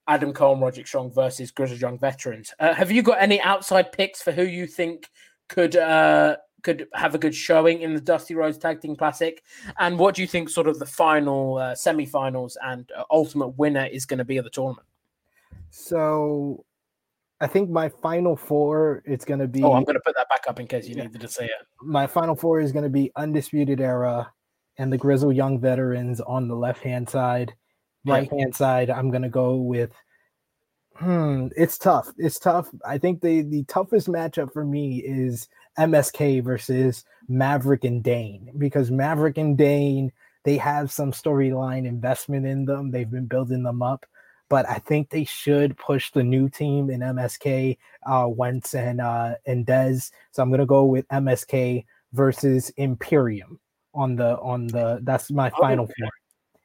Adam 0.08 0.32
Cole 0.32 0.54
and 0.54 0.62
Roderick 0.62 0.88
Strong 0.88 1.12
versus 1.12 1.52
Grizzled 1.52 1.80
Young 1.80 1.96
Veterans. 1.96 2.52
Uh, 2.58 2.74
have 2.74 2.90
you 2.90 3.02
got 3.02 3.22
any 3.22 3.40
outside 3.42 3.92
picks 3.92 4.20
for 4.20 4.32
who 4.32 4.42
you 4.42 4.66
think 4.66 5.08
could 5.48 5.76
uh, 5.76 6.36
could 6.64 6.88
have 6.92 7.14
a 7.14 7.18
good 7.18 7.34
showing 7.34 7.82
in 7.82 7.94
the 7.94 8.00
Dusty 8.00 8.34
Rhodes 8.34 8.58
Tag 8.58 8.80
Team 8.80 8.96
Classic? 8.96 9.44
And 9.78 9.96
what 9.96 10.16
do 10.16 10.22
you 10.22 10.26
think 10.26 10.48
sort 10.48 10.66
of 10.66 10.80
the 10.80 10.86
final 10.86 11.58
uh, 11.58 11.76
semi-finals 11.76 12.58
and 12.64 12.90
uh, 12.98 13.04
ultimate 13.12 13.56
winner 13.56 13.86
is 13.86 14.06
going 14.06 14.18
to 14.18 14.24
be 14.24 14.36
of 14.36 14.42
the 14.42 14.50
tournament? 14.50 14.88
So 15.70 16.64
I 17.40 17.46
think 17.46 17.70
my 17.70 17.88
final 17.88 18.34
four 18.34 19.04
it's 19.06 19.24
going 19.24 19.38
to 19.38 19.46
be 19.46 19.62
Oh, 19.62 19.74
I'm 19.74 19.84
going 19.84 19.94
to 19.94 20.02
put 20.04 20.16
that 20.16 20.28
back 20.28 20.46
up 20.48 20.58
in 20.58 20.66
case 20.66 20.88
you 20.88 20.96
needed 20.96 21.20
to 21.20 21.28
say 21.28 21.44
it. 21.44 21.52
my 21.80 22.08
final 22.08 22.34
four 22.34 22.58
is 22.60 22.72
going 22.72 22.82
to 22.82 22.90
be 22.90 23.12
undisputed 23.14 23.80
era 23.80 24.32
and 24.80 24.92
the 24.92 24.98
grizzle 24.98 25.32
young 25.32 25.60
veterans 25.60 26.20
on 26.22 26.48
the 26.48 26.56
left 26.56 26.82
hand 26.82 27.08
side 27.08 27.54
right 28.06 28.30
hand 28.30 28.54
side 28.54 28.88
i'm 28.88 29.10
going 29.10 29.22
to 29.22 29.28
go 29.28 29.56
with 29.56 29.90
hmm 30.96 31.48
it's 31.56 31.78
tough 31.78 32.10
it's 32.18 32.38
tough. 32.38 32.68
I 32.84 32.98
think 32.98 33.20
the 33.20 33.42
the 33.42 33.64
toughest 33.64 34.08
matchup 34.08 34.52
for 34.52 34.64
me 34.64 34.98
is 34.98 35.48
msk 35.78 36.42
versus 36.42 37.04
maverick 37.28 37.84
and 37.84 38.02
dane 38.02 38.52
because 38.58 38.90
maverick 38.90 39.38
and 39.38 39.56
dane 39.56 40.12
they 40.44 40.56
have 40.56 40.90
some 40.90 41.12
storyline 41.12 41.86
investment 41.86 42.46
in 42.46 42.64
them. 42.64 42.90
They've 42.90 43.10
been 43.10 43.26
building 43.26 43.62
them 43.62 43.82
up 43.82 44.06
but 44.48 44.68
I 44.68 44.78
think 44.78 45.10
they 45.10 45.24
should 45.24 45.78
push 45.78 46.10
the 46.10 46.24
new 46.24 46.48
team 46.48 46.90
in 46.90 47.00
MSK, 47.00 47.78
uh, 48.04 48.26
Wentz 48.28 48.74
and 48.74 49.00
uh, 49.00 49.36
and 49.46 49.64
Dez. 49.64 50.10
So 50.32 50.42
I'm 50.42 50.50
gonna 50.50 50.66
go 50.66 50.84
with 50.84 51.06
MSK 51.08 51.84
versus 52.12 52.70
Imperium 52.76 53.60
on 53.94 54.16
the 54.16 54.38
on 54.40 54.66
the. 54.66 55.00
That's 55.02 55.30
my 55.30 55.50
oh, 55.56 55.60
final 55.60 55.84
okay. 55.84 55.94
four. 55.98 56.10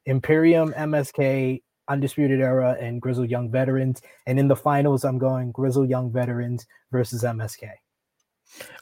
Imperium, 0.05 0.71
MSK, 0.73 1.61
Undisputed 1.87 2.39
Era, 2.39 2.77
and 2.79 3.01
Grizzled 3.01 3.29
Young 3.29 3.49
Veterans. 3.49 4.01
And 4.27 4.39
in 4.39 4.47
the 4.47 4.55
finals, 4.55 5.03
I'm 5.03 5.17
going 5.17 5.51
Grizzled 5.51 5.89
Young 5.89 6.11
Veterans 6.11 6.65
versus 6.91 7.23
MSK. 7.23 7.69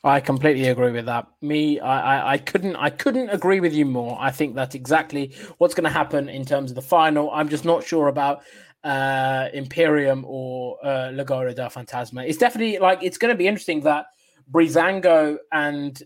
I 0.03 0.19
completely 0.19 0.67
agree 0.67 0.91
with 0.91 1.05
that. 1.05 1.27
Me, 1.41 1.79
I, 1.79 2.17
I, 2.17 2.31
I, 2.33 2.37
couldn't, 2.37 2.75
I 2.75 2.89
couldn't 2.89 3.29
agree 3.29 3.61
with 3.61 3.73
you 3.73 3.85
more. 3.85 4.17
I 4.19 4.29
think 4.29 4.55
that's 4.55 4.75
exactly 4.75 5.33
what's 5.57 5.73
going 5.73 5.85
to 5.85 5.89
happen 5.89 6.27
in 6.27 6.45
terms 6.45 6.69
of 6.69 6.75
the 6.75 6.81
final. 6.81 7.31
I'm 7.31 7.47
just 7.47 7.63
not 7.63 7.83
sure 7.83 8.09
about 8.09 8.43
uh, 8.83 9.47
Imperium 9.53 10.25
or 10.27 10.77
uh, 10.83 11.09
Legado 11.13 11.55
del 11.55 11.69
Fantasma. 11.69 12.27
It's 12.27 12.37
definitely 12.37 12.79
like 12.79 13.01
it's 13.01 13.17
going 13.17 13.33
to 13.33 13.37
be 13.37 13.47
interesting 13.47 13.81
that 13.81 14.07
Breezango 14.51 15.37
and 15.51 16.01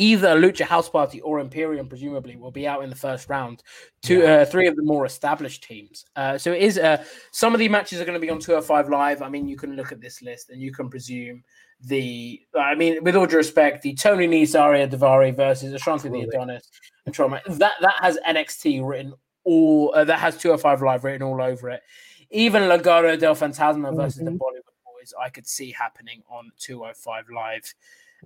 either 0.00 0.28
Lucha 0.28 0.64
House 0.64 0.88
Party 0.88 1.20
or 1.20 1.40
Imperium 1.40 1.86
presumably 1.86 2.34
will 2.34 2.50
be 2.50 2.66
out 2.66 2.82
in 2.82 2.88
the 2.88 2.96
first 2.96 3.28
round. 3.28 3.62
Two, 4.02 4.20
yeah. 4.20 4.36
uh, 4.36 4.44
three 4.46 4.66
of 4.66 4.74
the 4.74 4.82
more 4.82 5.04
established 5.04 5.62
teams. 5.62 6.06
Uh, 6.16 6.38
so 6.38 6.52
it 6.52 6.62
is. 6.62 6.78
Uh, 6.78 7.04
some 7.32 7.52
of 7.52 7.58
the 7.60 7.68
matches 7.68 8.00
are 8.00 8.04
going 8.04 8.18
to 8.18 8.20
be 8.20 8.30
on 8.30 8.40
205 8.40 8.88
Live. 8.88 9.20
I 9.20 9.28
mean, 9.28 9.46
you 9.46 9.56
can 9.56 9.76
look 9.76 9.92
at 9.92 10.00
this 10.00 10.22
list 10.22 10.48
and 10.50 10.60
you 10.60 10.72
can 10.72 10.88
presume 10.88 11.44
the. 11.84 12.40
I 12.58 12.74
mean, 12.74 13.04
with 13.04 13.14
all 13.14 13.26
due 13.26 13.36
respect, 13.36 13.82
the 13.82 13.94
Tony 13.94 14.26
Nese 14.26 14.58
Ariya 14.58 14.90
Daivari 14.90 15.36
versus 15.36 15.74
Ashante 15.74 16.10
the 16.10 16.22
Adonis 16.22 16.68
and 17.04 17.14
Trauma 17.14 17.42
that 17.46 17.72
that 17.80 17.94
has 18.00 18.18
NXT 18.26 18.86
written 18.86 19.12
all. 19.44 19.92
Uh, 19.94 20.04
that 20.04 20.18
has 20.18 20.38
205 20.38 20.82
Live 20.82 21.04
written 21.04 21.22
all 21.22 21.42
over 21.42 21.68
it. 21.68 21.82
Even 22.30 22.62
Legado 22.62 23.18
del 23.18 23.34
Fantasma 23.34 23.94
versus 23.94 24.22
mm-hmm. 24.22 24.24
the 24.26 24.30
Bollywood 24.30 24.98
Boys, 24.98 25.12
I 25.20 25.28
could 25.28 25.46
see 25.46 25.72
happening 25.72 26.22
on 26.30 26.52
205 26.58 27.24
Live. 27.34 27.74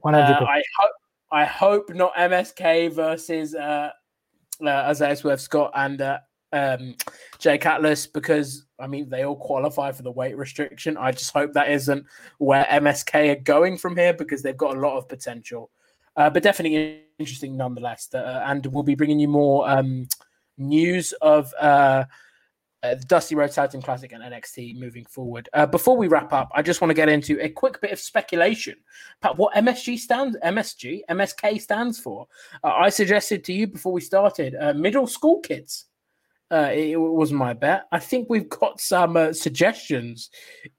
100%. 0.05 0.15
Uh, 0.15 0.45
I 0.45 0.63
hope 0.79 0.93
I 1.35 1.45
hope 1.45 1.93
not 1.93 2.15
MSK 2.15 2.93
versus 2.93 3.57
uh, 3.57 3.91
uh, 4.65 4.69
Isaiah 4.69 5.17
Swerve 5.17 5.41
Scott 5.41 5.73
and 5.75 6.01
uh, 6.01 6.19
um, 6.53 6.95
Jake 7.41 7.67
Atlas 7.67 8.07
because 8.07 8.67
I 8.79 8.87
mean 8.87 9.09
they 9.09 9.25
all 9.25 9.35
qualify 9.35 9.91
for 9.91 10.05
the 10.05 10.13
weight 10.13 10.37
restriction. 10.37 10.97
I 10.97 11.11
just 11.11 11.33
hope 11.33 11.53
that 11.55 11.73
isn't 11.73 12.07
where 12.39 12.65
MSK 12.71 13.33
are 13.33 13.41
going 13.43 13.79
from 13.79 13.97
here 13.97 14.15
because 14.15 14.45
they've 14.45 14.57
got 14.57 14.77
a 14.77 14.81
lot 14.81 14.97
of 14.97 15.09
potential. 15.09 15.73
Uh, 16.17 16.31
but 16.31 16.45
definitely 16.45 17.03
interesting 17.19 17.57
nonetheless. 17.57 18.15
Uh, 18.15 18.45
and 18.47 18.65
we'll 18.67 18.85
be 18.85 18.95
bringing 18.95 19.19
you 19.19 19.27
more 19.27 19.69
um, 19.69 20.07
news 20.57 21.13
of 21.15 21.53
uh, 22.85 22.95
the 22.95 23.05
Dusty 23.05 23.35
Rhodes 23.35 23.55
Tag 23.55 23.71
Team 23.71 23.81
Classic 23.81 24.13
and 24.13 24.23
NXT 24.23 24.79
moving 24.79 25.07
forward. 25.07 25.49
Uh, 25.55 25.65
before 25.65 25.97
we 25.97 26.07
wrap 26.07 26.33
up, 26.35 26.51
I 26.55 26.61
just 26.61 26.83
want 26.83 26.91
to 26.91 26.95
get 26.95 27.09
into 27.09 27.43
a 27.43 27.49
quick 27.49 27.81
bit 27.81 27.93
of 27.93 27.99
speculation 27.99 28.77
about 29.23 29.39
what 29.39 29.55
MSG 29.55 29.99
stands, 29.99 30.37
MSG, 30.45 31.01
MSK 31.11 31.61
stands 31.61 31.99
for. 31.99 32.27
Uh, 32.63 32.73
I 32.77 32.91
suggested 32.91 33.43
to 33.45 33.55
you 33.55 33.67
before 33.67 33.93
we 33.93 34.03
started, 34.03 34.55
uh, 34.61 34.75
middle 34.75 35.07
school 35.07 35.41
kids. 35.41 35.87
Uh, 36.51 36.71
it, 36.73 36.91
it, 36.91 36.97
was 36.97 37.33
my 37.33 37.55
bet. 37.55 37.87
I 37.91 37.99
think 37.99 38.29
we've 38.29 38.51
got 38.51 38.79
some 38.81 39.17
uh, 39.17 39.33
suggestions 39.33 40.29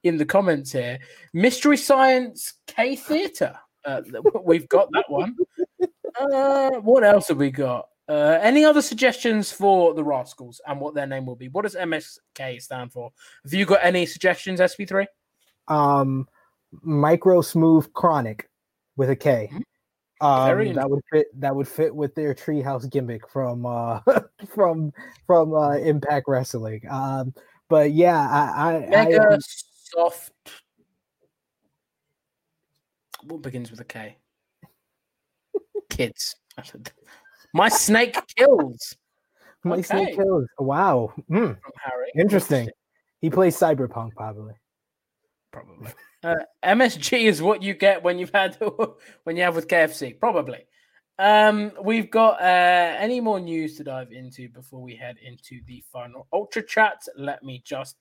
in 0.03 0.17
the 0.17 0.25
comments 0.25 0.71
here. 0.71 0.99
Mystery 1.33 1.75
Science 1.75 2.53
K 2.67 2.95
Theatre. 2.95 3.57
we've 4.43 4.69
got 4.69 4.89
that 4.91 5.05
one. 5.09 5.35
what 6.83 7.03
else 7.03 7.29
have 7.29 7.37
we 7.37 7.49
got? 7.49 7.87
Uh, 8.07 8.37
any 8.41 8.63
other 8.63 8.81
suggestions 8.81 9.51
for 9.51 9.93
the 9.95 10.03
Rascals 10.03 10.61
and 10.67 10.79
what 10.79 10.93
their 10.93 11.07
name 11.07 11.25
will 11.25 11.35
be? 11.35 11.49
What 11.49 11.63
does 11.63 11.75
MSK 11.75 12.61
stand 12.61 12.91
for? 12.91 13.11
Have 13.43 13.53
you 13.53 13.65
got 13.65 13.79
any 13.81 14.05
suggestions, 14.05 14.59
SP3? 14.59 15.07
Um, 15.67 16.27
micro 16.83 17.41
smooth 17.41 17.91
chronic 17.93 18.49
with 18.95 19.09
a 19.09 19.15
K. 19.15 19.49
Mm-hmm. 19.51 19.61
Um, 20.21 20.73
that 20.73 20.89
would 20.89 21.03
fit. 21.11 21.27
That 21.39 21.55
would 21.55 21.67
fit 21.67 21.93
with 21.93 22.15
their 22.15 22.33
treehouse 22.33 22.89
gimmick 22.89 23.27
from 23.29 23.65
uh 23.65 23.99
from 24.47 24.93
from 25.27 25.53
uh, 25.53 25.77
Impact 25.77 26.25
Wrestling. 26.27 26.81
Um, 26.89 27.33
but 27.67 27.91
yeah, 27.91 28.17
I, 28.17 28.75
I 28.75 28.87
mega 28.87 29.27
I, 29.33 29.37
soft. 29.39 30.31
What 33.23 33.41
begins 33.41 33.71
with 33.71 33.81
a 33.81 33.85
K? 33.85 34.17
Kids. 35.89 36.35
My 37.55 37.69
snake 37.69 38.17
kills. 38.35 38.97
My 39.63 39.75
okay. 39.75 39.83
snake 39.83 40.15
kills. 40.17 40.45
Wow. 40.59 41.13
Mm. 41.31 41.57
From 41.61 41.71
Harry. 41.81 42.11
Interesting. 42.19 42.69
He 43.21 43.29
plays 43.29 43.57
Cyberpunk, 43.57 44.11
probably. 44.17 44.55
Probably. 45.53 45.91
Uh, 46.21 46.35
MSG 46.65 47.23
is 47.23 47.41
what 47.41 47.63
you 47.63 47.73
get 47.73 48.03
when 48.03 48.19
you've 48.19 48.33
had 48.33 48.57
when 49.23 49.37
you 49.37 49.43
have 49.43 49.55
with 49.55 49.69
KFC. 49.69 50.19
Probably. 50.19 50.65
Um, 51.17 51.71
we've 51.81 52.11
got 52.11 52.41
uh, 52.41 52.97
any 52.99 53.21
more 53.21 53.39
news 53.39 53.77
to 53.77 53.85
dive 53.85 54.11
into 54.11 54.49
before 54.49 54.81
we 54.81 54.97
head 54.97 55.15
into 55.23 55.61
the 55.65 55.81
final 55.93 56.27
ultra 56.33 56.61
chat. 56.61 57.03
Let 57.15 57.41
me 57.41 57.61
just 57.65 57.95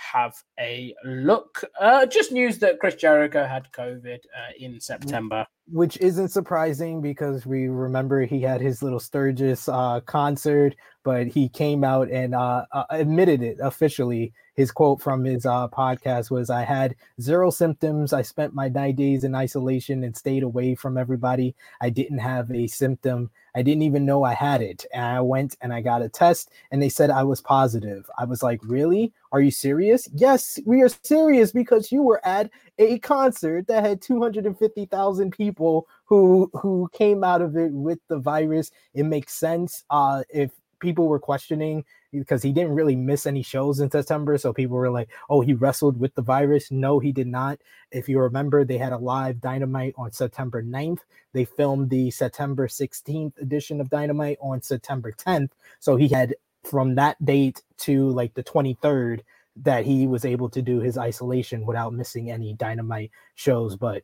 have 0.00 0.34
a 0.58 0.94
look. 1.04 1.64
Uh, 1.80 2.06
just 2.06 2.32
news 2.32 2.58
that 2.58 2.80
Chris 2.80 2.94
Jericho 2.94 3.44
had 3.44 3.70
COVID 3.72 4.16
uh, 4.16 4.52
in 4.58 4.80
September. 4.80 5.46
Which 5.68 5.98
isn't 5.98 6.28
surprising 6.28 7.00
because 7.00 7.46
we 7.46 7.68
remember 7.68 8.24
he 8.24 8.40
had 8.40 8.60
his 8.60 8.82
little 8.82 8.98
Sturgis 8.98 9.68
uh, 9.68 10.00
concert, 10.00 10.74
but 11.04 11.26
he 11.26 11.48
came 11.48 11.84
out 11.84 12.10
and 12.10 12.34
uh, 12.34 12.64
uh, 12.72 12.84
admitted 12.90 13.42
it 13.42 13.58
officially 13.62 14.32
his 14.60 14.70
quote 14.70 15.00
from 15.00 15.24
his 15.24 15.46
uh, 15.46 15.68
podcast 15.68 16.30
was 16.30 16.50
I 16.50 16.64
had 16.64 16.94
zero 17.18 17.48
symptoms. 17.48 18.12
I 18.12 18.20
spent 18.20 18.54
my 18.54 18.68
nine 18.68 18.94
days 18.94 19.24
in 19.24 19.34
isolation 19.34 20.04
and 20.04 20.14
stayed 20.14 20.42
away 20.42 20.74
from 20.74 20.98
everybody. 20.98 21.54
I 21.80 21.88
didn't 21.88 22.18
have 22.18 22.50
a 22.50 22.66
symptom. 22.66 23.30
I 23.54 23.62
didn't 23.62 23.82
even 23.82 24.04
know 24.04 24.22
I 24.22 24.34
had 24.34 24.60
it. 24.60 24.84
And 24.92 25.02
I 25.02 25.22
went 25.22 25.56
and 25.62 25.72
I 25.72 25.80
got 25.80 26.02
a 26.02 26.10
test 26.10 26.50
and 26.70 26.82
they 26.82 26.90
said 26.90 27.08
I 27.08 27.22
was 27.22 27.40
positive. 27.40 28.08
I 28.18 28.26
was 28.26 28.42
like, 28.42 28.60
Really? 28.62 29.14
Are 29.32 29.40
you 29.40 29.50
serious? 29.50 30.08
Yes, 30.14 30.58
we 30.66 30.82
are 30.82 30.90
serious 31.02 31.52
because 31.52 31.90
you 31.90 32.02
were 32.02 32.20
at 32.26 32.50
a 32.78 32.98
concert 32.98 33.66
that 33.68 33.84
had 33.84 34.02
250,000 34.02 35.30
people 35.30 35.88
who 36.04 36.50
who 36.52 36.90
came 36.92 37.24
out 37.24 37.40
of 37.40 37.56
it 37.56 37.72
with 37.72 38.00
the 38.08 38.18
virus. 38.18 38.70
It 38.92 39.04
makes 39.04 39.32
sense. 39.32 39.84
Uh, 39.88 40.22
if 40.28 40.50
people 40.80 41.08
were 41.08 41.18
questioning 41.18 41.84
because 42.12 42.42
he 42.42 42.52
didn't 42.52 42.74
really 42.74 42.96
miss 42.96 43.26
any 43.26 43.42
shows 43.42 43.80
in 43.80 43.90
September. 43.90 44.36
So 44.38 44.52
people 44.52 44.76
were 44.76 44.90
like, 44.90 45.08
oh, 45.28 45.40
he 45.40 45.54
wrestled 45.54 45.98
with 45.98 46.14
the 46.14 46.22
virus. 46.22 46.70
No, 46.70 46.98
he 46.98 47.12
did 47.12 47.26
not. 47.26 47.60
If 47.90 48.08
you 48.08 48.20
remember, 48.20 48.64
they 48.64 48.78
had 48.78 48.92
a 48.92 48.98
live 48.98 49.40
Dynamite 49.40 49.94
on 49.96 50.12
September 50.12 50.62
9th. 50.62 51.00
They 51.32 51.44
filmed 51.44 51.90
the 51.90 52.10
September 52.10 52.66
16th 52.66 53.38
edition 53.40 53.80
of 53.80 53.90
Dynamite 53.90 54.38
on 54.40 54.62
September 54.62 55.12
10th. 55.12 55.50
So 55.78 55.96
he 55.96 56.08
had 56.08 56.34
from 56.64 56.94
that 56.96 57.22
date 57.24 57.62
to 57.78 58.10
like 58.10 58.34
the 58.34 58.44
23rd 58.44 59.20
that 59.56 59.84
he 59.84 60.06
was 60.06 60.24
able 60.24 60.48
to 60.50 60.62
do 60.62 60.80
his 60.80 60.98
isolation 60.98 61.66
without 61.66 61.92
missing 61.92 62.30
any 62.30 62.54
Dynamite 62.54 63.10
shows. 63.34 63.76
But 63.76 64.02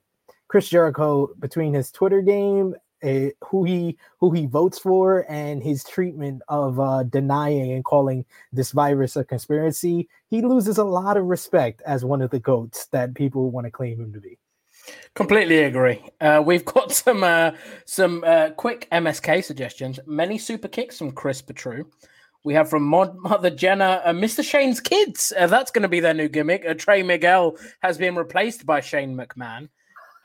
Chris 0.48 0.68
Jericho, 0.68 1.30
between 1.38 1.74
his 1.74 1.90
Twitter 1.90 2.22
game 2.22 2.74
uh, 3.02 3.30
who 3.44 3.64
he 3.64 3.96
who 4.18 4.30
he 4.30 4.46
votes 4.46 4.78
for 4.78 5.24
and 5.30 5.62
his 5.62 5.84
treatment 5.84 6.42
of 6.48 6.80
uh, 6.80 7.02
denying 7.04 7.72
and 7.72 7.84
calling 7.84 8.24
this 8.52 8.72
virus 8.72 9.16
a 9.16 9.24
conspiracy, 9.24 10.08
he 10.28 10.42
loses 10.42 10.78
a 10.78 10.84
lot 10.84 11.16
of 11.16 11.26
respect 11.26 11.82
as 11.86 12.04
one 12.04 12.22
of 12.22 12.30
the 12.30 12.40
goats 12.40 12.86
that 12.86 13.14
people 13.14 13.50
want 13.50 13.66
to 13.66 13.70
claim 13.70 14.00
him 14.00 14.12
to 14.12 14.20
be. 14.20 14.38
Completely 15.14 15.64
agree. 15.64 16.02
Uh, 16.20 16.42
we've 16.44 16.64
got 16.76 16.92
some 16.92 17.24
uh, 17.24 17.52
some 17.84 18.24
uh, 18.26 18.50
quick 18.50 18.88
MSK 18.90 19.44
suggestions. 19.44 19.98
Many 20.06 20.38
super 20.38 20.68
kicks 20.68 20.98
from 20.98 21.12
Chris 21.12 21.42
Petru. 21.42 21.84
We 22.44 22.54
have 22.54 22.70
from 22.70 22.84
Mod 22.84 23.16
Mother 23.16 23.50
Jenna, 23.50 24.02
uh, 24.04 24.12
Mr. 24.12 24.44
Shane's 24.44 24.78
kids. 24.78 25.32
Uh, 25.36 25.48
that's 25.48 25.72
going 25.72 25.82
to 25.82 25.88
be 25.88 25.98
their 25.98 26.14
new 26.14 26.28
gimmick. 26.28 26.64
Uh, 26.64 26.74
Trey 26.74 27.02
Miguel 27.02 27.56
has 27.82 27.98
been 27.98 28.14
replaced 28.14 28.64
by 28.64 28.80
Shane 28.80 29.16
McMahon 29.16 29.68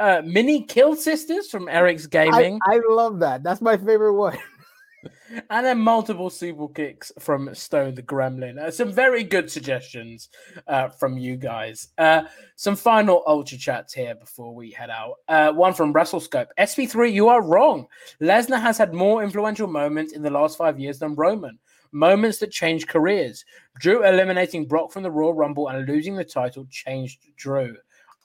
uh, 0.01 0.21
mini 0.25 0.63
Kill 0.63 0.95
Sisters 0.95 1.49
from 1.49 1.69
Eric's 1.69 2.07
Gaming. 2.07 2.59
I, 2.67 2.75
I 2.75 2.81
love 2.89 3.19
that. 3.19 3.43
That's 3.43 3.61
my 3.61 3.77
favorite 3.77 4.15
one. 4.15 4.37
and 5.49 5.65
then 5.65 5.79
multiple 5.79 6.29
super 6.29 6.67
kicks 6.67 7.11
from 7.19 7.53
Stone 7.53 7.95
the 7.95 8.01
Gremlin. 8.01 8.57
Uh, 8.57 8.71
some 8.71 8.91
very 8.91 9.23
good 9.23 9.51
suggestions 9.51 10.29
uh, 10.67 10.89
from 10.89 11.17
you 11.17 11.37
guys. 11.37 11.89
Uh, 11.97 12.23
some 12.55 12.75
final 12.75 13.23
ultra 13.27 13.57
chats 13.57 13.93
here 13.93 14.15
before 14.15 14.55
we 14.55 14.71
head 14.71 14.89
out. 14.89 15.15
Uh, 15.27 15.51
one 15.51 15.73
from 15.73 15.93
WrestleScope. 15.93 16.47
SP3, 16.59 17.13
you 17.13 17.27
are 17.27 17.43
wrong. 17.43 17.85
Lesnar 18.19 18.61
has 18.61 18.77
had 18.77 18.93
more 18.93 19.23
influential 19.23 19.67
moments 19.67 20.13
in 20.13 20.23
the 20.23 20.31
last 20.31 20.57
five 20.57 20.79
years 20.79 20.99
than 20.99 21.15
Roman. 21.15 21.59
Moments 21.91 22.39
that 22.39 22.51
changed 22.51 22.87
careers. 22.87 23.45
Drew 23.79 24.03
eliminating 24.03 24.65
Brock 24.65 24.91
from 24.91 25.03
the 25.03 25.11
Royal 25.11 25.33
Rumble 25.33 25.67
and 25.67 25.87
losing 25.87 26.15
the 26.15 26.23
title 26.23 26.65
changed 26.71 27.19
Drew. 27.35 27.75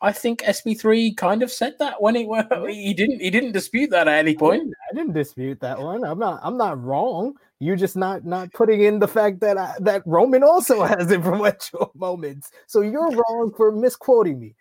I 0.01 0.13
think 0.13 0.43
SP3 0.43 1.17
kind 1.17 1.43
of 1.43 1.51
said 1.51 1.79
that 1.79 2.01
when 2.03 2.15
he 2.15 2.25
he 2.69 2.95
didn't 2.95 3.21
he 3.21 3.31
didn't 3.31 3.53
dispute 3.53 3.91
that 3.91 4.09
at 4.09 4.19
any 4.19 4.35
point. 4.37 4.55
I 4.55 4.65
didn't, 4.65 4.75
I 4.91 4.95
didn't, 4.95 5.15
dispute 5.15 5.61
that 5.61 5.79
one. 5.79 6.05
I'm 6.05 6.19
not 6.19 6.41
I'm 6.43 6.57
not 6.57 6.83
wrong. 6.83 7.35
You're 7.59 7.77
just 7.77 7.97
not 7.97 8.25
not 8.25 8.53
putting 8.53 8.83
in 8.83 8.99
the 8.99 9.09
fact 9.09 9.41
that 9.41 9.57
I, 9.57 9.75
that 9.81 10.03
Roman 10.05 10.43
also 10.43 10.83
has 10.85 11.11
influential 11.11 11.93
moments. 11.95 12.51
So 12.67 12.83
you're 12.83 13.11
wrong 13.11 13.53
for 13.57 13.73
misquoting 13.73 14.39
me. 14.39 14.55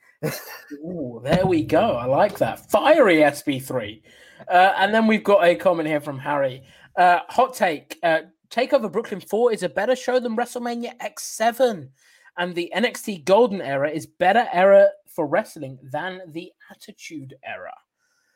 Ooh, 0.74 1.22
there 1.24 1.46
we 1.46 1.64
go. 1.64 1.98
I 1.98 2.06
like 2.06 2.38
that. 2.38 2.72
Fiery 2.72 3.18
SP3. 3.18 4.02
Uh, 4.50 4.74
and 4.78 4.94
then 4.94 5.08
we've 5.08 5.24
got 5.24 5.44
a 5.44 5.56
comment 5.56 5.88
here 5.88 6.02
from 6.02 6.18
Harry. 6.20 6.64
Uh, 6.98 7.20
hot 7.28 7.54
take. 7.54 8.00
Uh, 8.02 8.22
Takeover 8.50 8.92
Brooklyn 8.92 9.20
4 9.20 9.52
is 9.52 9.64
a 9.64 9.70
better 9.70 9.96
show 9.96 10.20
than 10.20 10.38
WrestleMania 10.38 10.98
X7. 11.00 11.90
And 12.38 12.56
the 12.56 12.72
NXT 12.76 13.26
Golden 13.26 13.62
Era 13.62 13.90
is 13.90 14.06
better 14.06 14.48
era 14.52 14.90
for 15.16 15.26
wrestling 15.26 15.80
than 15.82 16.22
the 16.28 16.52
Attitude 16.70 17.36
Era. 17.44 17.74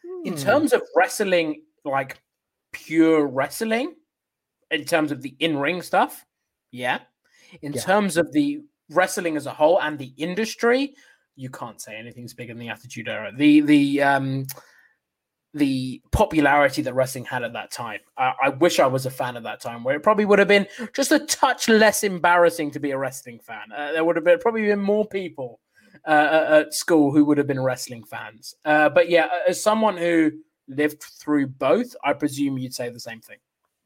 Hmm. 0.05 0.27
In 0.27 0.35
terms 0.35 0.73
of 0.73 0.81
wrestling, 0.95 1.63
like 1.83 2.21
pure 2.71 3.27
wrestling, 3.27 3.95
in 4.71 4.85
terms 4.85 5.11
of 5.11 5.21
the 5.21 5.35
in 5.39 5.57
ring 5.57 5.81
stuff, 5.81 6.25
yeah. 6.71 6.99
In 7.61 7.73
yeah. 7.73 7.81
terms 7.81 8.17
of 8.17 8.31
the 8.31 8.61
wrestling 8.91 9.35
as 9.35 9.45
a 9.45 9.53
whole 9.53 9.81
and 9.81 9.97
the 9.97 10.13
industry, 10.17 10.95
you 11.35 11.49
can't 11.49 11.81
say 11.81 11.95
anything's 11.95 12.33
bigger 12.33 12.53
than 12.53 12.59
the 12.59 12.69
Attitude 12.69 13.07
Era. 13.07 13.31
The 13.35 13.61
the 13.61 14.01
um 14.01 14.45
the 15.53 16.01
popularity 16.11 16.83
that 16.83 16.93
wrestling 16.93 17.25
had 17.25 17.43
at 17.43 17.53
that 17.53 17.71
time. 17.71 17.99
I, 18.15 18.33
I, 18.43 18.49
wish 18.49 18.79
I 18.79 18.85
was 18.85 19.07
a 19.07 19.09
fan 19.09 19.35
at 19.35 19.41
that 19.43 19.59
time, 19.59 19.83
where 19.83 19.95
it 19.95 20.03
probably 20.03 20.25
would 20.25 20.37
have 20.37 20.47
been 20.47 20.67
just 20.93 21.11
a 21.11 21.17
touch 21.25 21.67
less 21.67 22.03
embarrassing 22.03 22.69
to 22.71 22.79
be 22.79 22.91
a 22.91 22.97
wrestling 22.99 23.39
fan. 23.39 23.71
Uh, 23.75 23.91
there 23.91 24.03
would 24.03 24.15
have 24.15 24.23
been 24.23 24.37
probably 24.37 24.67
been 24.67 24.79
more 24.79 25.07
people 25.07 25.59
uh, 26.07 26.61
at 26.65 26.73
school 26.73 27.11
who 27.11 27.25
would 27.25 27.37
have 27.37 27.47
been 27.47 27.61
wrestling 27.61 28.03
fans. 28.03 28.55
Uh, 28.65 28.89
but 28.89 29.09
yeah, 29.09 29.27
as 29.47 29.61
someone 29.61 29.97
who 29.97 30.31
lived 30.67 31.03
through 31.03 31.47
both, 31.47 31.95
I 32.03 32.13
presume 32.13 32.57
you'd 32.57 32.73
say 32.73 32.89
the 32.89 32.99
same 32.99 33.21
thing. 33.21 33.37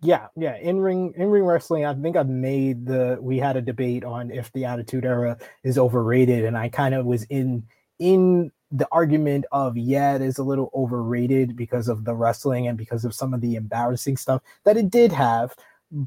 Yeah, 0.02 0.28
yeah. 0.36 0.58
In 0.58 0.80
ring, 0.80 1.14
in 1.16 1.30
ring 1.30 1.44
wrestling. 1.44 1.86
I 1.86 1.94
think 1.94 2.18
I've 2.18 2.28
made 2.28 2.86
the. 2.86 3.18
We 3.22 3.38
had 3.38 3.56
a 3.56 3.62
debate 3.62 4.04
on 4.04 4.32
if 4.32 4.52
the 4.52 4.66
Attitude 4.66 5.06
Era 5.06 5.38
is 5.64 5.78
overrated, 5.78 6.44
and 6.44 6.58
I 6.58 6.68
kind 6.68 6.94
of 6.94 7.06
was 7.06 7.24
in 7.26 7.64
in 8.00 8.52
the 8.70 8.88
argument 8.92 9.46
of 9.54 9.78
yeah, 9.78 10.16
it 10.16 10.22
is 10.22 10.40
a 10.40 10.44
little 10.44 10.70
overrated 10.76 11.56
because 11.56 11.88
of 11.88 12.04
the 12.04 12.14
wrestling 12.14 12.68
and 12.68 12.78
because 12.78 13.06
of 13.06 13.14
some 13.14 13.34
of 13.34 13.40
the 13.40 13.56
embarrassing 13.56 14.18
stuff 14.18 14.42
that 14.66 14.76
it 14.76 14.90
did 14.90 15.14
have. 15.14 15.56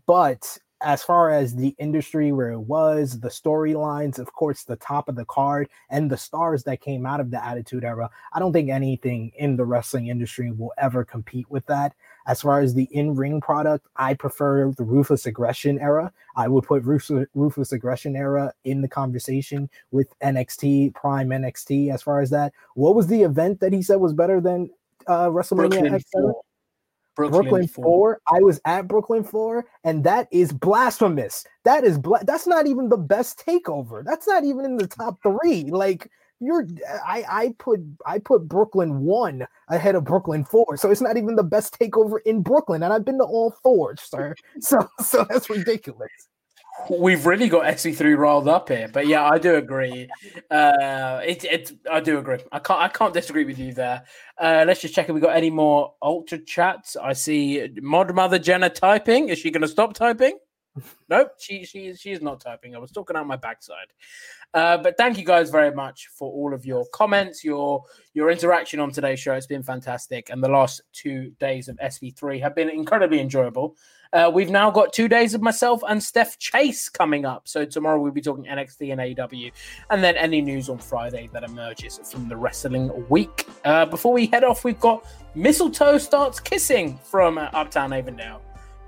But 0.06 0.58
as 0.82 1.02
far 1.02 1.30
as 1.30 1.54
the 1.54 1.74
industry 1.78 2.32
where 2.32 2.50
it 2.50 2.60
was, 2.60 3.20
the 3.20 3.28
storylines, 3.28 4.18
of 4.18 4.32
course, 4.32 4.64
the 4.64 4.76
top 4.76 5.08
of 5.08 5.16
the 5.16 5.24
card, 5.24 5.68
and 5.90 6.10
the 6.10 6.16
stars 6.16 6.64
that 6.64 6.80
came 6.80 7.06
out 7.06 7.20
of 7.20 7.30
the 7.30 7.44
Attitude 7.44 7.84
Era, 7.84 8.10
I 8.32 8.38
don't 8.38 8.52
think 8.52 8.68
anything 8.68 9.32
in 9.36 9.56
the 9.56 9.64
wrestling 9.64 10.08
industry 10.08 10.50
will 10.52 10.72
ever 10.78 11.04
compete 11.04 11.50
with 11.50 11.64
that. 11.66 11.94
As 12.26 12.42
far 12.42 12.60
as 12.60 12.74
the 12.74 12.88
in 12.90 13.14
ring 13.14 13.40
product, 13.40 13.86
I 13.96 14.14
prefer 14.14 14.70
the 14.72 14.84
Ruthless 14.84 15.26
Aggression 15.26 15.78
era. 15.78 16.12
I 16.34 16.48
would 16.48 16.64
put 16.64 16.82
Ruthless, 16.82 17.28
Ruthless 17.34 17.72
Aggression 17.72 18.16
era 18.16 18.52
in 18.64 18.82
the 18.82 18.88
conversation 18.88 19.70
with 19.92 20.08
NXT, 20.20 20.94
Prime 20.94 21.28
NXT, 21.28 21.92
as 21.92 22.02
far 22.02 22.20
as 22.20 22.30
that. 22.30 22.52
What 22.74 22.94
was 22.94 23.06
the 23.06 23.22
event 23.22 23.60
that 23.60 23.72
he 23.72 23.80
said 23.80 23.96
was 23.96 24.12
better 24.12 24.40
than 24.40 24.70
uh, 25.06 25.28
WrestleMania 25.28 25.94
X? 25.94 26.04
Brooklyn, 27.16 27.44
Brooklyn 27.44 27.68
4. 27.68 27.84
4. 27.84 28.20
I 28.36 28.40
was 28.42 28.60
at 28.64 28.86
Brooklyn 28.86 29.24
4, 29.24 29.66
and 29.84 30.04
that 30.04 30.28
is 30.30 30.52
blasphemous. 30.52 31.44
That 31.64 31.82
is 31.84 31.98
bla- 31.98 32.24
that's 32.24 32.46
not 32.46 32.66
even 32.66 32.88
the 32.88 32.96
best 32.96 33.42
takeover. 33.44 34.04
That's 34.04 34.28
not 34.28 34.44
even 34.44 34.64
in 34.64 34.76
the 34.76 34.86
top 34.86 35.18
three. 35.22 35.64
Like 35.64 36.10
you're 36.40 36.66
I 37.06 37.24
I 37.28 37.54
put 37.58 37.80
I 38.06 38.18
put 38.18 38.48
Brooklyn 38.48 39.00
one 39.00 39.46
ahead 39.68 39.94
of 39.94 40.04
Brooklyn 40.04 40.44
four, 40.44 40.76
so 40.76 40.90
it's 40.90 41.00
not 41.00 41.16
even 41.16 41.34
the 41.36 41.42
best 41.42 41.78
takeover 41.78 42.18
in 42.26 42.42
Brooklyn, 42.42 42.82
and 42.82 42.92
I've 42.92 43.04
been 43.04 43.18
to 43.18 43.24
all 43.24 43.56
four, 43.62 43.96
sir. 43.96 44.34
So 44.60 44.88
so 45.00 45.26
that's 45.28 45.48
ridiculous. 45.50 46.10
We've 46.90 47.26
really 47.26 47.48
got 47.48 47.64
SP3 47.64 48.16
rolled 48.16 48.48
up 48.48 48.68
here, 48.68 48.88
but 48.92 49.06
yeah, 49.06 49.24
I 49.24 49.38
do 49.38 49.56
agree. 49.56 50.08
Uh, 50.50 51.20
it, 51.24 51.44
it, 51.44 51.72
I 51.90 52.00
do 52.00 52.18
agree. 52.18 52.38
I 52.52 52.58
can't, 52.58 52.80
I 52.80 52.88
can't 52.88 53.12
disagree 53.12 53.44
with 53.44 53.58
you 53.58 53.72
there. 53.72 54.04
Uh, 54.38 54.64
let's 54.66 54.80
just 54.80 54.94
check 54.94 55.08
if 55.08 55.14
we 55.14 55.20
got 55.20 55.34
any 55.34 55.50
more 55.50 55.94
ultra 56.02 56.38
chats. 56.38 56.96
I 56.96 57.12
see 57.12 57.68
Mod 57.82 58.14
Mother 58.14 58.38
Jenna 58.38 58.70
typing. 58.70 59.30
Is 59.30 59.38
she 59.38 59.50
going 59.50 59.62
to 59.62 59.68
stop 59.68 59.94
typing? 59.94 60.38
Nope, 61.08 61.32
she 61.38 61.64
she 61.64 61.94
she's 61.94 62.20
not 62.20 62.40
typing. 62.40 62.74
I 62.74 62.78
was 62.78 62.90
talking 62.90 63.16
out 63.16 63.26
my 63.26 63.36
backside. 63.36 63.92
Uh, 64.54 64.76
but 64.78 64.96
thank 64.96 65.18
you 65.18 65.24
guys 65.24 65.50
very 65.50 65.74
much 65.74 66.08
for 66.08 66.30
all 66.32 66.54
of 66.54 66.64
your 66.64 66.86
comments, 66.92 67.44
your 67.44 67.82
your 68.14 68.30
interaction 68.30 68.80
on 68.80 68.90
today's 68.90 69.20
show. 69.20 69.34
It's 69.34 69.46
been 69.46 69.62
fantastic, 69.62 70.30
and 70.30 70.42
the 70.42 70.48
last 70.48 70.82
two 70.92 71.32
days 71.38 71.68
of 71.68 71.76
SP3 71.76 72.40
have 72.40 72.54
been 72.54 72.70
incredibly 72.70 73.20
enjoyable. 73.20 73.76
Uh, 74.12 74.30
we've 74.32 74.50
now 74.50 74.70
got 74.70 74.92
two 74.92 75.08
days 75.08 75.34
of 75.34 75.42
myself 75.42 75.82
and 75.88 76.02
Steph 76.02 76.38
Chase 76.38 76.88
coming 76.88 77.24
up. 77.24 77.48
So 77.48 77.64
tomorrow 77.64 78.00
we'll 78.00 78.12
be 78.12 78.22
talking 78.22 78.44
NXT 78.44 78.92
and 78.92 79.00
AEW, 79.00 79.52
and 79.90 80.02
then 80.02 80.16
any 80.16 80.40
news 80.40 80.68
on 80.68 80.78
Friday 80.78 81.28
that 81.32 81.44
emerges 81.44 81.98
from 82.10 82.28
the 82.28 82.36
wrestling 82.36 82.90
week. 83.08 83.46
Uh, 83.64 83.84
before 83.84 84.12
we 84.12 84.26
head 84.26 84.44
off, 84.44 84.64
we've 84.64 84.80
got 84.80 85.06
Mistletoe 85.34 85.98
starts 85.98 86.40
kissing 86.40 86.98
from 87.04 87.36
uh, 87.36 87.50
Uptown 87.52 87.92
Avondale 87.92 88.40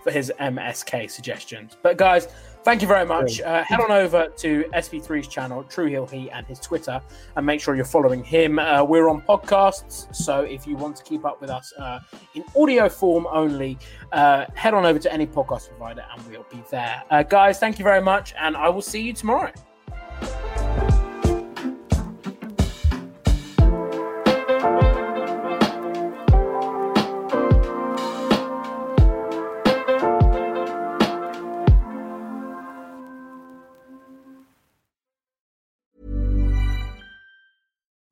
for 0.03 0.11
his 0.11 0.33
MSK 0.41 1.11
suggestions. 1.11 1.77
But 1.83 1.97
guys, 1.97 2.29
thank 2.65 2.83
you 2.83 2.89
very 2.89 3.07
much. 3.07 3.41
Uh, 3.41 3.65
head 3.65 3.81
on 3.81 3.91
over 3.91 4.29
to 4.29 4.65
SP3's 4.75 5.29
channel, 5.29 5.65
True 5.65 5.87
Heel 5.87 6.07
He, 6.07 6.31
and 6.31 6.47
his 6.47 6.61
Twitter, 6.61 7.01
and 7.37 7.47
make 7.47 7.61
sure 7.61 7.75
you're 7.75 7.85
following 7.85 8.23
him. 8.23 8.59
Uh, 8.59 8.85
we're 8.85 9.09
on 9.09 9.23
podcasts, 9.23 10.15
so 10.15 10.43
if 10.43 10.67
you 10.67 10.77
want 10.77 10.97
to 10.97 11.05
keep 11.05 11.25
up 11.25 11.41
with 11.41 11.51
us 11.51 11.73
uh, 11.79 12.01
in 12.35 12.45
audio 12.57 12.89
form 12.89 13.27
only, 13.31 13.79
uh, 14.13 14.47
head 14.55 14.75
on 14.75 14.87
over 14.87 14.99
to 14.99 15.13
any 15.13 15.27
podcast 15.27 15.69
provider, 15.69 16.05
and 16.13 16.27
we'll 16.27 16.47
be 16.51 16.63
there. 16.71 17.03
Uh, 17.11 17.23
guys, 17.23 17.59
thank 17.59 17.79
you 17.79 17.85
very 17.85 18.03
much, 18.03 18.35
and 18.39 18.57
I 18.57 18.69
will 18.69 18.83
see 18.83 19.01
you 19.01 19.13
tomorrow. 19.13 19.53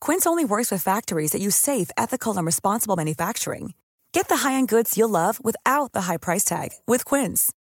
Quince 0.00 0.26
only 0.26 0.44
works 0.44 0.70
with 0.70 0.82
factories 0.82 1.32
that 1.32 1.42
use 1.42 1.56
safe, 1.56 1.90
ethical, 1.96 2.36
and 2.36 2.46
responsible 2.46 2.96
manufacturing. 2.96 3.74
Get 4.12 4.28
the 4.28 4.36
high-end 4.38 4.68
goods 4.68 4.96
you'll 4.96 5.08
love 5.10 5.42
without 5.44 5.92
the 5.92 6.02
high 6.02 6.16
price 6.16 6.44
tag 6.44 6.70
with 6.86 7.04
Quince. 7.04 7.52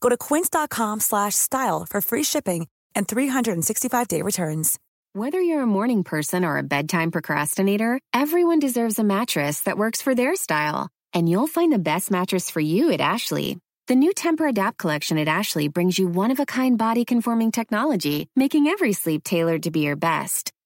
Go 0.00 0.08
to 0.08 0.16
quince.com/style 0.16 1.86
for 1.90 2.00
free 2.00 2.24
shipping 2.24 2.66
and 2.94 3.06
365-day 3.08 4.22
returns. 4.22 4.78
Whether 5.12 5.40
you're 5.40 5.62
a 5.62 5.66
morning 5.66 6.04
person 6.04 6.44
or 6.44 6.56
a 6.56 6.62
bedtime 6.62 7.10
procrastinator, 7.10 8.00
everyone 8.14 8.60
deserves 8.60 8.98
a 8.98 9.04
mattress 9.04 9.60
that 9.62 9.76
works 9.76 10.00
for 10.00 10.14
their 10.14 10.36
style. 10.36 10.88
And 11.12 11.28
you'll 11.28 11.48
find 11.48 11.72
the 11.72 11.78
best 11.78 12.10
mattress 12.10 12.50
for 12.50 12.60
you 12.60 12.92
at 12.92 13.00
Ashley. 13.00 13.58
The 13.88 13.96
new 13.96 14.12
Tempur-Adapt 14.12 14.78
collection 14.78 15.18
at 15.18 15.26
Ashley 15.26 15.66
brings 15.66 15.98
you 15.98 16.06
one-of-a-kind 16.06 16.78
body-conforming 16.78 17.50
technology, 17.50 18.28
making 18.36 18.68
every 18.68 18.92
sleep 18.92 19.24
tailored 19.24 19.64
to 19.64 19.72
be 19.72 19.80
your 19.80 19.96
best. 19.96 20.52